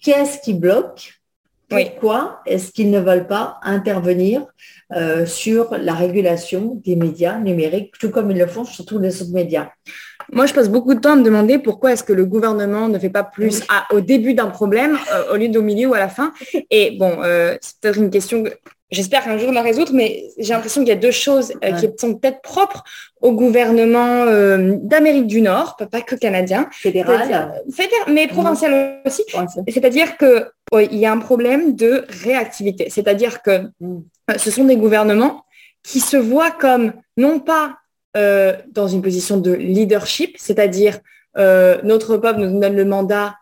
Qu'est-ce 0.02 0.39
qui 0.39 0.54
bloque 0.54 1.18
pourquoi 1.69 2.41
est-ce 2.45 2.71
qu'ils 2.71 2.89
ne 2.89 2.99
veulent 2.99 3.27
pas 3.27 3.60
intervenir 3.63 4.45
euh, 4.95 5.25
sur 5.25 5.77
la 5.77 5.93
régulation 5.93 6.82
des 6.84 6.95
médias 6.95 7.38
numériques, 7.38 7.93
tout 7.99 8.10
comme 8.10 8.32
ils 8.32 8.38
le 8.38 8.47
font 8.47 8.65
sur 8.65 8.86
tous 8.86 8.99
les 8.99 9.21
autres 9.21 9.34
médias? 9.34 9.69
Moi, 10.32 10.45
je 10.45 10.53
passe 10.53 10.69
beaucoup 10.69 10.93
de 10.93 10.99
temps 10.99 11.13
à 11.13 11.15
me 11.15 11.23
demander 11.23 11.60
pourquoi 11.60 11.93
est-ce 11.93 12.03
que 12.03 12.13
le 12.13 12.25
gouvernement 12.25 12.88
ne 12.88 12.99
fait 12.99 13.10
pas 13.10 13.23
plus 13.23 13.63
au 13.91 13.99
début 14.01 14.34
d'un 14.34 14.47
problème 14.47 14.97
euh, 15.13 15.34
au 15.34 15.38
lieu 15.38 15.49
d'au 15.49 15.62
milieu 15.62 15.89
ou 15.89 15.93
à 15.93 15.99
la 15.99 16.10
fin. 16.10 16.34
Et 16.69 16.91
bon, 16.91 17.19
euh, 17.23 17.55
c'est 17.62 17.79
peut-être 17.79 17.97
une 17.97 18.10
question 18.10 18.43
que 18.43 18.49
j'espère 18.91 19.23
qu'un 19.23 19.38
jour 19.38 19.49
on 19.49 19.54
la 19.54 19.62
résoudre, 19.62 19.91
mais 19.93 20.25
j'ai 20.38 20.54
l'impression 20.54 20.82
qu'il 20.82 20.89
y 20.89 20.93
a 20.93 20.95
deux 20.95 21.12
choses 21.12 21.54
qui 21.80 21.88
sont 21.97 22.15
peut-être 22.15 22.41
propres 22.41 22.84
au 23.21 23.34
gouvernement 23.34 24.25
d'Amérique 24.82 25.28
du 25.28 25.41
Nord, 25.41 25.75
pas 25.91 26.02
que 26.02 26.15
canadien. 26.15 26.67
Fédéral. 26.71 27.62
mais 28.08 28.28
provincial 28.28 29.02
aussi. 29.06 29.23
C'est-à-dire 29.67 30.17
que 30.17 30.47
il 30.78 30.97
y 30.97 31.06
a 31.06 31.12
un 31.12 31.17
problème 31.17 31.75
de 31.75 32.06
réactivité. 32.23 32.89
C'est-à-dire 32.89 33.41
que 33.41 33.69
mm. 33.80 34.02
euh, 34.32 34.38
ce 34.38 34.52
sont 34.52 34.65
des 34.65 34.78
gouvernements 34.78 35.45
qui 35.84 35.99
se 35.99 36.17
voient 36.17 36.52
comme 36.52 36.93
non 37.17 37.39
pas 37.39 37.78
euh, 38.17 38.56
dans 38.71 38.88
une 38.88 39.02
position 39.02 39.38
de 39.38 39.52
leadership, 39.52 40.36
c'est-à-dire 40.39 40.99
euh, 41.38 41.80
notre 41.84 42.17
peuple 42.17 42.41
nous 42.41 42.60
donne 42.60 42.75
le 42.75 42.86
mandat 42.86 43.36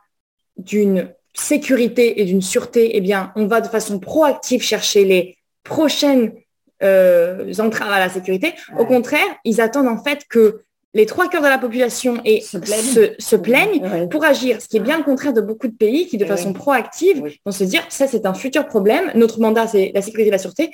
d'une 0.58 1.10
sécurité 1.34 2.22
et 2.22 2.26
d'une 2.26 2.42
sûreté, 2.42 2.98
eh 2.98 3.02
bien, 3.02 3.32
on 3.36 3.46
va 3.46 3.62
de 3.62 3.68
façon 3.68 4.00
proactive 4.00 4.62
chercher 4.62 5.06
les 5.06 5.37
prochaines 5.68 6.34
entraves 6.82 7.92
à 7.92 8.00
la 8.00 8.10
sécurité. 8.10 8.54
Au 8.78 8.86
contraire, 8.86 9.28
ils 9.44 9.62
attendent 9.62 9.88
en 9.88 10.04
fait 10.04 10.26
que 10.30 10.62
les 10.94 11.06
trois 11.06 11.28
quarts 11.30 11.42
de 11.44 11.48
la 11.48 11.58
population 11.58 12.22
et 12.26 12.42
se 12.42 13.36
plaignent, 13.36 14.08
pour 14.10 14.24
agir, 14.24 14.62
ce 14.62 14.68
qui 14.68 14.78
est 14.78 14.82
bien 14.82 14.98
le 14.98 15.04
contraire 15.04 15.34
de 15.34 15.42
beaucoup 15.42 15.68
de 15.68 15.76
pays 15.76 16.08
qui, 16.08 16.18
de 16.18 16.26
façon 16.26 16.54
proactive, 16.54 17.22
vont 17.46 17.52
se 17.52 17.64
dire, 17.64 17.84
ça 17.90 18.08
c'est 18.08 18.26
un 18.26 18.34
futur 18.34 18.66
problème, 18.66 19.12
notre 19.14 19.40
mandat 19.40 19.68
c'est 19.68 19.92
la 19.94 20.02
sécurité 20.02 20.30
et 20.30 20.32
la 20.32 20.40
sûreté, 20.40 20.72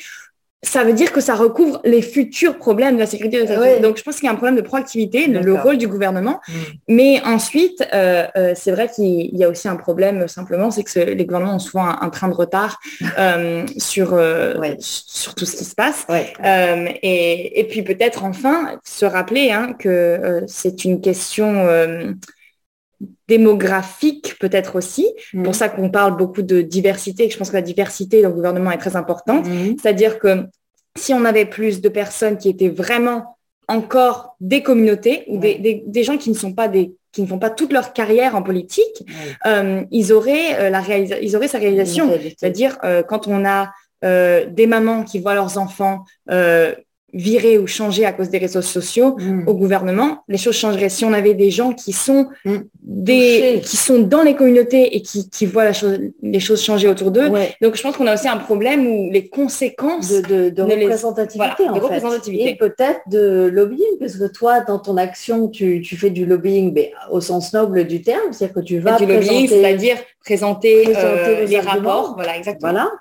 ça 0.63 0.85
veut 0.85 0.93
dire 0.93 1.11
que 1.11 1.19
ça 1.19 1.35
recouvre 1.35 1.81
les 1.83 2.01
futurs 2.01 2.57
problèmes 2.57 2.95
de 2.95 2.99
la 2.99 3.05
sécurité. 3.05 3.43
De 3.43 3.53
la 3.53 3.79
Donc, 3.79 3.97
je 3.97 4.03
pense 4.03 4.15
qu'il 4.15 4.25
y 4.25 4.29
a 4.29 4.31
un 4.31 4.35
problème 4.35 4.55
de 4.55 4.61
proactivité, 4.61 5.27
le 5.27 5.53
rôle 5.53 5.77
du 5.77 5.87
gouvernement. 5.87 6.39
Mm. 6.47 6.53
Mais 6.87 7.21
ensuite, 7.25 7.85
euh, 7.93 8.25
euh, 8.37 8.53
c'est 8.55 8.71
vrai 8.71 8.87
qu'il 8.87 9.35
y 9.35 9.43
a 9.43 9.49
aussi 9.49 9.67
un 9.67 9.75
problème 9.75 10.27
simplement, 10.29 10.71
c'est 10.71 10.83
que 10.83 10.99
les 10.99 11.25
gouvernements 11.25 11.55
ont 11.55 11.59
souvent 11.59 11.85
un, 11.85 12.09
train 12.09 12.29
de 12.29 12.33
retard 12.33 12.79
euh, 13.19 13.65
sur, 13.77 14.19
sur 14.79 15.35
tout 15.35 15.45
ce 15.45 15.55
qui 15.57 15.65
se 15.65 15.75
passe. 15.75 16.07
Et, 17.03 17.67
puis 17.69 17.81
peut-être 17.81 18.23
enfin 18.23 18.79
se 18.83 19.05
rappeler 19.05 19.51
hein, 19.51 19.73
que 19.77 20.43
c'est 20.47 20.85
une 20.85 21.01
question 21.01 21.67
démographique 23.27 24.35
peut-être 24.39 24.75
aussi. 24.75 25.07
Pour 25.31 25.51
mm. 25.51 25.53
ça 25.53 25.69
qu'on 25.69 25.89
parle 25.89 26.17
beaucoup 26.17 26.41
de 26.41 26.61
diversité, 26.61 27.29
je 27.29 27.37
pense 27.37 27.49
que 27.49 27.55
la 27.55 27.61
diversité 27.61 28.21
dans 28.21 28.29
le 28.29 28.35
gouvernement 28.35 28.71
est 28.71 28.77
très 28.77 28.95
importante. 28.95 29.47
Mm. 29.47 29.75
C'est-à-dire 29.81 30.19
que 30.19 30.45
si 30.95 31.13
on 31.13 31.25
avait 31.25 31.45
plus 31.45 31.81
de 31.81 31.89
personnes 31.89 32.37
qui 32.37 32.49
étaient 32.49 32.69
vraiment 32.69 33.37
encore 33.67 34.35
des 34.39 34.61
communautés 34.61 35.23
ou 35.27 35.37
des, 35.37 36.03
gens 36.03 36.17
qui 36.17 36.29
ne 36.29 36.35
sont 36.35 36.53
pas 36.53 36.67
des 36.67 36.93
qui 37.11 37.21
ne 37.21 37.27
font 37.27 37.37
pas 37.37 37.51
toute 37.51 37.71
leur 37.71 37.93
carrière 37.93 38.35
en 38.35 38.41
politique, 38.41 39.05
euh, 39.45 39.83
ils 39.91 40.11
auraient 40.11 40.59
euh, 40.59 40.69
la 40.71 40.81
ils 40.97 41.35
auraient 41.35 41.47
sa 41.47 41.59
réalisation. 41.59 42.11
C'est-à-dire 42.21 42.77
euh, 42.83 43.03
quand 43.03 43.27
on 43.27 43.45
a 43.45 43.71
des 44.03 44.67
mamans 44.67 45.05
qui 45.05 45.19
voient 45.19 45.33
leurs 45.33 45.57
enfants 45.57 46.03
virer 47.13 47.57
ou 47.57 47.67
changer 47.67 48.05
à 48.05 48.11
cause 48.11 48.29
des 48.29 48.39
réseaux 48.39 48.61
sociaux 48.61 49.15
mm. 49.17 49.47
au 49.47 49.53
gouvernement, 49.53 50.23
les 50.27 50.37
choses 50.37 50.55
changeraient. 50.55 50.89
Si 50.89 51.05
on 51.05 51.13
avait 51.13 51.35
des 51.35 51.51
gens 51.51 51.73
qui 51.73 51.91
sont 51.91 52.27
mm. 52.45 52.57
des 52.81 53.61
qui 53.63 53.77
sont 53.77 53.99
dans 53.99 54.23
les 54.23 54.35
communautés 54.35 54.95
et 54.95 55.01
qui, 55.01 55.29
qui 55.29 55.45
voient 55.45 55.63
la 55.63 55.73
chose, 55.73 55.99
les 56.21 56.39
choses 56.39 56.61
changer 56.61 56.87
autour 56.87 57.11
d'eux. 57.11 57.29
Donc 57.61 57.75
je 57.75 57.81
pense 57.81 57.95
qu'on 57.95 58.07
a 58.07 58.15
aussi 58.15 58.27
un 58.27 58.37
problème 58.37 58.87
où 58.87 59.11
les 59.11 59.27
conséquences 59.27 60.09
de, 60.09 60.49
de, 60.49 60.61
représentativité, 60.61 61.69
en 61.69 61.75
fait. 61.75 62.31
et 62.31 62.55
peut-être 62.55 63.01
de 63.09 63.49
lobbying, 63.51 63.97
parce 63.99 64.17
que 64.17 64.27
toi, 64.27 64.61
dans 64.61 64.79
ton 64.79 64.97
action, 64.97 65.47
tu, 65.49 65.81
tu 65.81 65.97
fais 65.97 66.09
du 66.09 66.25
lobbying, 66.25 66.73
mais 66.73 66.91
au 67.11 67.21
sens 67.21 67.53
noble 67.53 67.85
du 67.85 68.01
terme, 68.01 68.31
c'est-à-dire 68.31 68.55
que 68.55 68.61
tu 68.61 68.79
vas 68.79 68.97
du 68.97 69.05
lobbying, 69.05 69.47
c'est-à-dire 69.47 69.97
présenter, 70.23 70.85
euh, 70.95 71.45
les, 71.45 71.59
rapports, 71.59 72.13
voilà 72.15 72.37
exactement. 72.37 72.71
Voilà. 72.71 72.91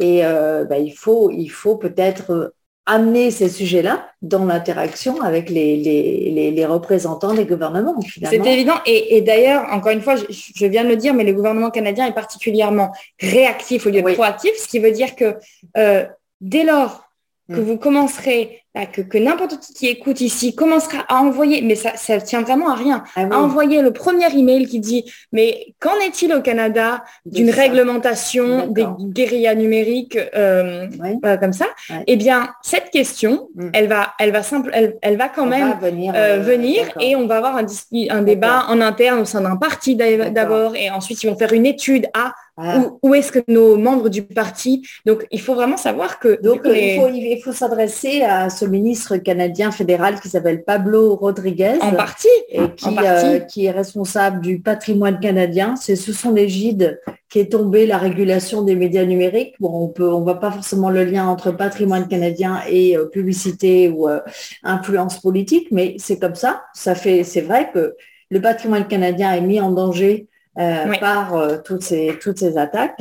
Et 0.00 0.24
euh, 0.24 0.64
bah, 0.64 0.78
il 0.78 0.92
faut 0.92 1.30
il 1.30 1.48
faut 1.48 1.76
peut-être 1.76 2.54
amener 2.88 3.30
ces 3.30 3.50
sujets-là 3.50 4.10
dans 4.22 4.46
l'interaction 4.46 5.20
avec 5.20 5.50
les, 5.50 5.76
les, 5.76 6.66
représentants 6.66 7.34
des 7.34 7.44
gouvernements. 7.44 7.94
C'est 8.24 8.44
évident. 8.46 8.76
Et, 8.86 9.20
d'ailleurs, 9.20 9.66
encore 9.70 9.92
une 9.92 10.00
fois, 10.00 10.16
je, 10.16 10.66
viens 10.66 10.84
de 10.84 10.88
le 10.88 10.96
dire, 10.96 11.12
mais 11.12 11.24
le 11.24 11.34
gouvernement 11.34 11.70
canadien 11.70 12.06
est 12.06 12.14
particulièrement 12.14 12.90
réactif 13.20 13.86
au 13.86 13.90
lieu 13.90 14.00
de 14.00 14.12
proactif, 14.14 14.52
ce 14.56 14.66
qui 14.66 14.78
veut 14.78 14.90
dire 14.90 15.14
que 15.14 15.36
euh, 15.76 16.06
dès 16.40 16.64
lors 16.64 17.04
que 17.48 17.60
mm. 17.60 17.64
vous 17.64 17.76
commencerez, 17.76 18.62
que, 18.86 19.18
n'importe 19.18 19.58
qui 19.60 19.72
qui 19.78 19.86
écoute 19.86 20.20
ici 20.20 20.54
commencera 20.54 21.04
à 21.08 21.16
envoyer, 21.16 21.62
mais 21.62 21.76
ça, 21.76 21.96
ça 21.96 22.20
tient 22.20 22.42
vraiment 22.42 22.70
à 22.70 22.74
rien, 22.74 23.04
ah 23.14 23.28
à 23.30 23.38
envoyer 23.38 23.80
le 23.80 23.92
premier 23.92 24.26
email 24.36 24.66
qui 24.66 24.80
dit, 24.80 25.04
mais 25.32 25.74
qu'en 25.78 25.94
est-il 26.04 26.32
au 26.34 26.42
Canada 26.42 27.04
d'une 27.26 27.50
réglementation 27.50 28.66
des 28.66 28.86
guérillas 28.98 29.54
numériques 29.54 30.18
euh, 30.34 30.88
euh, 31.24 31.36
comme 31.36 31.52
ça 31.52 31.66
Eh 32.06 32.16
bien, 32.16 32.50
cette 32.62 32.90
question, 32.90 33.48
mm. 33.54 33.70
elle 33.72 33.88
va, 33.88 34.14
elle 34.18 34.32
va 34.32 34.42
simple, 34.42 34.70
elle, 35.00 35.16
va 35.16 35.28
quand 35.28 35.46
même 35.46 35.78
venir, 35.80 36.12
venir 36.40 36.84
euh, 36.96 37.00
et 37.00 37.14
on 37.14 37.26
va 37.26 37.38
avoir 37.38 37.56
un, 37.56 37.66
un 38.10 38.22
débat 38.22 38.66
en 38.68 38.80
interne 38.80 39.20
au 39.20 39.24
sein 39.24 39.42
d'un 39.42 39.56
parti 39.56 39.94
d'abord, 39.96 40.74
et 40.74 40.90
ensuite 40.90 41.22
ils 41.22 41.30
vont 41.30 41.36
faire 41.36 41.52
une 41.52 41.66
étude 41.66 42.06
à 42.14 42.32
ah. 42.60 42.82
Où, 43.02 43.14
est-ce 43.14 43.30
que 43.30 43.38
nos 43.46 43.76
membres 43.76 44.08
du 44.08 44.22
parti. 44.22 44.82
Donc, 45.06 45.24
il 45.30 45.40
faut 45.40 45.54
vraiment 45.54 45.76
savoir 45.76 46.18
que... 46.18 46.40
Donc, 46.42 46.62
il 46.64 46.96
faut, 46.96 47.08
il 47.08 47.40
faut 47.40 47.52
s'adresser 47.52 48.22
à 48.22 48.50
ce 48.50 48.64
ministre 48.68 49.16
canadien 49.16 49.70
fédéral 49.70 50.20
qui 50.20 50.28
s'appelle 50.28 50.64
Pablo 50.64 51.16
Rodriguez. 51.16 51.78
En 51.80 51.92
partie. 51.92 52.28
Et 52.50 52.60
qui, 52.76 52.96
euh, 52.98 53.40
qui 53.40 53.66
est 53.66 53.70
responsable 53.70 54.40
du 54.40 54.60
patrimoine 54.60 55.20
canadien. 55.20 55.76
C'est 55.76 55.96
sous 55.96 56.12
son 56.12 56.36
égide 56.36 57.00
qu'est 57.28 57.50
tombée 57.50 57.86
la 57.86 57.98
régulation 57.98 58.62
des 58.62 58.76
médias 58.76 59.04
numériques. 59.04 59.54
Bon, 59.60 59.70
on 59.84 59.88
peut, 59.88 60.08
on 60.10 60.22
voit 60.22 60.40
pas 60.40 60.50
forcément 60.50 60.90
le 60.90 61.04
lien 61.04 61.26
entre 61.26 61.50
patrimoine 61.50 62.08
canadien 62.08 62.60
et 62.68 62.96
euh, 62.96 63.06
publicité 63.06 63.88
ou 63.88 64.08
euh, 64.08 64.20
influence 64.62 65.20
politique, 65.20 65.68
mais 65.70 65.96
c'est 65.98 66.18
comme 66.18 66.34
ça. 66.34 66.64
Ça 66.74 66.94
fait, 66.94 67.24
c'est 67.24 67.40
vrai 67.40 67.70
que 67.72 67.96
le 68.30 68.40
patrimoine 68.40 68.86
canadien 68.86 69.32
est 69.32 69.40
mis 69.40 69.60
en 69.60 69.72
danger 69.72 70.27
euh, 70.58 70.92
par 70.98 71.36
euh, 71.36 71.58
toutes, 71.64 71.82
ces, 71.82 72.18
toutes 72.20 72.38
ces 72.38 72.58
attaques. 72.58 73.00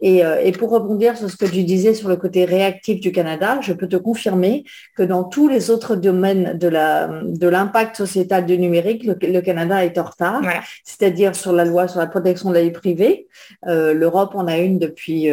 Et, 0.00 0.24
euh, 0.24 0.42
et, 0.44 0.52
pour 0.52 0.68
rebondir 0.68 1.16
sur 1.16 1.30
ce 1.30 1.38
que 1.38 1.46
tu 1.46 1.64
disais 1.64 1.94
sur 1.94 2.06
le 2.10 2.16
côté 2.16 2.44
réactif 2.44 3.00
du 3.00 3.12
Canada, 3.12 3.60
je 3.62 3.72
peux 3.72 3.88
te 3.88 3.96
confirmer 3.96 4.64
que 4.94 5.02
dans 5.02 5.24
tous 5.24 5.48
les 5.48 5.70
autres 5.70 5.96
domaines 5.96 6.58
de 6.58 7.48
l'impact 7.48 7.92
de 7.92 7.96
sociétal 7.96 8.44
du 8.44 8.58
numérique, 8.58 9.04
le, 9.04 9.40
Canada 9.40 9.86
est 9.86 9.96
en 9.96 10.04
retard. 10.04 10.42
C'est-à-dire 10.84 11.34
sur 11.34 11.54
la 11.54 11.64
loi 11.64 11.88
sur 11.88 11.98
la 11.98 12.08
protection 12.08 12.50
de 12.50 12.54
la 12.54 12.62
vie 12.62 12.72
privée. 12.72 13.26
L'Europe 13.64 14.34
en 14.34 14.46
a 14.46 14.58
une 14.58 14.78
depuis, 14.78 15.30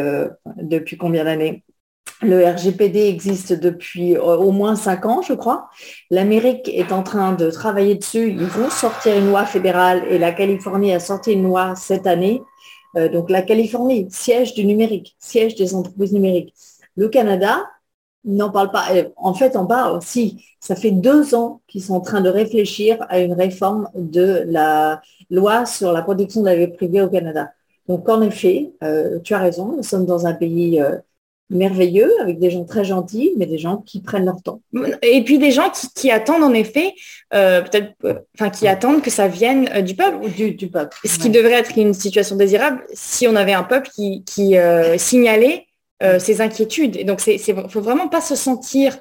depuis 0.62 0.96
combien 0.96 1.26
d'années? 1.26 1.65
Le 2.22 2.46
RGPD 2.46 3.08
existe 3.08 3.54
depuis 3.54 4.16
euh, 4.16 4.36
au 4.38 4.52
moins 4.52 4.76
cinq 4.76 5.06
ans, 5.06 5.22
je 5.22 5.34
crois. 5.34 5.70
L'Amérique 6.10 6.70
est 6.70 6.92
en 6.92 7.04
train 7.04 7.34
de 7.34 7.52
travailler 7.52 7.96
dessus. 7.96 8.30
Ils 8.30 8.46
vont 8.46 8.70
sortir 8.70 9.18
une 9.18 9.28
loi 9.28 9.46
fédérale 9.46 10.04
et 10.10 10.18
la 10.18 10.32
Californie 10.32 10.94
a 10.94 11.00
sorti 11.00 11.34
une 11.34 11.44
loi 11.44 11.76
cette 11.76 12.08
année. 12.08 12.42
Euh, 12.96 13.10
donc 13.10 13.30
la 13.30 13.42
Californie, 13.42 14.08
siège 14.10 14.54
du 14.54 14.66
numérique, 14.66 15.16
siège 15.20 15.56
des 15.56 15.76
entreprises 15.76 16.14
numériques. 16.14 16.54
Le 16.96 17.10
Canada 17.10 17.64
n'en 18.24 18.50
parle 18.50 18.72
pas. 18.72 18.86
Euh, 18.94 19.10
en 19.18 19.34
fait, 19.34 19.56
on 19.58 19.68
parle 19.68 19.98
aussi. 19.98 20.46
Ça 20.60 20.76
fait 20.76 20.92
deux 20.92 21.36
ans 21.36 21.62
qu'ils 21.68 21.84
sont 21.84 21.96
en 21.96 22.02
train 22.02 22.22
de 22.22 22.30
réfléchir 22.30 22.98
à 23.10 23.20
une 23.20 23.34
réforme 23.34 23.90
de 23.94 24.44
la 24.48 25.02
loi 25.30 25.66
sur 25.66 25.92
la 25.92 26.02
protection 26.02 26.42
de 26.42 26.48
la 26.48 26.56
vie 26.56 26.68
privée 26.68 27.02
au 27.02 27.10
Canada. 27.10 27.52
Donc 27.88 28.10
en 28.10 28.22
effet, 28.24 28.72
tu 29.24 29.36
as 29.36 29.38
raison, 29.38 29.76
nous 29.78 29.84
sommes 29.84 30.08
dans 30.08 30.26
un 30.26 30.34
pays 30.34 30.82
merveilleux, 31.50 32.12
avec 32.22 32.40
des 32.40 32.50
gens 32.50 32.64
très 32.64 32.84
gentils, 32.84 33.34
mais 33.38 33.46
des 33.46 33.58
gens 33.58 33.78
qui 33.78 34.02
prennent 34.02 34.26
leur 34.26 34.42
temps. 34.42 34.62
Et 35.02 35.24
puis 35.24 35.38
des 35.38 35.52
gens 35.52 35.72
qui, 35.96 36.10
attendent 36.10 36.44
en 36.44 36.54
effet, 36.54 36.94
euh, 37.34 37.62
peut-être, 37.62 37.94
euh, 38.04 38.16
enfin 38.36 38.50
qui 38.50 38.68
attendent 38.68 39.02
que 39.02 39.12
ça 39.12 39.28
vienne 39.28 39.70
euh, 39.74 39.82
du 39.82 39.96
peuple. 39.96 40.30
Du, 40.30 40.52
du 40.52 40.68
peuple. 40.68 40.98
Ce 41.06 41.20
qui 41.20 41.30
devrait 41.30 41.54
être 41.54 41.78
une 41.78 41.94
situation 41.94 42.36
désirable 42.36 42.84
si 42.94 43.28
on 43.28 43.36
avait 43.36 43.54
un 43.54 43.64
peuple 43.64 43.90
qui, 43.94 44.24
qui 44.26 44.56
signalait 44.98 45.68
ses 46.20 46.42
inquiétudes. 46.42 46.98
Et 46.98 47.04
donc, 47.04 47.26
il 47.26 47.56
ne 47.56 47.68
faut 47.68 47.82
vraiment 47.82 48.08
pas 48.08 48.22
se 48.22 48.36
sentir 48.36 48.98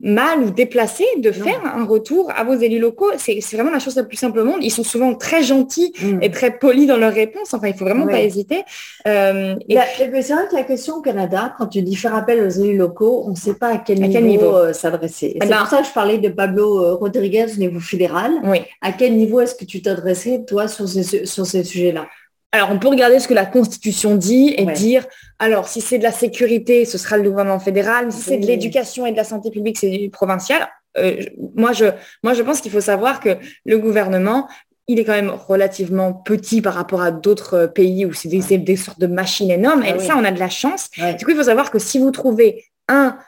mal 0.00 0.42
ou 0.42 0.50
déplacé 0.50 1.04
de 1.18 1.32
faire 1.32 1.60
un 1.64 1.84
retour 1.84 2.30
à 2.34 2.44
vos 2.44 2.54
élus 2.54 2.78
locaux. 2.78 3.10
C'est 3.16 3.40
vraiment 3.54 3.70
la 3.70 3.80
chose 3.80 3.96
la 3.96 4.04
plus 4.04 4.16
simple 4.16 4.38
au 4.38 4.44
monde. 4.44 4.58
Ils 4.62 4.70
sont 4.70 4.84
souvent 4.84 5.14
très 5.14 5.42
gentils 5.42 5.92
mm. 6.00 6.22
et 6.22 6.30
très 6.30 6.56
polis 6.56 6.86
dans 6.86 6.96
leurs 6.96 7.12
réponses. 7.12 7.52
Enfin, 7.52 7.68
il 7.68 7.74
faut 7.74 7.84
vraiment 7.84 8.06
pas 8.06 8.20
hésiter. 8.20 8.62
Euh, 9.06 9.56
et 9.68 9.76
c'est 9.96 10.32
vrai 10.32 10.46
que 10.48 10.54
la 10.54 10.62
question 10.62 10.96
au 10.96 11.00
Canada, 11.00 11.54
quand 11.58 11.66
tu 11.66 11.82
dis 11.82 11.96
faire 11.96 12.14
appel 12.14 12.40
aux 12.40 12.48
élus 12.48 12.76
locaux, 12.76 13.24
on 13.26 13.30
ne 13.30 13.36
sait 13.36 13.54
pas 13.54 13.68
à 13.68 13.78
quel 13.78 13.98
niveau, 14.00 14.56
euh, 14.56 14.72
s'adresser. 14.72 15.32
Eh 15.34 15.38
c'est 15.42 15.50
ben 15.50 15.58
pour 15.58 15.66
ça 15.66 15.80
que 15.80 15.86
je 15.86 15.92
parlais 15.92 16.18
de 16.18 16.28
Pablo 16.28 16.84
euh, 16.84 16.94
Rodriguez 16.94 17.46
au 17.56 17.58
niveau 17.58 17.80
fédéral. 17.80 18.32
Oui. 18.44 18.58
À 18.80 18.92
quel 18.92 19.16
niveau 19.16 19.40
est-ce 19.40 19.54
que 19.54 19.64
tu 19.64 19.82
t'adressais, 19.82 20.44
toi, 20.46 20.68
sur 20.68 20.88
sur 20.88 21.46
ces 21.46 21.64
sujets-là? 21.64 22.06
Alors, 22.50 22.70
on 22.70 22.78
peut 22.78 22.88
regarder 22.88 23.18
ce 23.18 23.28
que 23.28 23.34
la 23.34 23.44
Constitution 23.44 24.16
dit 24.16 24.54
et 24.56 24.64
dire, 24.64 25.04
alors, 25.38 25.68
si 25.68 25.82
c'est 25.82 25.98
de 25.98 26.02
la 26.02 26.12
sécurité, 26.12 26.86
ce 26.86 26.96
sera 26.96 27.18
le 27.18 27.28
gouvernement 27.28 27.60
fédéral. 27.60 28.10
Si 28.10 28.22
c'est 28.22 28.38
de 28.38 28.46
l'éducation 28.46 29.04
et 29.04 29.12
de 29.12 29.16
la 29.16 29.24
santé 29.24 29.50
publique, 29.50 29.76
c'est 29.78 30.08
provincial. 30.10 30.66
Euh, 30.96 31.20
moi, 31.54 31.72
je, 31.72 31.84
moi, 32.22 32.32
je 32.32 32.42
pense 32.42 32.62
qu'il 32.62 32.72
faut 32.72 32.80
savoir 32.80 33.20
que 33.20 33.36
le 33.66 33.78
gouvernement, 33.78 34.48
il 34.86 34.98
est 34.98 35.04
quand 35.04 35.12
même 35.12 35.28
relativement 35.30 36.14
petit 36.14 36.62
par 36.62 36.72
rapport 36.72 37.02
à 37.02 37.10
d'autres 37.10 37.66
pays 37.66 38.06
où 38.06 38.14
c'est 38.14 38.28
des, 38.28 38.76
sortes 38.76 38.98
de 38.98 39.06
machines 39.06 39.50
énormes. 39.50 39.84
Ah 39.86 39.96
et 39.96 39.98
ça, 39.98 40.16
on 40.16 40.24
a 40.24 40.30
de 40.30 40.40
la 40.40 40.48
chance. 40.48 40.88
Du 41.18 41.26
coup, 41.26 41.32
il 41.32 41.36
faut 41.36 41.42
savoir 41.42 41.70
que 41.70 41.78
si 41.78 41.98
vous 41.98 42.10
trouvez 42.10 42.64
un 42.88 43.18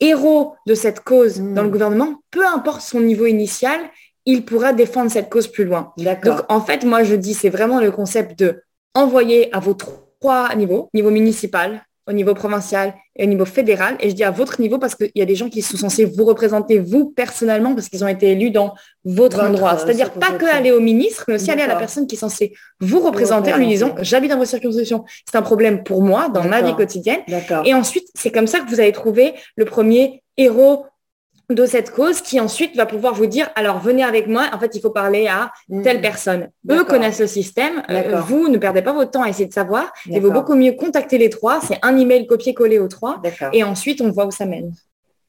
héros 0.00 0.56
de 0.66 0.74
cette 0.74 1.00
cause 1.00 1.40
dans 1.40 1.62
le 1.62 1.68
hmm. 1.68 1.70
gouvernement, 1.70 2.14
peu 2.32 2.44
importe 2.44 2.80
son 2.80 3.00
niveau 3.00 3.26
initial, 3.26 3.78
il 4.28 4.44
pourra 4.44 4.74
défendre 4.74 5.10
cette 5.10 5.30
cause 5.30 5.48
plus 5.48 5.64
loin. 5.64 5.94
Donc, 5.96 6.40
en 6.50 6.60
fait, 6.60 6.84
moi, 6.84 7.02
je 7.02 7.14
dis, 7.14 7.32
c'est 7.32 7.48
vraiment 7.48 7.80
le 7.80 7.90
concept 7.90 8.38
de 8.38 8.62
envoyer 8.94 9.52
à 9.54 9.58
vos 9.58 9.72
trois 9.72 10.54
niveaux, 10.54 10.90
niveau 10.92 11.10
municipal, 11.10 11.82
au 12.06 12.12
niveau 12.12 12.34
provincial 12.34 12.92
et 13.16 13.24
au 13.24 13.26
niveau 13.26 13.46
fédéral. 13.46 13.96
Et 14.00 14.10
je 14.10 14.14
dis 14.14 14.24
à 14.24 14.30
votre 14.30 14.60
niveau 14.60 14.78
parce 14.78 14.94
qu'il 14.94 15.10
y 15.14 15.22
a 15.22 15.24
des 15.24 15.34
gens 15.34 15.48
qui 15.48 15.62
sont 15.62 15.78
censés 15.78 16.04
vous 16.04 16.26
représenter, 16.26 16.78
vous, 16.78 17.10
personnellement, 17.10 17.74
parce 17.74 17.88
qu'ils 17.88 18.04
ont 18.04 18.08
été 18.08 18.32
élus 18.32 18.50
dans 18.50 18.74
votre, 19.02 19.42
endroit. 19.42 19.74
Euh, 19.74 19.78
C'est-à-dire 19.78 20.12
pas 20.12 20.32
que 20.32 20.44
aller 20.44 20.72
au 20.72 20.80
ministre, 20.80 21.24
mais 21.26 21.36
aussi 21.36 21.50
aller 21.50 21.62
à 21.62 21.66
la 21.66 21.76
personne 21.76 22.06
qui 22.06 22.16
est 22.16 22.18
censée 22.18 22.52
vous 22.80 23.00
représenter 23.00 23.54
en 23.54 23.56
lui 23.56 23.66
disant, 23.66 23.94
j'habite 24.02 24.30
dans 24.30 24.36
vos 24.36 24.44
circonscriptions. 24.44 25.06
C'est 25.24 25.38
un 25.38 25.42
problème 25.42 25.84
pour 25.84 26.02
moi 26.02 26.28
dans 26.28 26.44
ma 26.44 26.60
vie 26.60 26.76
quotidienne. 26.76 27.20
Et 27.64 27.72
ensuite, 27.72 28.08
c'est 28.14 28.30
comme 28.30 28.46
ça 28.46 28.60
que 28.60 28.68
vous 28.68 28.78
allez 28.78 28.92
trouver 28.92 29.32
le 29.56 29.64
premier 29.64 30.22
héros 30.36 30.84
de 31.50 31.64
cette 31.64 31.90
cause 31.92 32.20
qui 32.20 32.40
ensuite 32.40 32.76
va 32.76 32.84
pouvoir 32.84 33.14
vous 33.14 33.26
dire 33.26 33.48
alors 33.54 33.78
venez 33.78 34.04
avec 34.04 34.26
moi 34.26 34.46
en 34.52 34.58
fait 34.58 34.74
il 34.74 34.80
faut 34.80 34.90
parler 34.90 35.26
à 35.28 35.50
telle 35.82 35.98
mmh. 35.98 36.02
personne. 36.02 36.48
Eux 36.70 36.84
connaissent 36.84 37.20
le 37.20 37.26
système 37.26 37.82
euh, 37.90 38.20
vous 38.20 38.48
ne 38.48 38.58
perdez 38.58 38.82
pas 38.82 38.92
votre 38.92 39.10
temps 39.10 39.22
à 39.22 39.28
essayer 39.28 39.46
de 39.46 39.52
savoir. 39.52 39.92
Il 40.06 40.20
vaut 40.20 40.30
beaucoup 40.30 40.54
mieux 40.54 40.72
contacter 40.72 41.18
les 41.18 41.30
trois 41.30 41.60
c'est 41.60 41.78
un 41.82 41.96
email 41.96 42.26
copier-coller 42.26 42.78
aux 42.78 42.88
trois. 42.88 43.22
Et 43.52 43.64
ensuite 43.64 44.00
on 44.00 44.10
voit 44.10 44.26
où 44.26 44.30
ça 44.30 44.46
mène. 44.46 44.72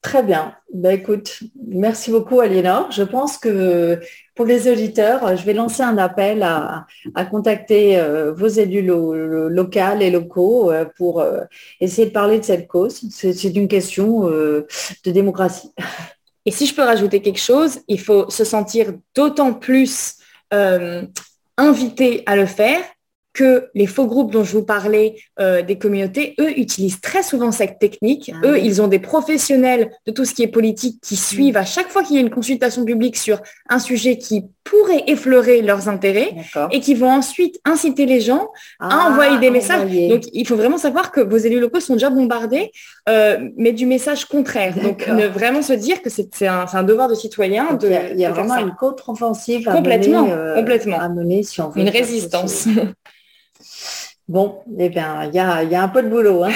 Très 0.02 0.22
bien. 0.22 0.54
Ben, 0.72 0.92
écoute, 0.92 1.40
merci 1.66 2.10
beaucoup 2.10 2.40
Aliénor. 2.40 2.90
Je 2.90 3.02
pense 3.02 3.36
que 3.36 4.00
pour 4.40 4.46
les 4.46 4.72
auditeurs, 4.72 5.36
je 5.36 5.44
vais 5.44 5.52
lancer 5.52 5.82
un 5.82 5.98
appel 5.98 6.42
à, 6.42 6.86
contacter 7.30 7.98
euh, 7.98 8.32
vos 8.32 8.46
élus 8.46 8.80
locaux 8.80 10.00
et 10.00 10.10
locaux 10.10 10.72
euh, 10.72 10.86
pour 10.96 11.20
euh, 11.20 11.42
essayer 11.78 12.06
de 12.06 12.12
parler 12.12 12.38
de 12.38 12.44
cette 12.46 12.66
cause. 12.66 13.02
C'est 13.10 13.54
une 13.54 13.68
question 13.68 14.30
de 14.30 14.66
démocratie. 15.04 15.70
Et 16.46 16.52
si 16.52 16.64
je 16.64 16.74
peux 16.74 16.80
rajouter 16.80 17.20
quelque 17.20 17.38
chose, 17.38 17.80
il 17.86 18.00
faut 18.00 18.30
se 18.30 18.44
sentir 18.44 18.94
d'autant 19.14 19.52
plus 19.52 20.14
invité 21.58 22.22
à 22.24 22.34
le 22.34 22.46
faire 22.46 22.80
que 23.32 23.68
les 23.74 23.86
faux 23.86 24.06
groupes 24.06 24.32
dont 24.32 24.42
je 24.42 24.52
vous 24.52 24.64
parlais 24.64 25.14
euh, 25.38 25.62
des 25.62 25.78
communautés, 25.78 26.34
eux, 26.40 26.58
utilisent 26.58 27.00
très 27.00 27.22
souvent 27.22 27.52
cette 27.52 27.78
technique. 27.78 28.32
Ah 28.34 28.46
eux, 28.48 28.58
ils 28.58 28.82
ont 28.82 28.88
des 28.88 28.98
professionnels 28.98 29.90
de 30.06 30.12
tout 30.12 30.24
ce 30.24 30.34
qui 30.34 30.42
est 30.42 30.48
politique 30.48 31.00
qui 31.00 31.16
suivent 31.16 31.56
à 31.56 31.64
chaque 31.64 31.88
fois 31.88 32.02
qu'il 32.02 32.16
y 32.16 32.18
a 32.18 32.22
une 32.22 32.30
consultation 32.30 32.84
publique 32.84 33.16
sur 33.16 33.40
un 33.68 33.78
sujet 33.78 34.18
qui 34.18 34.46
pourrait 34.64 35.04
effleurer 35.06 35.62
leurs 35.62 35.88
intérêts 35.88 36.34
et 36.70 36.80
qui 36.80 36.94
vont 36.94 37.10
ensuite 37.10 37.60
inciter 37.64 38.06
les 38.06 38.20
gens 38.20 38.48
à 38.78 38.88
ah, 38.90 39.10
envoyer 39.10 39.38
des 39.38 39.50
messages. 39.50 39.90
Donc, 40.08 40.24
il 40.32 40.46
faut 40.46 40.56
vraiment 40.56 40.78
savoir 40.78 41.12
que 41.12 41.20
vos 41.20 41.36
élus 41.36 41.60
locaux 41.60 41.80
sont 41.80 41.94
déjà 41.94 42.10
bombardés, 42.10 42.70
euh, 43.08 43.38
mais 43.56 43.72
du 43.72 43.86
message 43.86 44.24
contraire. 44.26 44.74
Donc, 44.80 45.06
ne 45.08 45.26
vraiment 45.26 45.62
se 45.62 45.72
dire 45.72 46.02
que 46.02 46.10
c'est 46.10 46.46
un, 46.46 46.82
devoir 46.82 47.08
de 47.08 47.14
citoyen. 47.14 47.74
de, 47.74 47.90
il 48.12 48.20
y 48.20 48.24
a, 48.24 48.30
vraiment 48.30 48.58
une 48.58 48.74
contre-offensive 48.74 49.64
complètement, 49.64 50.28
euh, 50.30 50.54
complètement. 50.54 51.00
à 51.00 51.08
mener 51.08 51.42
si 51.42 51.60
on 51.60 51.68
veut 51.68 51.80
Une 51.80 51.88
résistance. 51.88 52.66
Bon, 54.30 54.60
eh 54.78 54.88
bien, 54.90 55.24
il 55.24 55.34
y 55.34 55.40
a, 55.40 55.82
un 55.82 55.88
peu 55.88 56.04
de 56.04 56.08
boulot. 56.08 56.44
Hein. 56.44 56.52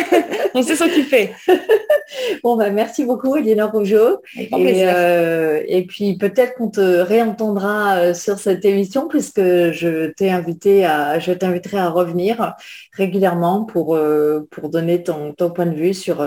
On 0.54 0.62
sait 0.62 0.74
fait. 0.74 1.34
bon, 2.42 2.56
ben, 2.56 2.72
merci 2.72 3.04
beaucoup, 3.04 3.36
Elinor 3.36 3.72
Rougeau. 3.72 4.22
Et, 4.34 4.48
euh, 4.86 5.62
et, 5.68 5.84
puis, 5.84 6.16
peut-être 6.16 6.54
qu'on 6.54 6.70
te 6.70 6.80
réentendra 6.80 7.96
euh, 7.96 8.14
sur 8.14 8.38
cette 8.38 8.64
émission, 8.64 9.06
puisque 9.06 9.42
je 9.42 10.10
t'ai 10.12 10.30
invité 10.30 10.86
à, 10.86 11.18
je 11.18 11.32
t'inviterai 11.32 11.76
à 11.76 11.90
revenir 11.90 12.54
régulièrement 12.94 13.66
pour, 13.66 13.96
euh, 13.96 14.48
pour 14.50 14.70
donner 14.70 15.02
ton, 15.02 15.34
point 15.34 15.66
de 15.66 15.76
vue 15.76 15.92
sur 15.92 16.26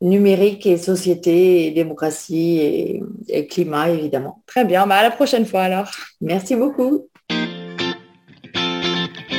numérique 0.00 0.64
et 0.64 0.78
société 0.78 1.66
et 1.66 1.72
démocratie 1.72 2.58
et, 2.58 3.02
et, 3.28 3.46
climat, 3.46 3.90
évidemment. 3.90 4.42
Très 4.46 4.64
bien. 4.64 4.86
Bah, 4.86 4.94
à 4.94 5.02
la 5.02 5.10
prochaine 5.10 5.44
fois, 5.44 5.64
alors. 5.64 5.90
Merci 6.22 6.56
beaucoup. 6.56 7.06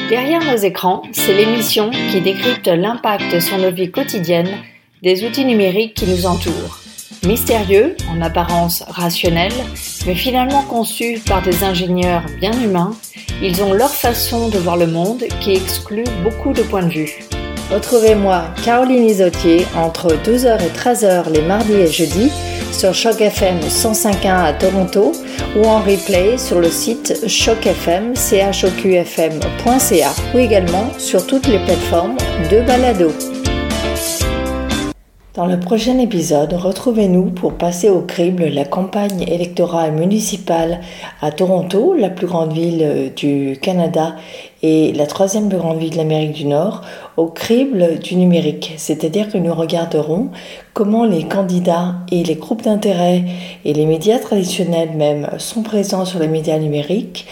Derrière 0.09 0.41
nos 0.41 0.55
écrans, 0.55 1.01
c'est 1.11 1.33
l'émission 1.33 1.89
qui 1.89 2.21
décrypte 2.21 2.67
l'impact 2.67 3.41
sur 3.41 3.57
nos 3.57 3.71
vies 3.71 3.91
quotiennes 3.91 4.57
des 5.03 5.25
outils 5.25 5.43
numériques 5.43 5.95
qui 5.95 6.05
nous 6.05 6.25
entourent. 6.25 6.79
Mystérieux, 7.25 7.97
en 8.09 8.21
apparence 8.21 8.83
rationnels, 8.87 9.51
mais 10.05 10.15
finalement 10.15 10.61
conçus 10.61 11.19
par 11.27 11.41
des 11.41 11.65
ingénieurs 11.65 12.23
bien 12.39 12.53
humains, 12.53 12.95
ils 13.41 13.61
ont 13.61 13.73
leur 13.73 13.93
façon 13.93 14.47
de 14.47 14.57
voir 14.57 14.77
le 14.77 14.87
monde 14.87 15.25
qui 15.41 15.51
exclut 15.51 16.05
beaucoup 16.23 16.53
de 16.53 16.61
points 16.61 16.83
de 16.83 16.89
vue. 16.89 17.26
Retrouvez-moi, 17.69 18.45
Caroline 18.63 19.03
Isotier, 19.03 19.67
entre 19.75 20.15
12h 20.15 20.57
et 20.63 20.69
13h 20.69 21.29
les 21.31 21.41
mardis 21.41 21.73
et 21.73 21.87
jeudis 21.87 22.31
sur 22.71 22.93
Choc 22.93 23.19
FM 23.19 23.59
105.1 23.59 24.45
à 24.45 24.53
Toronto 24.53 25.11
ou 25.57 25.65
en 25.65 25.79
replay 25.79 26.37
sur 26.37 26.61
le 26.61 26.69
site 26.69 27.27
chocfm, 27.27 28.13
ou 30.33 30.37
également 30.37 30.87
sur 30.97 31.25
toutes 31.27 31.47
les 31.47 31.59
plateformes 31.59 32.15
de 32.49 32.61
balado. 32.61 33.11
Dans 35.37 35.45
le 35.45 35.59
prochain 35.59 35.99
épisode, 35.99 36.53
retrouvez-nous 36.53 37.25
pour 37.25 37.53
passer 37.53 37.91
au 37.91 38.01
crible 38.01 38.45
la 38.45 38.65
campagne 38.65 39.21
électorale 39.21 39.91
municipale 39.91 40.81
à 41.21 41.29
Toronto, 41.29 41.93
la 41.93 42.09
plus 42.09 42.25
grande 42.25 42.53
ville 42.53 43.13
du 43.15 43.55
Canada 43.61 44.15
et 44.63 44.93
la 44.93 45.05
troisième 45.05 45.47
plus 45.47 45.59
grande 45.59 45.77
ville 45.77 45.91
de 45.91 45.97
l'Amérique 45.97 46.31
du 46.31 46.45
Nord, 46.45 46.81
au 47.17 47.27
crible 47.27 47.99
du 47.99 48.15
numérique. 48.15 48.73
C'est-à-dire 48.77 49.31
que 49.31 49.37
nous 49.37 49.53
regarderons 49.53 50.31
comment 50.73 51.05
les 51.05 51.25
candidats 51.25 51.97
et 52.11 52.23
les 52.23 52.35
groupes 52.35 52.63
d'intérêt 52.63 53.23
et 53.63 53.73
les 53.73 53.85
médias 53.85 54.17
traditionnels 54.17 54.95
même 54.95 55.29
sont 55.37 55.61
présents 55.61 56.05
sur 56.05 56.17
les 56.17 56.27
médias 56.27 56.57
numériques, 56.57 57.27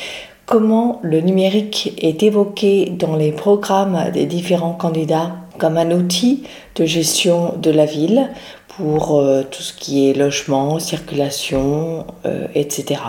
comment 0.46 1.00
le 1.02 1.22
numérique 1.22 1.96
est 2.00 2.22
évoqué 2.22 2.94
dans 3.00 3.16
les 3.16 3.32
programmes 3.32 4.12
des 4.14 4.28
différents 4.28 4.74
candidats 4.74 5.32
comme 5.58 5.78
un 5.78 5.92
outil 5.92 6.44
de 6.76 6.86
gestion 6.86 7.56
de 7.58 7.72
la 7.72 7.86
ville 7.86 8.30
pour 8.68 9.20
euh, 9.20 9.44
tout 9.44 9.62
ce 9.62 9.74
qui 9.74 10.10
est 10.10 10.14
logement, 10.14 10.80
circulation, 10.80 12.06
euh, 12.26 12.48
etc. 12.56 13.02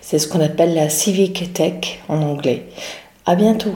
C'est 0.00 0.18
ce 0.18 0.28
qu'on 0.28 0.40
appelle 0.40 0.74
la 0.74 0.88
civic 0.88 1.52
tech 1.52 2.00
en 2.08 2.20
anglais. 2.22 2.66
À 3.26 3.34
bientôt. 3.34 3.74